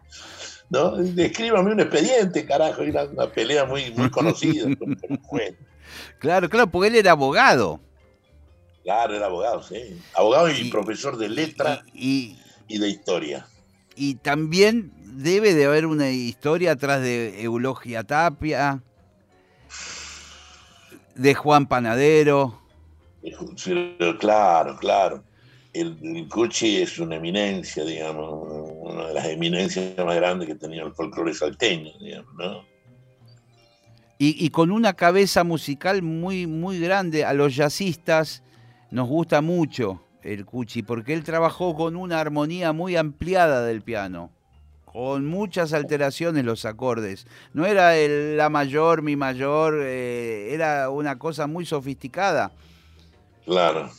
¿no? 0.69 0.99
Escríbame 0.99 1.71
un 1.71 1.79
expediente, 1.79 2.45
carajo, 2.45 2.81
era 2.81 3.05
una 3.05 3.31
pelea 3.31 3.65
muy, 3.65 3.91
muy 3.91 4.09
conocida 4.09 4.67
Claro, 6.19 6.49
claro, 6.49 6.69
porque 6.69 6.89
él 6.89 6.95
era 6.95 7.11
abogado. 7.11 7.79
Claro, 8.83 9.15
era 9.15 9.25
abogado, 9.27 9.63
sí. 9.63 9.99
Abogado 10.13 10.49
y, 10.49 10.69
profesor 10.69 11.17
de 11.17 11.29
letra 11.29 11.83
y, 11.93 12.37
de 12.67 12.89
historia. 12.89 13.47
Y 13.95 14.15
también 14.15 14.91
debe 15.17 15.55
de 15.55 15.65
haber 15.65 15.87
una 15.87 16.11
historia 16.11 16.73
atrás 16.73 17.01
de 17.01 17.41
Eulogia 17.41 18.03
Tapia, 18.03 18.83
de 21.15 21.33
Juan 21.33 21.67
Panadero. 21.67 22.61
Claro, 24.19 24.77
claro. 24.77 25.23
El, 25.73 26.27
Cuchi 26.29 26.77
es 26.77 26.99
una 26.99 27.15
eminencia, 27.15 27.83
digamos, 27.83 28.47
una 28.79 29.07
de 29.07 29.13
las 29.13 29.25
eminencias 29.25 29.97
más 29.97 30.15
grandes 30.15 30.47
que 30.47 30.55
tenía 30.55 30.83
el 30.83 30.93
folclore 30.93 31.33
salteño, 31.33 31.91
digamos, 31.99 32.33
¿no? 32.35 32.65
Y, 34.19 34.43
y, 34.43 34.49
con 34.49 34.71
una 34.71 34.93
cabeza 34.93 35.43
musical 35.43 36.01
muy, 36.01 36.47
muy 36.47 36.79
grande. 36.79 37.23
A 37.23 37.33
los 37.33 37.55
jazzistas 37.55 38.41
nos 38.89 39.07
gusta 39.07 39.41
mucho 39.41 40.01
el 40.23 40.45
Cuchi, 40.45 40.81
porque 40.81 41.13
él 41.13 41.23
trabajó 41.23 41.75
con 41.75 41.95
una 41.95 42.19
armonía 42.19 42.73
muy 42.73 42.95
ampliada 42.95 43.63
del 43.63 43.83
piano, 43.83 44.31
con 44.97 45.27
muchas 45.27 45.73
alteraciones 45.73 46.43
los 46.43 46.65
acordes. 46.65 47.27
No 47.53 47.67
era 47.67 47.95
el 47.95 48.35
la 48.35 48.49
mayor, 48.49 49.03
mi 49.03 49.15
mayor, 49.15 49.79
eh, 49.83 50.51
era 50.51 50.89
una 50.89 51.19
cosa 51.19 51.45
muy 51.45 51.67
sofisticada. 51.67 52.51
Claro, 53.45 53.91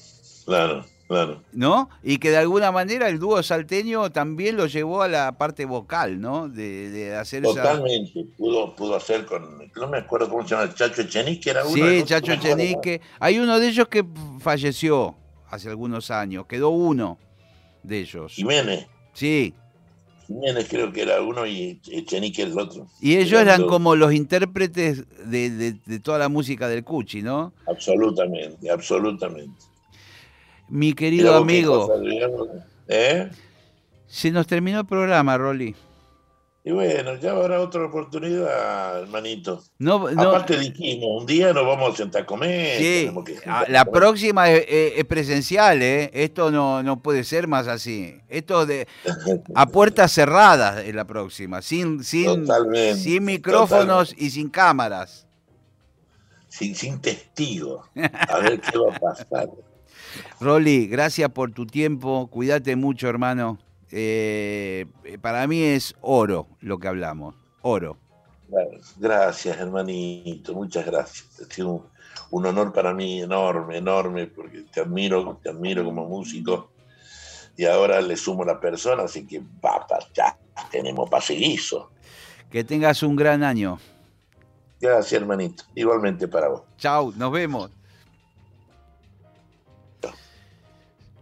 claro. 0.44 0.84
Claro. 1.07 1.42
¿No? 1.53 1.88
Y 2.03 2.18
que 2.18 2.30
de 2.30 2.38
alguna 2.38 2.72
manera 2.72 3.09
el 3.09 3.20
dúo 3.20 3.42
salteño 3.44 4.11
también 4.11 4.57
lo 4.57 4.66
llevó 4.66 5.01
a 5.03 5.09
la 5.09 5.38
parte 5.38 5.66
vocal, 5.66 6.20
¿no? 6.20 6.49
De, 6.49 6.90
de 6.90 7.14
hacer 7.14 7.44
Totalmente, 7.44 8.26
pudo, 8.36 8.74
pudo 8.74 8.96
hacer 8.96 9.24
con, 9.24 9.70
no 9.74 9.86
me 9.86 9.99
acuerdo 9.99 10.28
cómo 10.28 10.42
se 10.42 10.57
llama, 10.57 10.74
Chacho 10.74 11.03
Echenique 11.03 11.49
era 11.49 11.64
uno. 11.64 11.74
Sí, 11.74 12.03
Chacho 12.05 12.32
Echenique. 12.32 13.01
Hay 13.20 13.38
uno 13.38 13.61
de 13.61 13.68
ellos 13.68 13.86
que 13.86 14.05
falleció 14.40 15.14
hace 15.49 15.68
algunos 15.68 16.11
años, 16.11 16.46
quedó 16.46 16.70
uno 16.70 17.18
de 17.84 18.01
ellos. 18.01 18.32
Jiménez. 18.32 18.88
Sí. 19.12 19.55
Jiménez 20.29 20.68
creo 20.68 20.93
que 20.93 21.03
era 21.03 21.20
uno 21.22 21.47
y 21.47 21.81
Echenique 21.91 22.43
el 22.43 22.57
otro. 22.59 22.87
Y 23.01 23.16
ellos 23.16 23.41
eran, 23.41 23.66
como 23.66 23.97
los 23.97 24.12
intérpretes 24.12 25.05
de, 25.26 25.51
de 25.51 26.01
toda 26.01 26.18
la 26.18 26.29
música 26.29 26.68
del 26.68 26.85
Cuchi, 26.85 27.22
¿no? 27.22 27.55
Absolutamente, 27.66 28.70
absolutamente. 28.70 29.64
Mi 30.68 30.93
querido 30.93 31.35
amigo. 31.35 31.91
¿Eh? 32.89 33.31
Se 34.07 34.31
nos 34.31 34.47
terminó 34.47 34.81
el 34.81 34.87
programa, 34.87 35.37
Rolly. 35.39 35.74
Y 36.64 36.72
bueno, 36.72 37.14
ya 37.16 37.32
habrá 37.32 37.61
otra 37.61 37.86
oportunidad, 37.86 39.02
hermanito. 39.02 39.62
No, 39.78 40.06
Aparte 40.09 40.59
dijimos, 40.59 41.22
un 41.22 41.26
día 41.26 41.52
nos 41.52 41.64
vamos 41.64 41.94
a 41.94 41.96
sentar 41.96 42.22
a 42.22 42.26
comer. 42.26 42.78
Sí, 42.78 43.11
la 43.68 43.84
próxima 43.84 44.50
es, 44.50 45.04
presencial, 45.06 45.80
¿eh? 45.80 46.11
Esto 46.12 46.50
no, 46.50 46.82
no 46.82 47.00
puede 47.00 47.24
ser 47.24 47.46
más 47.46 47.68
así. 47.68 48.20
Esto 48.28 48.66
de 48.66 48.86
a 49.54 49.66
puertas 49.66 50.12
cerradas 50.12 50.84
es 50.84 50.94
la 50.94 51.06
próxima, 51.06 51.62
sin, 51.62 52.04
sin, 52.04 52.46
sin 52.96 53.24
micrófonos 53.24 54.14
y 54.18 54.30
sin 54.30 54.50
cámaras. 54.50 55.26
Sin, 56.48 56.74
sin 56.74 57.00
testigos. 57.00 57.86
A 58.28 58.40
ver 58.40 58.61
qué 58.61 58.78
va 58.78 58.94
a 58.94 58.98
pasar. 58.98 59.48
Rolly, 60.40 60.86
gracias 60.86 61.30
por 61.30 61.52
tu 61.52 61.66
tiempo, 61.66 62.28
cuídate 62.28 62.76
mucho, 62.76 63.09
hermano. 63.09 63.59
Eh, 63.91 64.86
para 65.20 65.47
mí 65.47 65.62
es 65.62 65.95
oro 66.01 66.47
lo 66.61 66.78
que 66.78 66.89
hablamos, 66.89 67.34
oro. 67.62 67.97
Gracias, 68.97 69.59
hermanito, 69.59 70.55
muchas 70.55 70.86
gracias. 70.86 71.41
Ha 71.41 71.53
sido 71.53 71.86
un, 72.30 72.47
honor 72.47 72.72
para 72.72 72.95
mí 72.95 73.20
enorme, 73.20 73.78
enorme, 73.78 74.26
porque 74.26 74.62
te 74.72 74.80
admiro, 74.80 75.39
te 75.43 75.51
admiro 75.51 75.84
como 75.84 76.07
músico. 76.07 76.70
Y 77.57 77.66
ahora 77.66 78.01
le 78.01 78.16
sumo 78.16 78.45
la 78.45 78.61
persona, 78.61 79.03
así 79.03 79.26
que 79.26 79.43
papá, 79.61 79.99
ya 80.14 80.39
tenemos 80.70 81.11
paseguizo. 81.11 81.91
Que 82.51 82.64
tengas 82.64 83.03
un 83.03 83.16
gran 83.16 83.43
año. 83.43 83.78
Gracias, 84.80 85.20
hermanito. 85.20 85.64
Igualmente 85.74 86.28
para 86.28 86.49
vos. 86.49 86.62
Chao, 86.78 87.12
nos 87.16 87.32
vemos. 87.32 87.70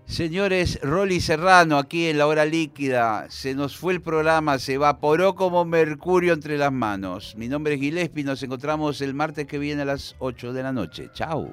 Señores, 0.06 0.78
Rolly 0.82 1.20
Serrano, 1.20 1.78
aquí 1.78 2.06
en 2.06 2.18
la 2.18 2.28
hora 2.28 2.44
líquida, 2.44 3.26
se 3.28 3.56
nos 3.56 3.76
fue 3.76 3.92
el 3.92 4.00
programa, 4.00 4.60
se 4.60 4.74
evaporó 4.74 5.34
como 5.34 5.64
mercurio 5.64 6.32
entre 6.32 6.56
las 6.56 6.70
manos. 6.70 7.34
Mi 7.36 7.48
nombre 7.48 7.74
es 7.74 7.80
Gillespie, 7.80 8.22
nos 8.22 8.40
encontramos 8.40 9.00
el 9.00 9.14
martes 9.14 9.48
que 9.48 9.58
viene 9.58 9.82
a 9.82 9.86
las 9.86 10.14
8 10.20 10.52
de 10.52 10.62
la 10.62 10.72
noche. 10.72 11.10
Chao. 11.12 11.52